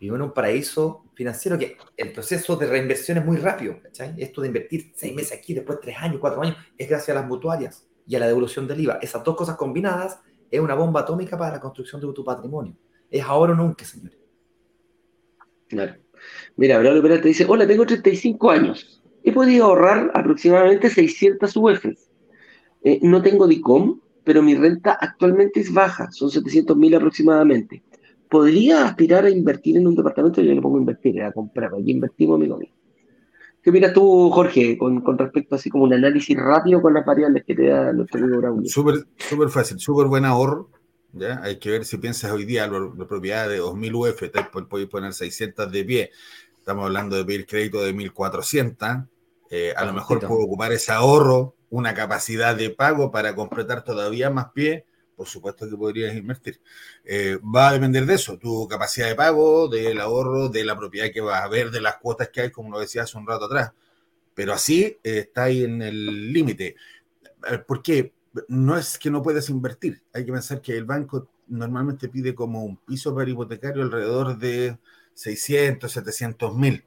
viviendo 0.00 0.24
en 0.24 0.30
un 0.30 0.32
paraíso 0.32 1.04
financiero 1.12 1.58
que 1.58 1.76
el 1.98 2.12
proceso 2.12 2.56
de 2.56 2.66
reinversión 2.66 3.18
es 3.18 3.26
muy 3.26 3.36
rápido, 3.36 3.78
Esto 4.16 4.40
de 4.40 4.46
invertir 4.46 4.92
6 4.96 5.14
meses 5.14 5.38
aquí, 5.38 5.52
después 5.52 5.80
3 5.82 5.98
años, 5.98 6.18
4 6.18 6.40
años, 6.40 6.56
es 6.78 6.88
gracias 6.88 7.14
a 7.14 7.20
las 7.20 7.28
mutuarias 7.28 7.87
y 8.08 8.16
a 8.16 8.18
la 8.18 8.26
devolución 8.26 8.66
del 8.66 8.80
IVA. 8.80 8.98
Esas 9.02 9.22
dos 9.22 9.36
cosas 9.36 9.56
combinadas 9.56 10.18
es 10.50 10.60
una 10.60 10.74
bomba 10.74 11.00
atómica 11.00 11.36
para 11.36 11.52
la 11.52 11.60
construcción 11.60 12.00
de 12.00 12.12
tu 12.12 12.24
patrimonio. 12.24 12.74
Es 13.10 13.22
ahora 13.22 13.52
o 13.52 13.56
nunca, 13.56 13.84
señores. 13.84 14.18
Claro. 15.68 15.94
Mira, 16.56 16.78
Braulio 16.78 17.02
te 17.20 17.28
dice, 17.28 17.44
hola, 17.46 17.66
tengo 17.66 17.84
35 17.84 18.50
años. 18.50 19.02
He 19.22 19.32
podido 19.32 19.66
ahorrar 19.66 20.10
aproximadamente 20.14 20.88
600 20.88 21.54
UFs. 21.54 22.10
Eh, 22.82 22.98
no 23.02 23.20
tengo 23.20 23.46
DICOM, 23.46 24.00
pero 24.24 24.42
mi 24.42 24.54
renta 24.54 24.96
actualmente 24.98 25.60
es 25.60 25.72
baja, 25.72 26.10
son 26.10 26.30
700 26.30 26.76
mil 26.76 26.94
aproximadamente. 26.94 27.82
¿Podría 28.30 28.86
aspirar 28.86 29.26
a 29.26 29.30
invertir 29.30 29.76
en 29.76 29.86
un 29.86 29.94
departamento? 29.94 30.40
Yo 30.40 30.54
le 30.54 30.60
pongo 30.60 30.76
a 30.76 30.80
invertir, 30.80 31.22
a 31.22 31.32
comprar. 31.32 31.74
Aquí 31.74 31.90
invertimos, 31.90 32.36
amigo 32.36 32.56
mío. 32.56 32.70
¿Qué 33.68 33.72
miras 33.72 33.92
tú, 33.92 34.30
Jorge, 34.30 34.78
con, 34.78 35.18
respecto 35.18 35.56
así 35.56 35.68
como 35.68 35.84
un 35.84 35.92
análisis 35.92 36.34
rápido 36.34 36.80
con 36.80 36.94
las 36.94 37.04
variables 37.04 37.44
que 37.44 37.54
te 37.54 37.66
da 37.66 37.92
nuestro 37.92 38.18
amigo 38.18 38.38
Braulio? 38.38 38.66
Súper 38.66 39.04
super 39.18 39.50
fácil, 39.50 39.78
súper 39.78 40.06
buen 40.06 40.24
ahorro. 40.24 40.70
¿ya? 41.12 41.38
Hay 41.42 41.58
que 41.58 41.72
ver 41.72 41.84
si 41.84 41.98
piensas 41.98 42.30
hoy 42.30 42.46
día 42.46 42.66
la, 42.66 43.06
propiedad 43.06 43.46
de 43.46 43.60
2.000 43.60 43.94
UF, 43.94 44.66
puedes 44.70 44.88
poner 44.88 45.12
600 45.12 45.70
de 45.70 45.84
pie. 45.84 46.10
Estamos 46.58 46.86
hablando 46.86 47.16
de 47.16 47.26
pedir 47.26 47.44
crédito 47.44 47.82
de 47.82 47.94
1.400. 47.94 49.06
Eh, 49.50 49.74
a 49.76 49.84
lo 49.84 49.92
mejor 49.92 50.20
puedo 50.20 50.40
ocupar 50.40 50.72
ese 50.72 50.92
ahorro, 50.92 51.54
una 51.68 51.92
capacidad 51.92 52.56
de 52.56 52.70
pago 52.70 53.10
para 53.10 53.34
completar 53.34 53.84
todavía 53.84 54.30
más 54.30 54.46
pie 54.54 54.86
por 55.18 55.26
supuesto 55.26 55.68
que 55.68 55.76
podrías 55.76 56.14
invertir. 56.14 56.60
Eh, 57.04 57.38
va 57.38 57.70
a 57.70 57.72
depender 57.72 58.06
de 58.06 58.14
eso, 58.14 58.38
tu 58.38 58.68
capacidad 58.68 59.08
de 59.08 59.16
pago, 59.16 59.66
del 59.66 60.00
ahorro, 60.00 60.48
de 60.48 60.64
la 60.64 60.78
propiedad 60.78 61.10
que 61.12 61.20
vas 61.20 61.42
a 61.42 61.48
ver, 61.48 61.72
de 61.72 61.80
las 61.80 61.96
cuotas 61.96 62.28
que 62.28 62.42
hay, 62.42 62.50
como 62.52 62.70
lo 62.70 62.78
decía 62.78 63.02
hace 63.02 63.18
un 63.18 63.26
rato 63.26 63.46
atrás. 63.46 63.72
Pero 64.32 64.52
así 64.52 64.84
eh, 65.02 65.18
está 65.18 65.44
ahí 65.44 65.64
en 65.64 65.82
el 65.82 66.32
límite. 66.32 66.76
Eh, 67.50 67.58
¿Por 67.66 67.82
qué? 67.82 68.14
No 68.46 68.78
es 68.78 68.96
que 68.96 69.10
no 69.10 69.20
puedas 69.22 69.50
invertir. 69.50 70.00
Hay 70.14 70.24
que 70.24 70.32
pensar 70.32 70.60
que 70.62 70.76
el 70.76 70.84
banco 70.84 71.28
normalmente 71.48 72.08
pide 72.08 72.34
como 72.34 72.64
un 72.64 72.76
piso 72.76 73.12
para 73.12 73.28
hipotecario 73.28 73.82
alrededor 73.82 74.38
de 74.38 74.78
600, 75.14 75.90
700 75.90 76.54
mil. 76.54 76.84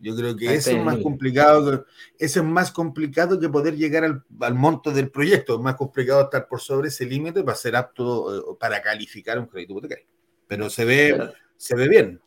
Yo 0.00 0.14
creo 0.14 0.36
que 0.36 0.54
eso 0.54 0.70
es 0.70 0.84
más 0.84 0.98
complicado, 0.98 1.86
eso 2.18 2.40
es 2.40 2.46
más 2.46 2.70
complicado 2.70 3.40
que 3.40 3.48
poder 3.48 3.76
llegar 3.76 4.04
al, 4.04 4.54
monto 4.54 4.92
del 4.92 5.10
proyecto. 5.10 5.56
Es 5.56 5.60
más 5.60 5.74
complicado 5.74 6.22
estar 6.22 6.46
por 6.46 6.60
sobre 6.60 6.88
ese 6.88 7.04
límite 7.04 7.42
para 7.42 7.56
ser 7.56 7.74
apto 7.74 8.52
eh, 8.52 8.56
para 8.60 8.80
calificar 8.80 9.38
un 9.38 9.46
crédito 9.46 9.72
hipotecario. 9.72 10.06
Pero 10.46 10.70
se 10.70 10.84
ve, 10.84 11.30
se 11.56 11.74
ve 11.74 11.88
bien. 11.88 12.20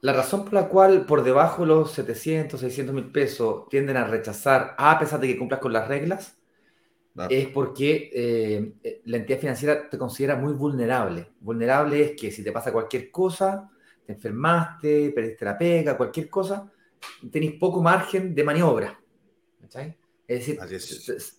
La 0.00 0.12
razón 0.12 0.44
por 0.44 0.54
la 0.54 0.68
cual 0.68 1.06
por 1.06 1.22
debajo 1.22 1.62
de 1.62 1.68
los 1.68 1.92
700, 1.92 2.58
600 2.58 2.94
mil 2.94 3.10
pesos 3.12 3.68
tienden 3.68 3.96
a 3.96 4.04
rechazar, 4.04 4.74
a 4.78 4.98
pesar 4.98 5.20
de 5.20 5.28
que 5.28 5.38
cumplas 5.38 5.60
con 5.60 5.72
las 5.72 5.86
reglas, 5.86 6.36
es 7.28 7.48
porque 7.48 8.10
eh, 8.14 9.00
la 9.06 9.16
entidad 9.16 9.40
financiera 9.40 9.88
te 9.88 9.98
considera 9.98 10.36
muy 10.36 10.52
vulnerable. 10.52 11.28
Vulnerable 11.40 12.00
es 12.02 12.20
que 12.20 12.30
si 12.30 12.44
te 12.44 12.52
pasa 12.52 12.72
cualquier 12.72 13.10
cosa, 13.10 13.70
te 14.08 14.14
enfermaste, 14.14 15.12
perdiste 15.14 15.44
la 15.44 15.58
pega, 15.58 15.94
cualquier 15.94 16.30
cosa, 16.30 16.72
tenéis 17.30 17.58
poco 17.60 17.82
margen 17.82 18.34
de 18.34 18.42
maniobra. 18.42 18.98
Es 20.26 20.46
decir, 20.46 20.58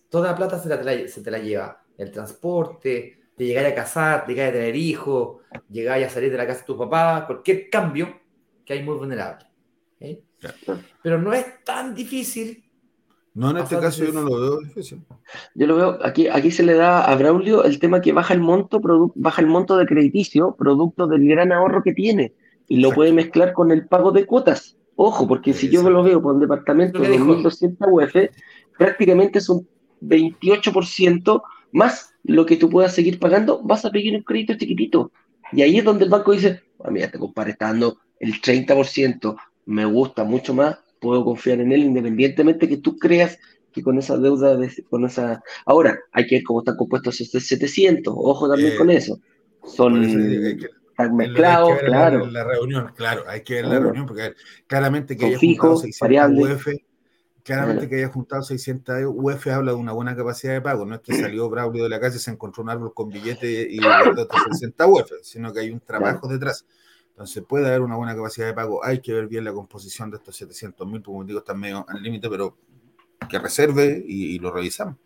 toda 0.08 0.30
la 0.30 0.36
plata 0.36 0.56
se, 0.56 1.20
te 1.20 1.30
la 1.32 1.38
lleva. 1.40 1.82
El 1.98 2.12
transporte, 2.12 3.18
de 3.36 3.44
llegar 3.44 3.66
a 3.66 3.74
casar, 3.74 4.24
de 4.24 4.34
llegar 4.34 4.50
a 4.50 4.52
tener 4.52 4.76
hijos, 4.76 5.38
llegar 5.68 6.00
a 6.00 6.08
salir 6.08 6.30
de 6.30 6.36
la 6.36 6.46
casa 6.46 6.60
de 6.60 6.66
tu 6.66 6.78
papá, 6.78 7.24
cualquier 7.26 7.68
cambio 7.68 8.20
que 8.64 8.74
hay 8.74 8.84
muy 8.84 8.94
vulnerable. 8.94 9.46
Pero 11.02 11.20
no 11.20 11.32
es 11.32 11.64
tan 11.64 11.92
difícil. 11.92 12.70
No, 13.34 13.50
en 13.50 13.56
este 13.56 13.80
caso 13.80 14.04
yo 14.04 14.12
no 14.12 14.22
lo 14.22 14.40
veo 14.40 14.60
difícil. 14.60 15.02
Yo 15.56 15.66
lo 15.66 15.74
veo, 15.74 15.98
aquí, 16.04 16.28
aquí 16.28 16.52
se 16.52 16.62
le 16.62 16.74
da 16.74 17.04
a 17.04 17.16
Braulio 17.16 17.64
el 17.64 17.80
tema 17.80 18.00
que 18.00 18.12
baja 18.12 18.32
el 18.32 18.40
monto, 18.40 18.80
baja 19.16 19.42
el 19.42 19.48
monto 19.48 19.76
de 19.76 19.86
crediticio, 19.86 20.54
producto 20.54 21.08
del 21.08 21.26
gran 21.26 21.50
ahorro 21.50 21.82
que 21.82 21.94
tiene 21.94 22.34
y 22.70 22.76
lo 22.76 22.92
puede 22.92 23.12
mezclar 23.12 23.52
con 23.52 23.72
el 23.72 23.88
pago 23.88 24.12
de 24.12 24.24
cuotas. 24.24 24.78
Ojo, 24.94 25.26
porque 25.26 25.52
si 25.52 25.68
yo 25.68 25.82
me 25.82 25.90
lo 25.90 26.04
veo 26.04 26.22
por 26.22 26.34
un 26.34 26.40
departamento 26.40 27.00
de 27.00 27.18
1.200 27.18 27.76
UF, 27.80 28.30
prácticamente 28.78 29.40
es 29.40 29.48
un 29.48 29.66
28% 30.00 31.42
más 31.72 32.14
lo 32.22 32.46
que 32.46 32.56
tú 32.56 32.70
puedas 32.70 32.94
seguir 32.94 33.18
pagando, 33.18 33.60
vas 33.64 33.84
a 33.84 33.90
pedir 33.90 34.14
un 34.14 34.22
crédito 34.22 34.54
chiquitito. 34.54 35.10
Y 35.52 35.62
ahí 35.62 35.78
es 35.78 35.84
donde 35.84 36.04
el 36.04 36.10
banco 36.10 36.30
dice, 36.30 36.60
ah, 36.84 36.92
mira, 36.92 37.10
te 37.10 37.18
compadre 37.18 37.52
está 37.52 37.66
dando 37.66 37.98
el 38.20 38.40
30%, 38.40 39.36
me 39.66 39.84
gusta 39.84 40.22
mucho 40.22 40.54
más, 40.54 40.78
puedo 41.00 41.24
confiar 41.24 41.60
en 41.60 41.72
él 41.72 41.82
independientemente 41.82 42.68
que 42.68 42.76
tú 42.76 42.96
creas 42.98 43.36
que 43.72 43.82
con 43.82 43.98
esa 43.98 44.16
deuda, 44.16 44.56
con 44.88 45.04
esa... 45.04 45.42
Ahora, 45.66 45.98
hay 46.12 46.28
que 46.28 46.36
ver 46.36 46.44
cómo 46.44 46.60
están 46.60 46.76
compuestos 46.76 47.20
esos 47.20 47.42
700, 47.42 48.14
ojo 48.16 48.48
también 48.48 48.74
eh, 48.74 48.76
con 48.76 48.90
eso. 48.90 49.18
Son 49.64 50.04
mezclado, 51.08 51.76
claro. 51.78 52.26
La, 52.26 52.44
reunión, 52.44 52.92
claro, 52.94 53.24
hay 53.26 53.42
que 53.42 53.54
ver 53.54 53.66
la 53.66 53.78
reunión 53.78 54.06
porque 54.06 54.34
claramente 54.66 55.16
que 55.16 55.26
haya 55.26 55.38
juntado 55.38 55.76
600 55.76 56.52
UF, 56.52 56.68
claramente 57.42 57.88
que 57.88 57.96
haya 57.96 58.08
juntado 58.08 58.42
600 58.42 58.96
UF 59.06 59.46
habla 59.48 59.72
de 59.72 59.78
una 59.78 59.92
buena 59.92 60.16
capacidad 60.16 60.52
de 60.52 60.60
pago, 60.60 60.84
no 60.84 60.96
es 60.96 61.00
que 61.00 61.14
salió 61.14 61.48
Braulio 61.48 61.84
de 61.84 61.88
la 61.88 62.00
calle, 62.00 62.18
se 62.18 62.30
encontró 62.30 62.62
un 62.62 62.70
árbol 62.70 62.92
con 62.94 63.08
billete 63.08 63.66
y 63.70 63.78
guardó 63.78 64.28
60 64.50 64.86
UF, 64.86 65.10
sino 65.22 65.52
que 65.52 65.60
hay 65.60 65.70
un 65.70 65.80
trabajo 65.80 66.28
detrás. 66.28 66.66
Entonces 67.10 67.42
puede 67.46 67.66
haber 67.66 67.82
una 67.82 67.96
buena 67.96 68.14
capacidad 68.14 68.46
de 68.46 68.54
pago, 68.54 68.84
hay 68.84 69.00
que 69.00 69.12
ver 69.12 69.26
bien 69.26 69.44
la 69.44 69.52
composición 69.52 70.10
de 70.10 70.16
estos 70.16 70.36
700 70.36 70.86
mil, 70.86 71.02
como 71.02 71.24
digo, 71.24 71.40
están 71.40 71.60
medio 71.60 71.84
al 71.88 72.02
límite, 72.02 72.28
pero 72.28 72.56
que 73.28 73.38
reserve 73.38 74.02
y 74.06 74.38
lo 74.38 74.50
revisamos. 74.50 74.96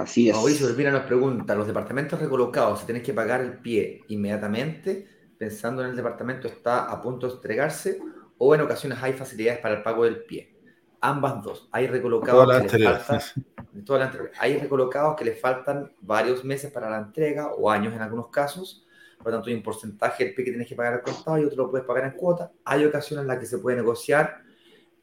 Así 0.00 0.28
es. 0.28 0.34
Mauricio 0.34 0.66
Urbina 0.66 0.90
nos 0.90 1.02
pregunta, 1.02 1.54
¿los 1.54 1.66
departamentos 1.66 2.20
recolocados 2.20 2.80
se 2.80 2.86
tienes 2.86 3.02
que 3.02 3.12
pagar 3.12 3.40
el 3.40 3.58
pie 3.58 4.02
inmediatamente 4.08 5.08
pensando 5.38 5.82
en 5.82 5.90
el 5.90 5.96
departamento 5.96 6.46
está 6.46 6.84
a 6.84 7.00
punto 7.00 7.26
de 7.26 7.34
entregarse 7.34 8.00
o 8.38 8.54
en 8.54 8.60
ocasiones 8.60 8.98
hay 9.02 9.12
facilidades 9.12 9.60
para 9.60 9.76
el 9.76 9.82
pago 9.82 10.04
del 10.04 10.24
pie? 10.24 10.56
Ambas 11.00 11.42
dos. 11.42 11.68
Hay 11.72 11.88
recolocados 11.88 12.46
que 12.70 12.78
les 12.78 13.02
faltan, 13.02 13.20
hay 14.38 14.58
recolocados 14.58 15.16
que 15.16 15.24
le 15.24 15.34
faltan 15.34 15.92
varios 16.00 16.44
meses 16.44 16.70
para 16.70 16.88
la 16.88 16.98
entrega 16.98 17.52
o 17.54 17.70
años 17.70 17.92
en 17.92 18.02
algunos 18.02 18.28
casos. 18.28 18.86
Por 19.18 19.26
lo 19.26 19.38
tanto, 19.38 19.50
hay 19.50 19.54
un 19.54 19.62
porcentaje 19.62 20.24
del 20.24 20.34
pie 20.34 20.44
que 20.44 20.50
tienes 20.52 20.68
que 20.68 20.76
pagar 20.76 20.94
al 20.94 21.02
contado 21.02 21.38
y 21.38 21.44
otro 21.44 21.64
lo 21.64 21.70
puedes 21.70 21.86
pagar 21.86 22.04
en 22.04 22.12
cuota. 22.12 22.52
Hay 22.64 22.84
ocasiones 22.84 23.22
en 23.22 23.28
las 23.28 23.38
que 23.38 23.46
se 23.46 23.58
puede 23.58 23.76
negociar 23.76 24.42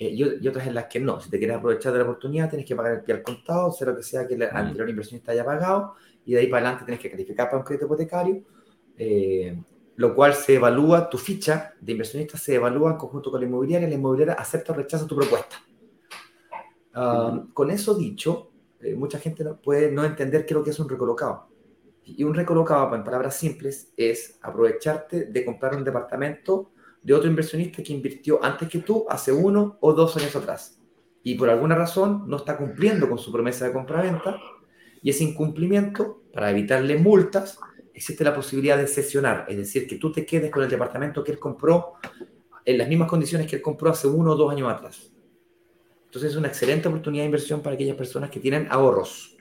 eh, 0.01 0.11
y, 0.13 0.47
otras 0.47 0.65
en 0.65 0.75
las 0.75 0.85
que 0.85 1.01
no. 1.01 1.19
Si 1.19 1.29
te 1.29 1.37
quieres 1.37 1.57
aprovechar 1.57 1.91
de 1.91 1.99
la 1.99 2.05
oportunidad, 2.05 2.49
tienes 2.49 2.65
que 2.65 2.73
pagar 2.73 2.93
el 2.93 3.01
pie 3.01 3.15
al 3.15 3.21
contado, 3.21 3.69
sea 3.73 3.87
lo 3.87 3.97
que 3.97 4.03
sea 4.03 4.25
que 4.25 4.35
el 4.35 4.43
anterior 4.43 4.89
inversionista 4.89 5.33
haya 5.33 5.43
pagado, 5.43 5.95
y 6.23 6.33
de 6.33 6.39
ahí 6.39 6.47
para 6.47 6.61
adelante 6.61 6.85
tienes 6.85 7.01
que 7.01 7.11
calificar 7.11 7.47
para 7.47 7.57
un 7.57 7.65
crédito 7.65 7.85
hipotecario, 7.85 8.41
eh, 8.97 9.61
lo 9.97 10.15
cual 10.15 10.33
se 10.33 10.55
evalúa, 10.55 11.09
tu 11.09 11.17
ficha 11.17 11.73
de 11.81 11.91
inversionista 11.91 12.37
se 12.37 12.55
evalúa 12.55 12.91
en 12.91 12.97
conjunto 12.97 13.29
con 13.29 13.41
la 13.41 13.45
inmobiliaria, 13.45 13.89
la 13.89 13.95
inmobiliaria 13.95 14.35
acepta 14.35 14.71
o 14.71 14.75
rechaza 14.77 15.05
tu 15.05 15.17
propuesta. 15.17 15.57
Ah, 16.93 17.43
con 17.53 17.69
eso 17.69 17.93
dicho, 17.93 18.51
eh, 18.79 18.95
mucha 18.95 19.19
gente 19.19 19.43
puede 19.61 19.91
no 19.91 20.05
entender 20.05 20.45
qué 20.45 20.53
es 20.53 20.57
lo 20.57 20.63
que 20.63 20.69
es 20.69 20.79
un 20.79 20.87
recolocado. 20.87 21.49
Y 22.05 22.23
un 22.23 22.33
recolocado, 22.33 22.95
en 22.95 23.03
palabras 23.03 23.35
simples, 23.35 23.91
es 23.97 24.39
aprovecharte 24.41 25.25
de 25.25 25.45
comprar 25.45 25.75
un 25.75 25.83
departamento 25.83 26.71
de 27.01 27.13
otro 27.13 27.29
inversionista 27.29 27.81
que 27.83 27.93
invirtió 27.93 28.43
antes 28.43 28.67
que 28.67 28.79
tú 28.79 29.05
hace 29.09 29.31
uno 29.31 29.77
o 29.81 29.93
dos 29.93 30.17
años 30.17 30.35
atrás 30.35 30.79
y 31.23 31.35
por 31.35 31.49
alguna 31.49 31.75
razón 31.75 32.23
no 32.27 32.37
está 32.37 32.57
cumpliendo 32.57 33.09
con 33.09 33.17
su 33.17 33.31
promesa 33.31 33.65
de 33.65 33.73
compra-venta 33.73 34.39
y 35.01 35.09
ese 35.09 35.23
incumplimiento, 35.23 36.23
para 36.33 36.51
evitarle 36.51 36.97
multas, 36.97 37.57
existe 37.93 38.23
la 38.23 38.35
posibilidad 38.35 38.77
de 38.77 38.87
sesionar, 38.87 39.45
es 39.47 39.57
decir, 39.57 39.87
que 39.87 39.95
tú 39.95 40.11
te 40.11 40.25
quedes 40.25 40.51
con 40.51 40.63
el 40.63 40.69
departamento 40.69 41.23
que 41.23 41.31
él 41.31 41.39
compró 41.39 41.93
en 42.65 42.77
las 42.77 42.87
mismas 42.87 43.09
condiciones 43.09 43.47
que 43.47 43.57
él 43.57 43.61
compró 43.61 43.91
hace 43.91 44.07
uno 44.07 44.31
o 44.31 44.35
dos 44.35 44.51
años 44.51 44.71
atrás. 44.71 45.11
Entonces 46.05 46.31
es 46.31 46.37
una 46.37 46.47
excelente 46.47 46.87
oportunidad 46.87 47.23
de 47.23 47.27
inversión 47.27 47.61
para 47.61 47.75
aquellas 47.75 47.95
personas 47.95 48.29
que 48.29 48.39
tienen 48.39 48.67
ahorros 48.69 49.37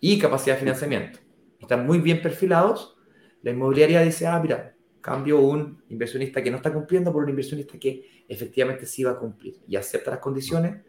y 0.00 0.18
capacidad 0.18 0.54
de 0.54 0.60
financiamiento. 0.60 1.18
Están 1.60 1.86
muy 1.86 1.98
bien 1.98 2.22
perfilados. 2.22 2.96
La 3.42 3.50
inmobiliaria 3.50 4.00
dice, 4.02 4.26
ah, 4.26 4.38
mira, 4.40 4.71
cambio 5.02 5.40
un 5.40 5.82
inversionista 5.90 6.42
que 6.42 6.50
no 6.50 6.56
está 6.56 6.72
cumpliendo 6.72 7.12
por 7.12 7.24
un 7.24 7.28
inversionista 7.28 7.78
que 7.78 8.24
efectivamente 8.26 8.86
sí 8.86 9.04
va 9.04 9.10
a 9.10 9.18
cumplir 9.18 9.56
y 9.68 9.76
acepta 9.76 10.12
las 10.12 10.20
condiciones, 10.20 10.80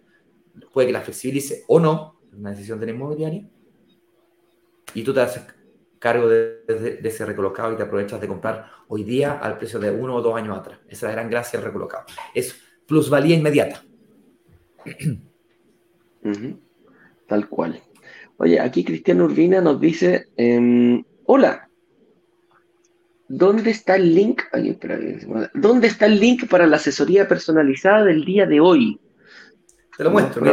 puede 0.72 0.88
que 0.88 0.94
las 0.94 1.04
flexibilice 1.04 1.64
o 1.68 1.80
no, 1.80 2.22
una 2.32 2.52
decisión 2.52 2.80
de 2.80 2.86
la 2.86 2.92
inmobiliaria, 2.94 3.50
y 4.94 5.04
tú 5.04 5.14
te 5.14 5.22
haces 5.22 5.44
cargo 6.00 6.30
de, 6.30 7.00
ese 7.04 7.26
recolocado 7.26 7.74
y 7.74 7.78
te 7.78 7.84
aprovechas 7.84 8.22
de 8.22 8.28
comprar 8.28 8.68
hoy 8.88 9.04
día 9.04 9.40
al 9.40 9.58
precio 9.58 9.80
de 9.80 9.90
uno 9.90 10.16
o 10.16 10.22
dos 10.22 10.36
años 10.36 10.58
atrás. 10.58 10.80
Esa 10.88 11.08
es 11.08 11.12
la 11.12 11.12
gran 11.12 11.30
gracia 11.30 11.58
del 11.58 11.66
recolocado. 11.66 12.06
Es 12.34 12.56
plusvalía 12.86 13.36
inmediata. 13.36 13.84
Tal 17.28 17.50
cual. 17.50 17.82
Oye, 18.38 18.60
aquí 18.60 18.84
Cristiano 18.84 19.26
Urbina 19.26 19.62
nos 19.62 19.80
dice, 19.80 20.28
em, 20.36 21.04
hola, 21.26 21.70
¿Dónde 23.28 23.72
está 23.72 23.96
el 23.96 24.14
link? 24.14 24.42
¿Dónde 25.54 25.88
está 25.88 26.06
el 26.06 26.20
link 26.20 26.48
para 26.50 26.68
la 26.68 26.76
asesoría 26.76 27.28
personalizada 27.28 28.04
del 28.04 28.26
día 28.26 28.46
de 28.46 28.60
hoy? 28.60 29.00
Te 29.98 30.04
lo 30.04 30.12
muestro. 30.12 30.44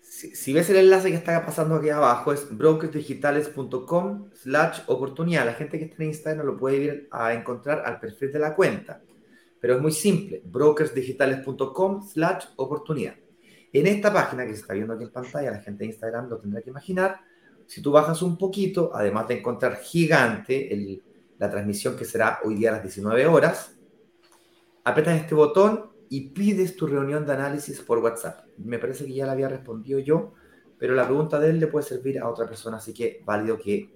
si, 0.00 0.52
ves 0.52 0.70
el 0.70 0.76
enlace 0.76 1.10
que 1.10 1.16
está 1.16 1.44
pasando 1.44 1.76
aquí 1.76 1.88
abajo, 1.88 2.32
es 2.32 2.46
brokersdigitales.com 2.56 4.30
slash 4.34 4.80
oportunidad. 4.86 5.46
La 5.46 5.54
gente 5.54 5.78
que 5.78 5.86
está 5.86 6.02
en 6.02 6.10
Instagram 6.10 6.46
lo 6.46 6.56
puede 6.56 6.76
ir 6.76 7.08
a 7.10 7.32
encontrar 7.32 7.82
al 7.86 7.98
perfil 7.98 8.32
de 8.32 8.38
la 8.38 8.54
cuenta. 8.54 9.00
Pero 9.60 9.76
es 9.76 9.80
muy 9.80 9.92
simple, 9.92 10.42
brokersdigitales.com 10.44 12.06
slash 12.06 12.44
oportunidad. 12.56 13.14
En 13.72 13.86
esta 13.86 14.12
página 14.12 14.44
que 14.44 14.54
se 14.54 14.60
está 14.60 14.74
viendo 14.74 14.92
aquí 14.92 15.04
en 15.04 15.10
pantalla, 15.10 15.50
la 15.50 15.60
gente 15.60 15.84
de 15.84 15.86
Instagram 15.86 16.28
lo 16.28 16.38
tendrá 16.38 16.60
que 16.60 16.70
imaginar. 16.70 17.20
Si 17.66 17.80
tú 17.80 17.90
bajas 17.90 18.20
un 18.20 18.36
poquito, 18.36 18.90
además 18.94 19.26
de 19.26 19.38
encontrar 19.38 19.76
gigante 19.78 20.72
el 20.72 21.02
la 21.38 21.50
transmisión 21.50 21.96
que 21.96 22.04
será 22.04 22.40
hoy 22.44 22.54
día 22.54 22.70
a 22.70 22.72
las 22.74 22.82
19 22.82 23.26
horas, 23.26 23.76
apretas 24.84 25.20
este 25.20 25.34
botón 25.34 25.90
y 26.08 26.30
pides 26.30 26.76
tu 26.76 26.86
reunión 26.86 27.26
de 27.26 27.32
análisis 27.32 27.80
por 27.80 27.98
WhatsApp. 27.98 28.46
Me 28.58 28.78
parece 28.78 29.06
que 29.06 29.14
ya 29.14 29.26
la 29.26 29.32
había 29.32 29.48
respondido 29.48 29.98
yo, 29.98 30.34
pero 30.78 30.94
la 30.94 31.06
pregunta 31.06 31.40
de 31.40 31.50
él 31.50 31.60
le 31.60 31.66
puede 31.66 31.86
servir 31.86 32.18
a 32.18 32.28
otra 32.28 32.46
persona, 32.46 32.76
así 32.76 32.92
que 32.92 33.22
válido 33.24 33.58
que 33.58 33.94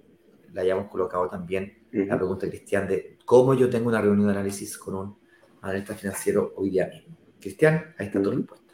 la 0.53 0.61
hayamos 0.61 0.89
colocado 0.89 1.29
también 1.29 1.79
la 1.91 2.17
pregunta 2.17 2.45
de 2.45 2.51
Cristian 2.51 2.87
de 2.87 3.17
cómo 3.25 3.53
yo 3.53 3.69
tengo 3.69 3.89
una 3.89 4.01
reunión 4.01 4.27
de 4.27 4.33
análisis 4.33 4.77
con 4.77 4.95
un 4.95 5.17
analista 5.61 5.93
financiero 5.93 6.53
hoy 6.55 6.71
día 6.71 6.87
mismo. 6.87 7.15
Cristian, 7.39 7.93
ahí 7.97 8.07
está 8.07 8.21
tu 8.21 8.31
respuesta. 8.31 8.73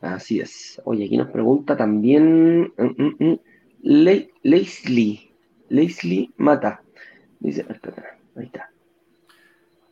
Así 0.00 0.40
es. 0.40 0.80
Oye, 0.84 1.04
aquí 1.04 1.16
nos 1.16 1.30
pregunta 1.30 1.76
también 1.76 2.72
mm, 2.76 3.34
Leslie, 3.82 5.34
Leslie 5.68 6.30
Mata. 6.36 6.82
Dice, 7.40 7.66
ahí 8.36 8.44
está. 8.44 8.70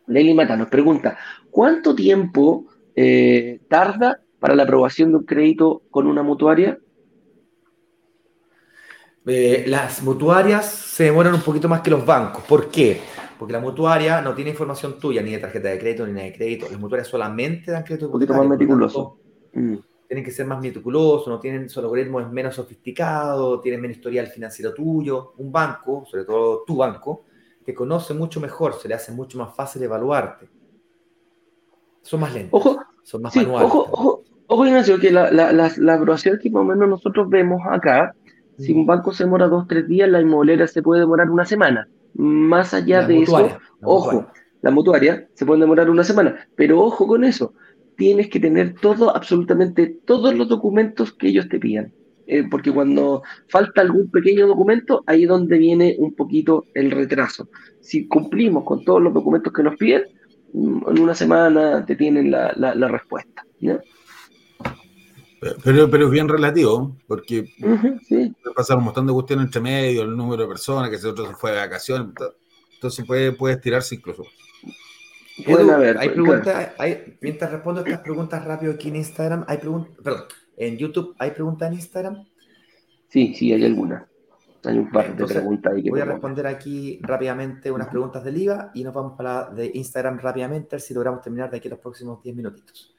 Leslie 0.07 0.35
Mata 0.35 0.57
nos 0.57 0.69
pregunta, 0.69 1.19
¿cuánto 1.51 1.95
tiempo 1.95 2.67
eh, 2.95 3.61
tarda 3.69 4.23
para 4.39 4.55
la 4.55 4.63
aprobación 4.63 5.11
de 5.11 5.17
un 5.19 5.25
crédito 5.25 5.83
con 5.91 6.07
una 6.07 6.23
mutuaria? 6.23 6.79
Eh, 9.27 9.65
las 9.67 10.03
mutuarias 10.03 10.67
se 10.67 11.05
demoran 11.05 11.35
un 11.35 11.43
poquito 11.43 11.69
más 11.69 11.83
que 11.83 11.91
los 11.91 12.05
bancos. 12.05 12.45
¿Por 12.45 12.71
qué? 12.71 13.01
Porque 13.39 13.53
la 13.53 13.61
mutuaria 13.61 14.23
no 14.23 14.35
tiene 14.35 14.51
información 14.51 14.99
tuya, 14.99 15.23
ni 15.23 15.33
de 15.33 15.39
tarjeta 15.39 15.69
de 15.69 15.79
crédito, 15.79 16.07
ni 16.07 16.23
de 16.23 16.33
crédito. 16.33 16.67
Las 16.71 16.81
mutuarias 16.81 17.09
solamente 17.09 17.71
dan 17.71 17.83
crédito. 17.83 18.07
Un 18.07 18.13
poquito 18.13 18.35
más 18.35 18.47
meticuloso. 18.47 19.19
Mm. 19.53 19.77
Tienen 20.07 20.25
que 20.25 20.31
ser 20.31 20.47
más 20.47 20.63
meticulosos, 20.63 21.29
no 21.29 21.39
tienen, 21.39 21.69
su 21.69 21.81
algoritmo 21.81 22.19
es 22.21 22.31
menos 22.31 22.55
sofisticado, 22.55 23.61
tienen 23.61 23.83
menos 23.83 23.99
historial 23.99 24.29
financiero 24.29 24.73
tuyo. 24.73 25.35
Un 25.37 25.53
banco, 25.53 26.07
sobre 26.11 26.25
todo 26.25 26.65
tu 26.67 26.77
banco, 26.77 27.27
te 27.69 27.75
conoce 27.75 28.15
mucho 28.15 28.41
mejor, 28.41 28.73
se 28.81 28.89
le 28.89 28.95
hace 28.95 29.13
mucho 29.13 29.37
más 29.37 29.55
fácil 29.55 29.83
evaluarte. 29.83 30.49
Son 32.01 32.19
más 32.19 32.33
lentos. 32.33 32.59
Ojo, 32.59 32.83
son 33.03 33.21
más 33.21 33.37
manuales. 33.37 33.71
Ojo, 33.71 33.89
ojo, 33.93 34.23
ojo, 34.47 34.67
Ignacio, 34.67 34.99
que 34.99 35.11
la, 35.11 35.31
la, 35.31 35.53
la, 35.53 35.95
aprobación 35.95 36.39
que 36.43 36.49
más 36.49 36.63
o 36.63 36.65
menos 36.65 36.89
nosotros 36.89 37.29
vemos 37.29 37.61
acá, 37.71 38.15
si 38.57 38.73
un 38.73 38.87
banco 38.87 39.13
se 39.13 39.25
demora 39.25 39.49
dos, 39.49 39.69
tres 39.69 39.87
días, 39.87 40.09
la 40.09 40.23
inmobiliaria 40.23 40.67
se 40.67 40.81
puede 40.81 41.03
demorar 41.03 41.29
una 41.29 41.45
semana. 41.45 41.87
Más 42.15 42.73
allá 42.73 43.07
de 43.07 43.21
eso, 43.21 43.51
ojo, 43.83 44.27
la 44.63 44.71
mutuaria 44.71 45.29
se 45.35 45.45
puede 45.45 45.61
demorar 45.61 45.91
una 45.91 46.05
semana, 46.05 46.49
pero 46.57 46.81
ojo 46.81 47.07
con 47.07 47.23
eso, 47.23 47.53
tienes 47.99 48.31
que 48.31 48.41
tener 48.41 48.77
todo, 48.81 49.15
absolutamente 49.15 49.89
todos 50.07 50.35
los 50.35 50.49
documentos 50.49 51.13
que 51.13 51.29
ellos 51.29 51.51
te 51.51 51.59
pidan. 51.59 51.93
Eh, 52.31 52.45
porque 52.51 52.71
cuando 52.71 53.23
falta 53.49 53.81
algún 53.81 54.11
pequeño 54.11 54.47
documento, 54.47 55.03
ahí 55.07 55.23
es 55.23 55.29
donde 55.31 55.57
viene 55.57 55.97
un 55.99 56.15
poquito 56.15 56.67
el 56.75 56.91
retraso. 56.91 57.49
Si 57.81 58.07
cumplimos 58.07 58.65
con 58.65 58.85
todos 58.85 59.01
los 59.01 59.15
documentos 59.15 59.51
que 59.51 59.63
nos 59.63 59.77
piden, 59.77 60.03
mm, 60.53 60.91
en 60.91 60.99
una 60.99 61.15
semana 61.15 61.87
te 61.87 61.97
tienen 61.97 62.31
la, 62.31 62.53
la, 62.55 62.89
respuesta. 62.89 63.47
Pero, 65.65 65.89
pero 65.91 66.05
es 66.05 66.11
bien 66.11 66.29
relativo, 66.29 66.99
porque 67.07 67.47
sí. 68.07 68.35
puede 68.43 68.55
pasar 68.55 68.77
un 68.77 68.85
montón 68.85 69.07
de 69.07 69.15
cuestiones 69.15 69.47
entre 69.47 69.63
medio, 69.63 70.03
el 70.03 70.15
número 70.15 70.43
de 70.43 70.49
personas, 70.51 70.91
que 70.91 70.99
si 70.99 71.07
otro 71.07 71.27
se 71.27 71.35
fue 71.35 71.53
de 71.53 71.57
vacaciones, 71.57 72.09
entonces 72.75 73.07
puede, 73.07 73.33
puede 73.33 73.55
estirarse 73.55 73.95
incluso. 73.95 74.25
Edu, 75.47 75.73
hay 75.99 76.09
preguntas, 76.11 76.73
hay, 76.77 77.17
mientras 77.23 77.51
respondo 77.53 77.81
estas 77.81 78.01
preguntas 78.01 78.45
rápido 78.45 78.73
aquí 78.73 78.89
en 78.89 78.97
Instagram, 78.97 79.47
hay 79.49 79.57
preguntas, 79.57 79.95
perdón, 80.03 80.25
en 80.59 80.77
YouTube 80.77 81.15
hay 81.19 81.31
preguntas 81.31 81.69
en 81.69 81.75
Instagram. 81.75 82.27
Sí, 83.09 83.35
sí, 83.35 83.53
hay 83.53 83.65
algunas. 83.65 84.05
Hay 84.65 84.77
un 84.77 84.91
par 84.91 85.17
de 85.17 85.25
preguntas 85.25 85.73
ahí 85.73 85.85
que 85.85 85.91
Voy 85.91 86.01
a 86.01 86.05
responder 86.05 86.47
aquí 86.47 86.99
rápidamente 87.01 87.71
unas 87.71 87.89
preguntas 87.89 88.25
del 88.25 88.37
IVA 88.39 88.73
y 88.75 88.83
nos 88.83 88.93
vamos 88.93 89.17
para 89.17 89.49
la 89.49 89.51
de 89.51 89.71
Instagram 89.73 90.19
rápidamente, 90.19 90.75
a 90.75 90.77
ver 90.77 90.81
si 90.81 90.95
logramos 90.95 91.23
terminar 91.23 91.51
de 91.51 91.59
aquí 91.59 91.69
los 91.69 91.79
próximos 91.79 92.23
10 92.23 92.37
minutitos. 92.37 92.95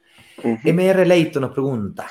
MR 0.63 1.05
Leito 1.05 1.39
nos 1.39 1.51
pregunta: 1.51 2.07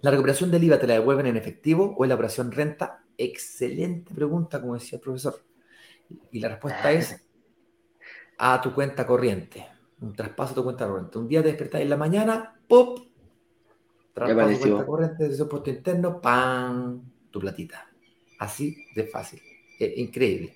¿La 0.00 0.10
recuperación 0.10 0.50
del 0.50 0.62
IVA 0.64 0.78
te 0.78 0.86
la 0.86 0.94
devuelven 0.94 1.26
en 1.26 1.36
efectivo 1.36 1.94
o 1.98 2.04
en 2.04 2.08
la 2.08 2.14
operación 2.14 2.52
renta? 2.52 3.02
Excelente 3.18 4.14
pregunta, 4.14 4.60
como 4.60 4.74
decía 4.74 4.96
el 4.96 5.02
profesor. 5.02 5.40
Y 6.30 6.38
la 6.38 6.50
respuesta 6.50 6.92
es 6.92 7.26
a 8.38 8.60
tu 8.60 8.72
cuenta 8.72 9.06
corriente. 9.06 9.66
Un 10.00 10.14
traspaso 10.14 10.52
a 10.52 10.54
tu 10.54 10.64
cuenta 10.64 10.86
corriente. 10.86 11.18
Un 11.18 11.26
día 11.26 11.42
te 11.42 11.48
despertás 11.48 11.80
en 11.80 11.90
la 11.90 11.96
mañana, 11.96 12.60
¡pop! 12.68 13.05
Traspaso 14.16 14.54
a 14.54 14.58
cuenta 14.58 14.86
corriente 14.86 15.28
de 15.28 15.44
puesto 15.44 15.68
interno, 15.68 16.22
¡pam! 16.22 17.02
Tu 17.30 17.38
platita. 17.38 17.86
Así 18.38 18.74
de 18.94 19.04
fácil. 19.04 19.42
increíble. 19.78 20.54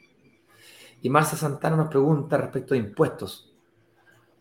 Y 1.02 1.10
Marcia 1.10 1.36
Santana 1.36 1.76
nos 1.76 1.88
pregunta 1.88 2.38
respecto 2.38 2.72
de 2.72 2.80
impuestos. 2.80 3.54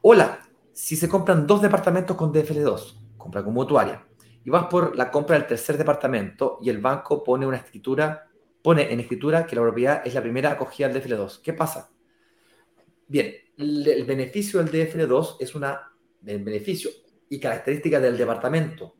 Hola, 0.03 0.39
si 0.71 0.95
se 0.95 1.09
compran 1.09 1.45
dos 1.45 1.61
departamentos 1.61 2.15
con 2.15 2.33
DFL2, 2.33 3.17
compra 3.17 3.43
con 3.43 3.53
mutuaria, 3.53 4.07
y 4.45 4.49
vas 4.49 4.67
por 4.67 4.95
la 4.95 5.11
compra 5.11 5.37
del 5.37 5.47
tercer 5.47 5.77
departamento 5.77 6.57
y 6.61 6.69
el 6.69 6.77
banco 6.77 7.21
pone 7.21 7.45
una 7.45 7.57
escritura, 7.57 8.29
pone 8.61 8.93
en 8.93 9.01
escritura 9.01 9.45
que 9.45 9.57
la 9.57 9.63
propiedad 9.63 10.01
es 10.05 10.13
la 10.13 10.21
primera 10.21 10.51
acogida 10.51 10.87
al 10.87 10.93
DFL2. 10.93 11.41
¿Qué 11.41 11.51
pasa? 11.51 11.91
Bien, 13.05 13.33
el 13.57 14.05
beneficio 14.05 14.63
del 14.63 14.71
DFL2 14.71 15.35
es 15.41 15.55
una, 15.55 15.91
el 16.25 16.41
beneficio 16.41 16.89
y 17.27 17.37
característica 17.37 17.99
del 17.99 18.17
departamento. 18.17 18.95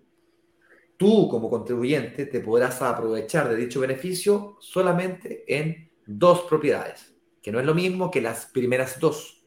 Tú 1.00 1.30
como 1.30 1.50
contribuyente 1.50 2.26
te 2.26 2.42
podrás 2.42 2.82
aprovechar 2.82 3.48
de 3.48 3.56
dicho 3.56 3.80
beneficio 3.80 4.58
solamente 4.60 5.46
en 5.48 5.90
dos 6.06 6.42
propiedades, 6.42 7.16
que 7.42 7.54
no 7.54 7.60
es 7.62 7.66
lo 7.66 7.74
mismo 7.74 8.12
que 8.12 8.20
las 8.20 8.48
primeras 8.48 9.00
dos, 9.00 9.42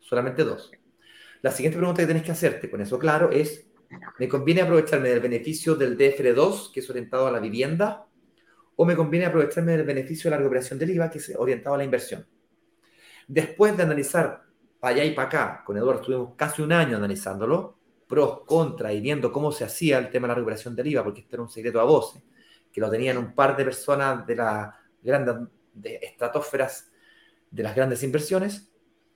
solamente 0.00 0.42
dos. 0.42 0.72
La 1.42 1.52
siguiente 1.52 1.78
pregunta 1.78 2.02
que 2.02 2.06
tienes 2.06 2.24
que 2.24 2.32
hacerte 2.32 2.68
con 2.68 2.80
eso 2.80 2.98
claro 2.98 3.30
es, 3.30 3.70
¿me 4.18 4.28
conviene 4.28 4.62
aprovecharme 4.62 5.10
del 5.10 5.20
beneficio 5.20 5.76
del 5.76 5.96
DFL2, 5.96 6.72
que 6.72 6.80
es 6.80 6.90
orientado 6.90 7.28
a 7.28 7.30
la 7.30 7.38
vivienda, 7.38 8.08
o 8.74 8.84
me 8.84 8.96
conviene 8.96 9.26
aprovecharme 9.26 9.76
del 9.76 9.86
beneficio 9.86 10.28
de 10.28 10.32
la 10.32 10.38
recuperación 10.38 10.76
del 10.76 10.90
IVA, 10.90 11.08
que 11.08 11.18
es 11.18 11.32
orientado 11.38 11.76
a 11.76 11.78
la 11.78 11.84
inversión? 11.84 12.26
Después 13.28 13.76
de 13.76 13.84
analizar 13.84 14.42
para 14.80 14.96
allá 14.96 15.04
y 15.04 15.12
para 15.12 15.28
acá, 15.28 15.62
con 15.64 15.76
Eduardo 15.76 16.00
estuvimos 16.00 16.34
casi 16.34 16.62
un 16.62 16.72
año 16.72 16.96
analizándolo, 16.96 17.78
pros, 18.10 18.40
contras 18.44 18.92
y 18.92 19.00
viendo 19.00 19.32
cómo 19.32 19.52
se 19.52 19.64
hacía 19.64 19.98
el 19.98 20.10
tema 20.10 20.26
de 20.26 20.32
la 20.32 20.34
recuperación 20.34 20.74
del 20.74 20.88
IVA, 20.88 21.04
porque 21.04 21.20
esto 21.20 21.36
era 21.36 21.42
un 21.44 21.48
secreto 21.48 21.80
a 21.80 21.84
voces, 21.84 22.22
que 22.72 22.80
lo 22.80 22.90
tenían 22.90 23.16
un 23.16 23.34
par 23.34 23.56
de 23.56 23.64
personas 23.64 24.26
de 24.26 24.34
las 24.34 24.74
grandes 25.02 25.36
de 25.72 26.00
estratosferas 26.02 26.90
de 27.50 27.62
las 27.62 27.74
grandes 27.74 28.02
inversiones, 28.02 28.70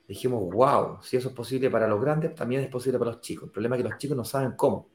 dijimos, 0.09 0.43
wow, 0.53 0.99
si 1.03 1.17
eso 1.17 1.29
es 1.29 1.35
posible 1.35 1.71
para 1.71 1.89
los 1.89 2.01
grandes, 2.01 2.35
también 2.35 2.63
es 2.63 2.69
posible 2.69 2.99
para 2.99 3.13
los 3.13 3.21
chicos. 3.21 3.45
El 3.45 3.51
problema 3.51 3.77
es 3.77 3.83
que 3.83 3.89
los 3.89 3.99
chicos 3.99 4.17
no 4.17 4.25
saben 4.25 4.53
cómo. 4.53 4.89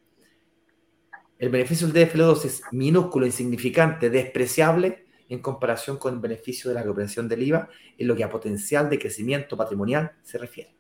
El 1.38 1.50
beneficio 1.50 1.88
del 1.88 2.10
DFL2 2.10 2.46
es 2.46 2.62
minúsculo, 2.72 3.26
insignificante, 3.26 4.10
despreciable, 4.10 5.06
en 5.30 5.40
comparación 5.42 5.98
con 5.98 6.16
el 6.16 6.20
beneficio 6.20 6.70
de 6.70 6.76
la 6.76 6.82
recuperación 6.82 7.28
del 7.28 7.44
IVA 7.44 7.70
en 7.98 8.08
lo 8.08 8.16
que 8.16 8.24
a 8.24 8.30
potencial 8.30 8.90
de 8.90 8.98
crecimiento 8.98 9.56
patrimonial 9.56 10.12
se 10.24 10.38
refiere. 10.38 10.76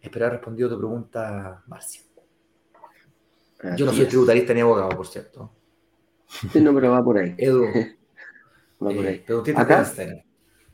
Espero 0.00 0.26
haber 0.26 0.38
respondido 0.38 0.68
tu 0.68 0.78
pregunta, 0.78 1.64
Marcia. 1.66 2.07
Yo 3.76 3.86
no 3.86 3.92
soy 3.92 4.06
tributarista 4.06 4.54
ni 4.54 4.60
abogado, 4.60 4.90
por 4.90 5.06
cierto. 5.06 5.52
Sí, 6.52 6.60
no, 6.60 6.74
pero 6.74 6.90
va 6.92 7.02
por 7.02 7.18
ahí. 7.18 7.34
Edu. 7.38 7.64
va 8.82 8.90
por 8.90 9.06
ahí. 9.06 9.24
Eh, 9.26 9.54
acá, 9.56 9.84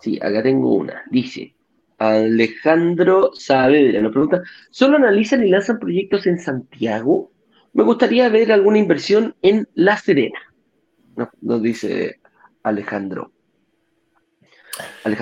sí, 0.01 0.19
acá 0.21 0.43
tengo 0.43 0.75
una. 0.75 1.03
Dice, 1.11 1.55
Alejandro 1.99 3.31
Saavedra 3.35 4.01
nos 4.03 4.13
pregunta, 4.13 4.43
¿solo 4.71 4.97
analizan 4.97 5.45
y 5.45 5.51
lanzan 5.51 5.79
proyectos 5.79 6.27
en 6.27 6.39
Santiago? 6.39 7.33
Me 7.73 7.83
gustaría 7.83 8.29
ver 8.29 8.53
alguna 8.53 8.79
inversión 8.79 9.35
en 9.43 9.69
La 9.75 9.97
Serena. 9.97 10.39
nos 11.41 11.63
dice 11.63 12.21
Alejandro. 12.63 13.34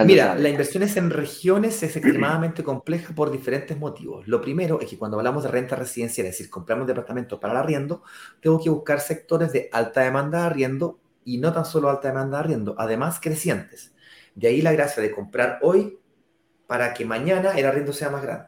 Mira, 0.05 0.35
la 0.35 0.49
inversión 0.49 0.83
en 0.83 1.11
regiones 1.11 1.83
es 1.83 1.97
extremadamente 1.97 2.65
compleja 2.65 3.15
por 3.15 3.31
diferentes 3.31 3.77
motivos. 3.79 4.27
Lo 4.27 4.41
primero 4.41 4.81
es 4.81 4.89
que 4.89 4.97
cuando 4.97 5.19
hablamos 5.19 5.43
de 5.43 5.51
renta 5.51 5.77
residencial, 5.77 6.27
es 6.27 6.33
decir, 6.33 6.51
compramos 6.51 6.87
departamentos 6.87 7.39
para 7.39 7.53
el 7.53 7.59
arriendo, 7.59 8.03
tengo 8.41 8.63
que 8.63 8.71
buscar 8.71 9.01
sectores 9.01 9.53
de 9.53 9.69
alta 9.73 10.01
demanda 10.03 10.41
de 10.41 10.47
arriendo 10.47 11.01
y 11.25 11.39
no 11.39 11.53
tan 11.53 11.67
solo 11.67 11.91
alta 11.91 12.09
demanda 12.09 12.39
de 12.39 12.45
arriendo, 12.45 12.75
además 12.79 13.19
crecientes. 13.21 13.93
De 14.35 14.49
ahí 14.49 14.63
la 14.63 14.73
gracia 14.73 15.03
de 15.03 15.11
comprar 15.11 15.59
hoy 15.63 15.99
para 16.67 16.95
que 16.95 17.05
mañana 17.05 17.51
el 17.59 17.67
arriendo 17.67 17.93
sea 17.93 18.09
más 18.09 18.23
grande. 18.23 18.47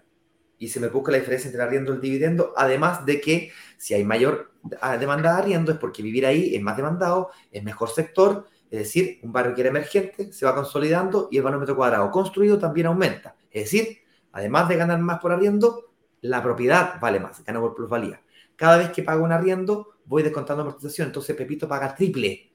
Y 0.58 0.68
se 0.68 0.80
me 0.80 0.88
busca 0.88 1.12
la 1.12 1.18
diferencia 1.18 1.48
entre 1.48 1.60
el 1.60 1.68
arriendo 1.68 1.92
y 1.92 1.96
el 1.96 2.00
dividendo, 2.00 2.54
además 2.56 3.04
de 3.04 3.20
que 3.20 3.52
si 3.76 3.92
hay 3.92 4.04
mayor 4.04 4.52
demanda 4.98 5.34
de 5.34 5.38
arriendo 5.38 5.72
es 5.72 5.78
porque 5.78 6.02
vivir 6.02 6.24
ahí 6.24 6.54
es 6.54 6.62
más 6.62 6.78
demandado, 6.78 7.30
es 7.50 7.62
mejor 7.62 7.90
sector 7.90 8.46
es 8.70 8.78
decir, 8.78 9.20
un 9.22 9.32
barrio 9.32 9.54
que 9.54 9.60
era 9.60 9.70
emergente 9.70 10.32
se 10.32 10.44
va 10.44 10.54
consolidando 10.54 11.28
y 11.30 11.36
el 11.36 11.42
valor 11.42 11.60
metro 11.60 11.76
cuadrado 11.76 12.10
construido 12.10 12.58
también 12.58 12.86
aumenta. 12.86 13.36
Es 13.50 13.64
decir, 13.64 13.98
además 14.32 14.68
de 14.68 14.76
ganar 14.76 14.98
más 14.98 15.20
por 15.20 15.32
arriendo, 15.32 15.92
la 16.22 16.42
propiedad 16.42 17.00
vale 17.00 17.20
más, 17.20 17.44
gana 17.44 17.60
por 17.60 17.74
plusvalía. 17.74 18.20
Cada 18.56 18.78
vez 18.78 18.90
que 18.90 19.02
pago 19.02 19.24
un 19.24 19.32
arriendo, 19.32 19.96
voy 20.04 20.22
descontando 20.22 20.62
amortización. 20.62 21.08
Entonces, 21.08 21.36
Pepito 21.36 21.68
paga 21.68 21.94
triple. 21.94 22.52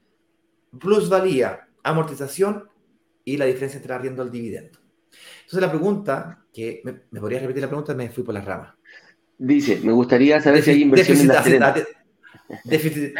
Plusvalía, 0.79 1.67
amortización 1.83 2.67
y 3.23 3.37
la 3.37 3.45
diferencia 3.45 3.77
entre 3.77 3.93
el 3.93 3.99
arriendo 3.99 4.23
y 4.23 4.25
el 4.25 4.31
dividendo. 4.31 4.79
Entonces, 5.41 5.61
la 5.61 5.69
pregunta, 5.69 6.45
que 6.53 6.81
me, 6.83 7.01
me 7.11 7.19
podría 7.19 7.39
repetir 7.39 7.61
la 7.61 7.67
pregunta, 7.67 7.93
me 7.93 8.09
fui 8.09 8.23
por 8.23 8.33
las 8.33 8.45
ramas. 8.45 8.73
Dice, 9.37 9.79
me 9.83 9.91
gustaría 9.91 10.41
saber 10.41 10.63
si 10.63 10.71
hay 10.71 10.81
inversión 10.81 11.17
en 11.17 11.27
la 11.27 11.75
Déficit, 12.63 13.13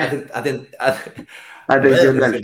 Atención, 1.70 2.18
dale. 2.20 2.42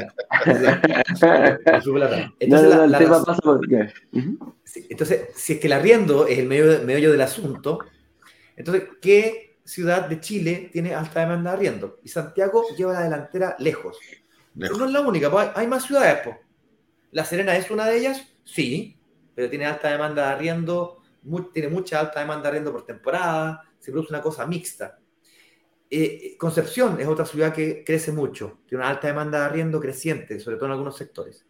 Entonces, 4.90 5.30
si 5.36 5.54
es 5.54 5.60
que 5.60 5.68
el 5.68 5.74
arriendo 5.74 6.28
es 6.28 6.38
el 6.38 6.48
medio, 6.48 7.12
del 7.12 7.22
asunto, 7.22 7.80
entonces, 8.56 8.84
¿qué 9.02 9.58
ciudad 9.64 10.08
de 10.08 10.20
Chile 10.20 10.70
tiene 10.72 10.94
alta 10.94 11.22
demanda 11.22 11.52
de 11.52 11.58
arriendo? 11.58 12.00
Y 12.04 12.10
Santiago 12.10 12.66
lleva 12.78 12.94
la 12.94 13.02
delantera 13.02 13.56
lejos. 13.58 13.98
no 14.54 14.86
es 14.86 14.92
la 14.92 15.02
única, 15.02 15.32
pues, 15.32 15.50
hay 15.56 15.66
más 15.66 15.86
ciudades. 15.86 16.20
Pues. 16.24 16.36
¿La 17.12 17.26
Serena 17.26 17.58
es 17.58 17.72
una 17.72 17.88
de 17.88 17.98
ellas? 17.98 18.22
Sí, 18.44 18.96
pero 19.34 19.50
tiene 19.50 19.66
alta 19.66 19.90
demanda 19.90 20.28
de 20.28 20.34
arriendo, 20.34 21.02
tiene 21.52 21.70
mucha 21.70 22.00
alta 22.00 22.20
demanda 22.20 22.44
de 22.44 22.50
arriendo 22.50 22.72
por 22.72 22.86
temporada, 22.86 23.64
se 23.80 23.92
produce 23.92 24.14
una 24.14 24.22
cosa 24.22 24.46
mixta. 24.46 25.00
Eh, 25.90 26.36
Concepción 26.38 27.00
es 27.00 27.08
otra 27.08 27.26
ciudad 27.26 27.54
que 27.54 27.84
crece 27.84 28.12
mucho, 28.12 28.60
tiene 28.68 28.84
una 28.84 28.90
alta 28.90 29.08
demanda 29.08 29.40
de 29.40 29.46
arriendo 29.46 29.80
creciente, 29.80 30.40
sobre 30.40 30.58
todo 30.58 30.66
en 30.68 30.72
algunos 30.72 30.98
sectores. 30.98 31.46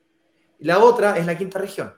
Y 0.59 0.65
la 0.65 0.79
otra 0.79 1.17
es 1.17 1.25
la 1.25 1.37
quinta 1.37 1.59
región. 1.59 1.93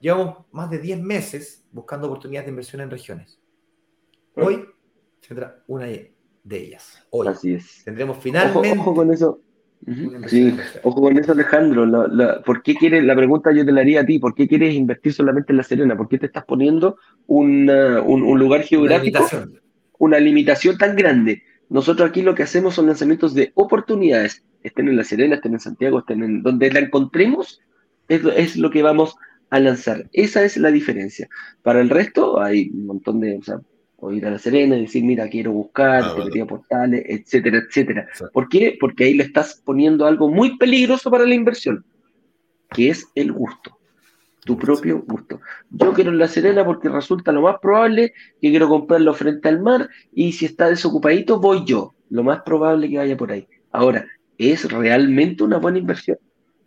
Llevamos 0.00 0.44
más 0.52 0.70
de 0.70 0.78
10 0.78 1.00
meses 1.00 1.64
buscando 1.72 2.08
oportunidades 2.08 2.46
de 2.46 2.50
inversión 2.50 2.82
en 2.82 2.90
regiones. 2.90 3.40
Hoy 4.36 4.66
tendrá 5.26 5.62
una 5.66 5.86
de 5.86 6.12
ellas. 6.50 7.02
Hoy. 7.10 7.28
Así 7.28 7.54
es. 7.54 7.82
Tendremos 7.84 8.18
finalmente. 8.20 8.78
Ojo, 8.78 8.94
con 8.94 9.12
eso. 9.12 9.40
Sí, 10.28 10.56
ojo 10.82 11.00
con 11.00 11.18
eso, 11.18 11.32
Alejandro. 11.32 11.86
La, 11.86 12.42
¿Por 12.42 12.62
qué 12.62 12.74
quieres, 12.74 13.04
la 13.04 13.14
pregunta 13.14 13.52
yo 13.52 13.64
te 13.64 13.72
la 13.72 13.82
haría 13.82 14.00
a 14.00 14.06
ti, 14.06 14.18
¿por 14.18 14.34
qué 14.34 14.48
quieres 14.48 14.74
invertir 14.74 15.12
solamente 15.12 15.52
en 15.52 15.58
La 15.58 15.62
Serena? 15.62 15.96
¿Por 15.96 16.08
qué 16.08 16.18
te 16.18 16.26
estás 16.26 16.44
poniendo 16.44 16.96
un, 17.26 17.66
lugar 18.38 18.62
geográfico, 18.62 19.26
una 19.32 19.63
limitación. 20.20 20.78
tan 20.78 20.96
grande? 20.96 21.42
Nosotros 21.68 22.08
aquí 22.08 22.22
lo 22.22 22.34
que 22.34 22.42
hacemos 22.42 22.74
son 22.74 22.86
lanzamientos 22.86 23.34
de 23.34 23.52
oportunidades, 23.54 24.44
estén 24.62 24.88
en 24.88 24.96
La 24.96 25.04
Serena, 25.04 25.36
estén 25.36 25.54
en 25.54 25.60
Santiago, 25.60 26.00
estén 26.00 26.22
en 26.22 26.42
donde 26.42 26.70
la 26.70 26.80
encontremos, 26.80 27.60
es, 28.08 28.22
es 28.36 28.56
lo 28.56 28.70
que 28.70 28.82
vamos 28.82 29.16
a 29.50 29.60
lanzar. 29.60 30.08
Esa 30.12 30.44
es 30.44 30.56
la 30.56 30.70
diferencia. 30.70 31.28
Para 31.62 31.80
el 31.80 31.90
resto 31.90 32.40
hay 32.40 32.70
un 32.70 32.86
montón 32.86 33.20
de, 33.20 33.40
o 33.96 34.12
ir 34.12 34.26
a 34.26 34.30
La 34.30 34.38
Serena 34.38 34.76
y 34.76 34.82
decir, 34.82 35.04
mira, 35.04 35.28
quiero 35.28 35.52
buscar, 35.52 36.04
ah, 36.04 36.46
portales, 36.46 37.04
etcétera, 37.06 37.58
etcétera. 37.66 38.08
¿Por 38.32 38.48
qué? 38.48 38.76
Porque 38.78 39.04
ahí 39.04 39.14
le 39.14 39.24
estás 39.24 39.62
poniendo 39.64 40.06
algo 40.06 40.28
muy 40.28 40.58
peligroso 40.58 41.10
para 41.10 41.24
la 41.24 41.34
inversión, 41.34 41.84
que 42.70 42.90
es 42.90 43.06
el 43.14 43.32
gusto, 43.32 43.78
tu 44.44 44.58
propio 44.58 45.02
gusto. 45.06 45.40
Yo 45.70 45.92
quiero 45.92 46.10
en 46.10 46.18
La 46.18 46.28
Serena 46.28 46.64
porque 46.64 46.88
resulta 46.88 47.32
lo 47.32 47.42
más 47.42 47.56
probable 47.60 48.12
que 48.40 48.50
quiero 48.50 48.68
comprarlo 48.68 49.14
frente 49.14 49.48
al 49.48 49.60
mar 49.60 49.88
y 50.12 50.32
si 50.32 50.46
está 50.46 50.68
desocupadito 50.68 51.40
voy 51.40 51.64
yo, 51.64 51.94
lo 52.10 52.22
más 52.22 52.42
probable 52.42 52.88
que 52.88 52.98
vaya 52.98 53.16
por 53.16 53.32
ahí. 53.32 53.48
Ahora, 53.72 54.06
¿es 54.38 54.70
realmente 54.70 55.44
una 55.44 55.58
buena 55.58 55.78
inversión? 55.78 56.18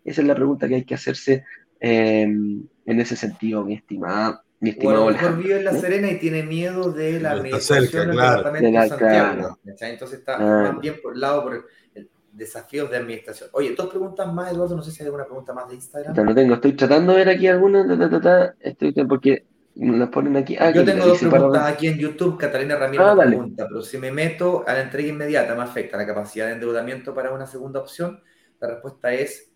Esa 0.04 0.22
es 0.22 0.28
la 0.28 0.36
pregunta 0.36 0.68
que 0.68 0.76
hay 0.76 0.86
que 0.86 0.96
hacerse 0.96 1.44
eh, 1.80 2.24
en 2.24 2.70
ese 3.02 3.16
sentido, 3.16 3.64
mi 3.64 3.76
estimada 3.76 4.44
mi 4.60 4.76
o 4.84 4.90
a 4.90 4.94
lo 4.94 5.06
mejor 5.06 5.38
vive 5.38 5.58
en 5.58 5.66
La 5.66 5.74
Serena 5.74 6.10
y 6.10 6.18
tiene 6.18 6.42
miedo 6.44 6.92
de 6.92 7.20
la 7.20 7.32
administración 7.32 8.08
del 8.08 8.18
departamento 8.18 8.82
de 8.82 8.88
Santiago. 8.88 9.60
Entonces 9.64 10.20
está 10.20 10.36
ah. 10.36 10.72
más 10.72 10.82
bien 10.82 10.96
por 11.02 11.14
el 11.14 11.20
lado 11.20 11.44
por 11.44 11.66
el, 11.94 12.10
desafíos 12.38 12.90
de 12.90 12.98
administración. 12.98 13.50
Oye, 13.54 13.74
dos 13.76 13.88
preguntas 13.88 14.32
más, 14.32 14.52
Eduardo. 14.52 14.76
No 14.76 14.84
sé 14.84 14.92
si 14.92 15.02
hay 15.02 15.08
alguna 15.08 15.26
pregunta 15.26 15.54
más 15.54 15.68
de 15.68 15.76
Instagram. 15.76 16.16
No, 16.16 16.36
tengo. 16.36 16.54
Estoy 16.56 16.74
tratando 16.74 17.14
de 17.14 17.18
ver 17.20 17.30
aquí 17.30 17.48
alguna. 17.48 18.56
Estoy 18.60 18.94
porque 19.06 19.46
las 19.76 20.10
ponen 20.10 20.38
aquí. 20.38 20.56
Ah, 20.60 20.72
Yo 20.72 20.86
tengo 20.86 21.06
dos 21.06 21.20
preguntas 21.20 21.66
aquí 21.66 21.88
en 21.88 21.98
YouTube. 21.98 22.38
Catalina 22.38 22.76
Ramírez 22.76 23.06
ah, 23.08 23.16
pregunta, 23.16 23.68
pero 23.68 23.82
si 23.82 23.98
me 23.98 24.12
meto 24.12 24.64
a 24.68 24.74
la 24.74 24.82
entrega 24.82 25.10
inmediata, 25.10 25.56
¿me 25.56 25.64
afecta 25.64 25.98
la 25.98 26.06
capacidad 26.06 26.48
de 26.48 26.54
endeudamiento 26.54 27.14
para 27.14 27.32
una 27.32 27.48
segunda 27.48 27.80
opción? 27.80 28.22
La 28.60 28.70
respuesta 28.70 29.14
es 29.14 29.52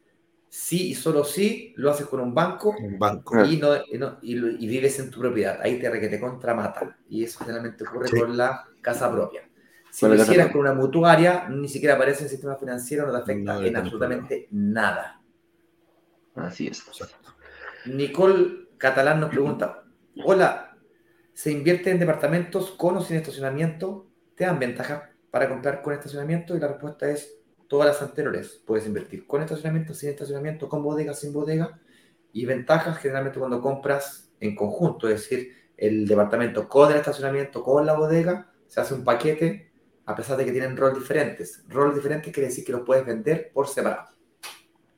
sí 0.48 0.90
y 0.90 0.96
solo 0.96 1.24
sí 1.24 1.74
lo 1.78 1.92
haces 1.92 2.06
con 2.08 2.20
un 2.20 2.34
banco, 2.34 2.76
un 2.78 3.00
banco. 3.00 3.44
Y, 3.46 3.58
no, 3.58 4.18
y, 4.22 4.68
vives 4.68 5.00
en 5.00 5.10
tu 5.10 5.20
propiedad. 5.22 5.60
Ahí 5.62 5.80
te 5.80 5.90
requete 5.90 6.20
contramata. 6.20 6.98
Y 7.10 7.24
eso 7.24 7.40
generalmente 7.40 7.84
ocurre 7.84 8.10
con 8.10 8.36
la 8.36 8.66
casa 8.82 9.12
propia. 9.12 9.44
Si 9.92 10.08
lo 10.08 10.16
hicieras 10.16 10.52
con 10.52 10.62
una 10.62 10.74
mutuaria, 10.74 11.50
ni 11.50 11.68
siquiera 11.68 11.96
aparece 11.96 12.20
en 12.20 12.26
el 12.26 12.30
sistema 12.30 12.56
financiero, 12.56 13.06
no 13.06 13.12
te 13.12 13.18
afecta 13.20 13.66
en 13.66 13.76
absolutamente 13.76 14.48
nada. 14.52 15.22
Así 16.34 16.68
es. 16.68 16.82
Nicole 17.86 18.70
Catalán 18.78 19.20
nos 19.20 19.32
pregunta, 19.32 19.84
hola, 20.24 20.78
¿se 21.34 21.52
invierte 21.52 21.92
en 21.92 22.00
departamentos 22.00 22.72
con 22.72 22.98
o 22.98 23.02
sin 23.02 23.18
estacionamiento? 23.18 24.08
¿Te 24.36 24.46
dan 24.46 24.60
ventajas 24.60 25.04
para 25.30 25.50
comprar 25.50 25.82
con 25.82 25.94
estacionamiento? 25.94 26.56
Y 26.56 26.62
la 26.62 26.70
respuesta 26.70 27.10
es 27.10 27.42
todas 27.68 27.88
las 27.88 28.02
anteriores. 28.02 28.62
Puedes 28.66 28.88
invertir 28.88 29.28
con 29.28 29.42
estacionamiento, 29.42 29.94
sin 29.94 30.10
estacionamiento, 30.10 30.70
con 30.70 30.84
bodega, 30.84 31.14
sin 31.14 31.34
bodega. 31.34 31.80
Y 32.32 32.46
ventajas 32.46 32.98
generalmente 32.98 33.40
cuando 33.40 33.60
compras 33.60 34.32
en 34.40 34.56
conjunto, 34.56 35.10
es 35.10 35.16
decir, 35.16 35.54
el 35.76 36.08
departamento 36.08 36.70
con 36.70 36.92
el 36.92 36.98
estacionamiento, 36.98 37.62
con 37.62 37.86
la 37.86 37.94
bodega, 37.94 38.54
se 38.68 38.80
hace 38.80 38.94
un 38.94 39.04
paquete 39.04 39.71
a 40.06 40.16
pesar 40.16 40.38
de 40.38 40.46
que 40.46 40.52
tienen 40.52 40.76
roles 40.76 41.00
diferentes. 41.00 41.64
Roles 41.68 41.96
diferentes 41.96 42.34
quiere 42.34 42.50
decir 42.50 42.66
que 42.66 42.72
los 42.72 42.82
puedes 42.82 43.06
vender 43.06 43.52
por 43.54 43.68
separado. 43.68 44.10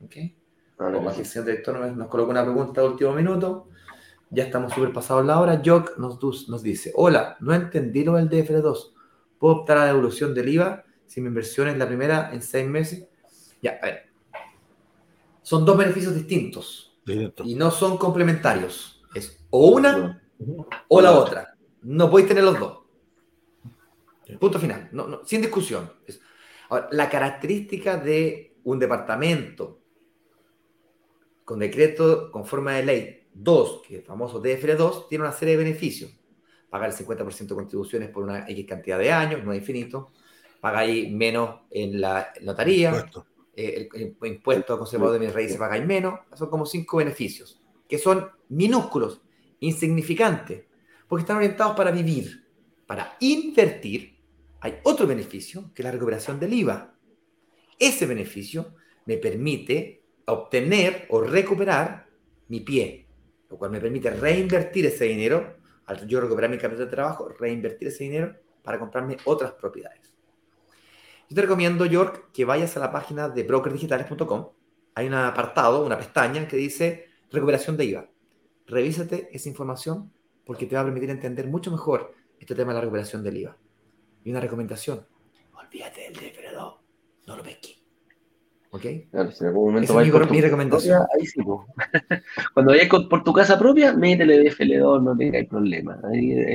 ¿Ok? 0.02 0.16
Como 0.76 1.08
aquí 1.08 1.20
el 1.20 1.26
señor 1.26 1.46
director 1.46 1.78
nos, 1.78 1.96
nos 1.96 2.08
coloca 2.08 2.30
una 2.30 2.42
pregunta 2.42 2.80
de 2.80 2.88
último 2.88 3.12
minuto. 3.12 3.68
Ya 4.30 4.44
estamos 4.44 4.72
súper 4.72 4.92
pasados 4.92 5.24
la 5.24 5.40
hora. 5.40 5.62
Jock 5.64 5.96
nos, 5.98 6.18
nos 6.48 6.62
dice, 6.62 6.92
hola, 6.96 7.36
no 7.40 7.54
entendí 7.54 8.04
lo 8.04 8.14
del 8.14 8.28
DFR2. 8.28 8.92
¿Puedo 9.38 9.56
optar 9.56 9.78
a 9.78 9.80
la 9.80 9.86
devolución 9.86 10.34
del 10.34 10.48
IVA 10.48 10.84
si 11.06 11.20
mi 11.20 11.28
inversión 11.28 11.68
es 11.68 11.78
la 11.78 11.86
primera 11.86 12.30
en 12.32 12.42
seis 12.42 12.68
meses, 12.68 13.06
ya, 13.62 13.78
a 13.80 13.86
ver. 13.86 14.10
Son 15.42 15.64
dos 15.64 15.76
beneficios 15.76 16.14
distintos 16.14 16.98
y 17.44 17.54
no 17.54 17.70
son 17.70 17.98
complementarios. 17.98 19.02
Es 19.14 19.38
o 19.50 19.68
una 19.68 20.22
o 20.88 21.00
la 21.00 21.12
otra. 21.12 21.54
No 21.82 22.10
podéis 22.10 22.28
tener 22.28 22.44
los 22.44 22.58
dos. 22.58 22.78
Punto 24.38 24.58
final. 24.58 24.90
sin 25.24 25.42
discusión. 25.42 25.90
la 26.90 27.08
característica 27.08 27.96
de 27.96 28.56
un 28.64 28.78
departamento 28.78 29.80
con 31.44 31.58
decreto 31.58 32.30
con 32.30 32.46
forma 32.46 32.72
de 32.72 32.84
ley 32.84 33.28
2, 33.34 33.82
que 33.86 33.94
es 33.94 34.00
el 34.00 34.06
famoso 34.06 34.42
DFR2, 34.42 35.08
tiene 35.08 35.24
una 35.24 35.32
serie 35.32 35.56
de 35.56 35.64
beneficios. 35.64 36.10
Pagar 36.70 36.90
el 36.90 36.96
50% 36.96 37.48
de 37.48 37.54
contribuciones 37.54 38.08
por 38.08 38.24
una 38.24 38.48
X 38.48 38.66
cantidad 38.66 38.98
de 38.98 39.12
años, 39.12 39.44
no 39.44 39.52
es 39.52 39.58
infinito 39.58 40.12
pagáis 40.64 41.12
menos 41.12 41.60
en 41.70 42.00
la 42.00 42.32
notaría, 42.40 42.88
impuesto. 42.88 43.26
Eh, 43.54 43.86
el, 43.92 44.16
impuesto 44.22 44.72
a 44.72 44.78
conservador 44.78 45.12
de 45.18 45.26
mis 45.26 45.34
raíces 45.34 45.58
pagáis 45.58 45.84
menos, 45.84 46.20
son 46.34 46.48
como 46.48 46.64
cinco 46.64 46.96
beneficios, 46.96 47.60
que 47.86 47.98
son 47.98 48.30
minúsculos, 48.48 49.20
insignificantes, 49.60 50.64
porque 51.06 51.20
están 51.20 51.36
orientados 51.36 51.76
para 51.76 51.90
vivir. 51.90 52.46
Para 52.86 53.14
invertir, 53.20 54.13
hay 54.64 54.80
otro 54.84 55.06
beneficio, 55.06 55.70
que 55.74 55.82
es 55.82 55.84
la 55.84 55.90
recuperación 55.90 56.40
del 56.40 56.54
IVA. 56.54 56.94
Ese 57.78 58.06
beneficio 58.06 58.74
me 59.04 59.18
permite 59.18 60.02
obtener 60.24 61.04
o 61.10 61.20
recuperar 61.20 62.08
mi 62.48 62.60
pie, 62.60 63.06
lo 63.50 63.58
cual 63.58 63.72
me 63.72 63.78
permite 63.78 64.08
reinvertir 64.08 64.86
ese 64.86 65.04
dinero, 65.04 65.58
al 65.84 66.08
yo 66.08 66.18
recuperar 66.18 66.50
mi 66.50 66.56
capital 66.56 66.86
de 66.86 66.90
trabajo, 66.90 67.28
reinvertir 67.28 67.88
ese 67.88 68.04
dinero 68.04 68.36
para 68.62 68.78
comprarme 68.78 69.18
otras 69.26 69.52
propiedades. 69.52 70.14
Yo 71.28 71.34
te 71.34 71.42
recomiendo, 71.42 71.84
York, 71.84 72.30
que 72.32 72.46
vayas 72.46 72.74
a 72.78 72.80
la 72.80 72.90
página 72.90 73.28
de 73.28 73.42
brokerdigitales.com. 73.42 74.48
Hay 74.94 75.06
un 75.06 75.12
apartado, 75.12 75.84
una 75.84 75.98
pestaña 75.98 76.48
que 76.48 76.56
dice 76.56 77.10
recuperación 77.30 77.76
de 77.76 77.84
IVA. 77.84 78.08
Revísate 78.66 79.28
esa 79.30 79.46
información 79.50 80.10
porque 80.46 80.64
te 80.64 80.74
va 80.74 80.80
a 80.80 80.84
permitir 80.84 81.10
entender 81.10 81.48
mucho 81.48 81.70
mejor 81.70 82.14
este 82.38 82.54
tema 82.54 82.72
de 82.72 82.76
la 82.76 82.80
recuperación 82.80 83.22
del 83.22 83.36
IVA. 83.36 83.58
Y 84.24 84.30
una 84.30 84.40
recomendación, 84.40 85.06
olvídate 85.52 86.00
del 86.00 86.14
DFR2, 86.14 86.76
no 87.26 87.36
lo 87.36 87.42
pesques. 87.42 87.76
¿Ok? 88.70 88.82
Claro, 89.10 89.30
si 89.30 89.44
en 89.44 89.48
algún 89.48 89.66
momento 89.66 89.92
Esa 89.92 90.02
es 90.02 90.30
mi, 90.30 90.40
recomendación. 90.40 91.02
ahí 91.14 91.26
sí, 91.26 91.40
Cuando 92.54 92.72
vayas 92.72 92.88
por 92.88 93.22
tu 93.22 93.32
casa 93.32 93.58
propia, 93.58 93.92
métele 93.92 94.50
DFL2, 94.50 95.02
no 95.02 95.16
tengáis 95.16 95.48
problema. 95.48 96.00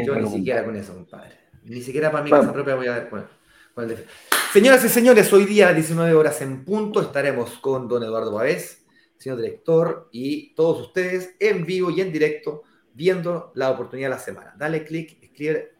Yo 0.06 0.16
ni 0.16 0.30
siquiera 0.30 0.66
con 0.66 0.76
eso, 0.76 0.96
compadre. 0.96 1.36
Ni 1.64 1.82
siquiera 1.82 2.12
para 2.12 2.24
mi 2.24 2.30
casa 2.32 2.52
propia 2.52 2.76
voy 2.76 2.88
a... 2.88 3.08
Bueno, 3.10 3.28
con 3.74 3.84
el 3.84 3.92
DFL. 3.92 4.10
Señoras 4.52 4.84
y 4.84 4.90
señores, 4.90 5.32
hoy 5.32 5.46
día 5.46 5.70
a 5.70 5.74
19 5.74 6.14
horas 6.16 6.42
en 6.42 6.66
punto 6.66 7.02
estaremos 7.02 7.60
con 7.60 7.88
don 7.88 8.04
Eduardo 8.04 8.34
Bavés, 8.34 8.84
señor 9.18 9.38
director, 9.38 10.10
y 10.12 10.56
todos 10.56 10.88
ustedes 10.88 11.36
en 11.40 11.66
vivo 11.68 11.92
y 11.92 12.02
en 12.02 12.12
directo 12.12 12.64
viendo 12.94 13.52
la 13.54 13.70
oportunidad 13.70 14.10
de 14.10 14.16
la 14.16 14.20
semana. 14.20 14.56
Dale 14.58 14.84
clic, 14.84 15.20
escribe 15.22 15.76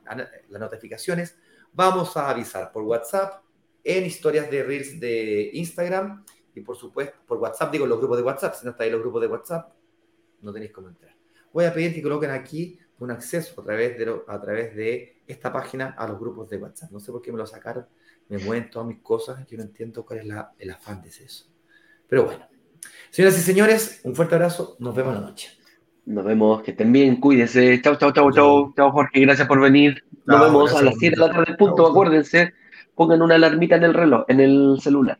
las 0.50 0.62
notificaciones. 0.62 1.36
Vamos 1.74 2.16
a 2.18 2.30
avisar 2.30 2.72
por 2.72 2.84
WhatsApp, 2.84 3.44
en 3.84 4.06
historias 4.06 4.52
de 4.52 4.64
Reels 4.64 5.00
de 5.00 5.52
Instagram 5.54 6.26
y 6.54 6.62
por 6.62 6.76
supuesto 6.76 7.18
por 7.26 7.38
WhatsApp, 7.38 7.72
digo 7.72 7.86
los 7.86 7.98
grupos 8.00 8.18
de 8.18 8.24
WhatsApp. 8.24 8.56
Si 8.56 8.66
no 8.66 8.72
estáis 8.72 8.88
en 8.88 8.94
los 8.94 9.02
grupos 9.02 9.22
de 9.22 9.28
WhatsApp, 9.28 9.72
no 10.42 10.52
tenéis 10.52 10.72
cómo 10.72 10.90
entrar. 10.90 11.16
Voy 11.54 11.66
a 11.66 11.74
pedir 11.74 11.94
que 11.94 12.02
coloquen 12.02 12.32
aquí 12.32 12.78
un 13.00 13.12
acceso 13.12 13.62
a 13.62 13.64
través 13.64 13.98
de, 13.98 14.22
a 14.28 14.42
través 14.42 14.76
de 14.76 15.22
esta 15.26 15.52
página 15.52 15.96
a 15.98 16.08
los 16.08 16.20
grupos 16.20 16.50
de 16.50 16.58
WhatsApp. 16.58 16.92
No 16.92 17.00
sé 17.00 17.12
por 17.12 17.22
qué 17.22 17.32
me 17.32 17.38
lo 17.38 17.46
sacaron 17.46 17.86
me 18.30 18.38
mueven 18.38 18.70
todas 18.70 18.88
mis 18.88 19.00
cosas, 19.00 19.46
yo 19.48 19.58
no 19.58 19.64
entiendo 19.64 20.06
cuál 20.06 20.20
es 20.20 20.26
el 20.60 20.72
afán 20.72 21.02
de 21.02 21.10
eso. 21.10 21.46
Pero 22.08 22.26
bueno, 22.26 22.48
señoras 23.10 23.38
y 23.38 23.42
señores, 23.42 24.02
un 24.04 24.16
fuerte 24.16 24.36
abrazo, 24.36 24.78
nos 24.80 24.96
vemos 24.96 25.16
la 25.16 25.22
noche. 25.22 25.59
Nos 26.10 26.26
vemos, 26.26 26.64
que 26.64 26.72
estén 26.72 26.92
bien, 26.92 27.18
cuídense. 27.18 27.80
Chau, 27.84 27.96
chau, 27.96 28.12
chau, 28.12 28.32
chau. 28.32 28.74
Chau, 28.76 28.92
Jorge, 28.92 29.20
gracias 29.20 29.48
por 29.48 29.62
venir. 29.62 30.04
Nos 30.26 30.42
vemos 30.42 30.74
a 30.74 30.82
las 30.82 30.96
7 30.98 31.16
de 31.16 31.28
la 31.28 31.32
tarde, 31.32 31.56
punto. 31.56 31.86
Acuérdense, 31.86 32.52
pongan 32.96 33.22
una 33.22 33.36
alarmita 33.36 33.76
en 33.76 33.84
el 33.84 33.94
reloj, 33.94 34.24
en 34.28 34.40
el 34.40 34.78
celular. 34.82 35.20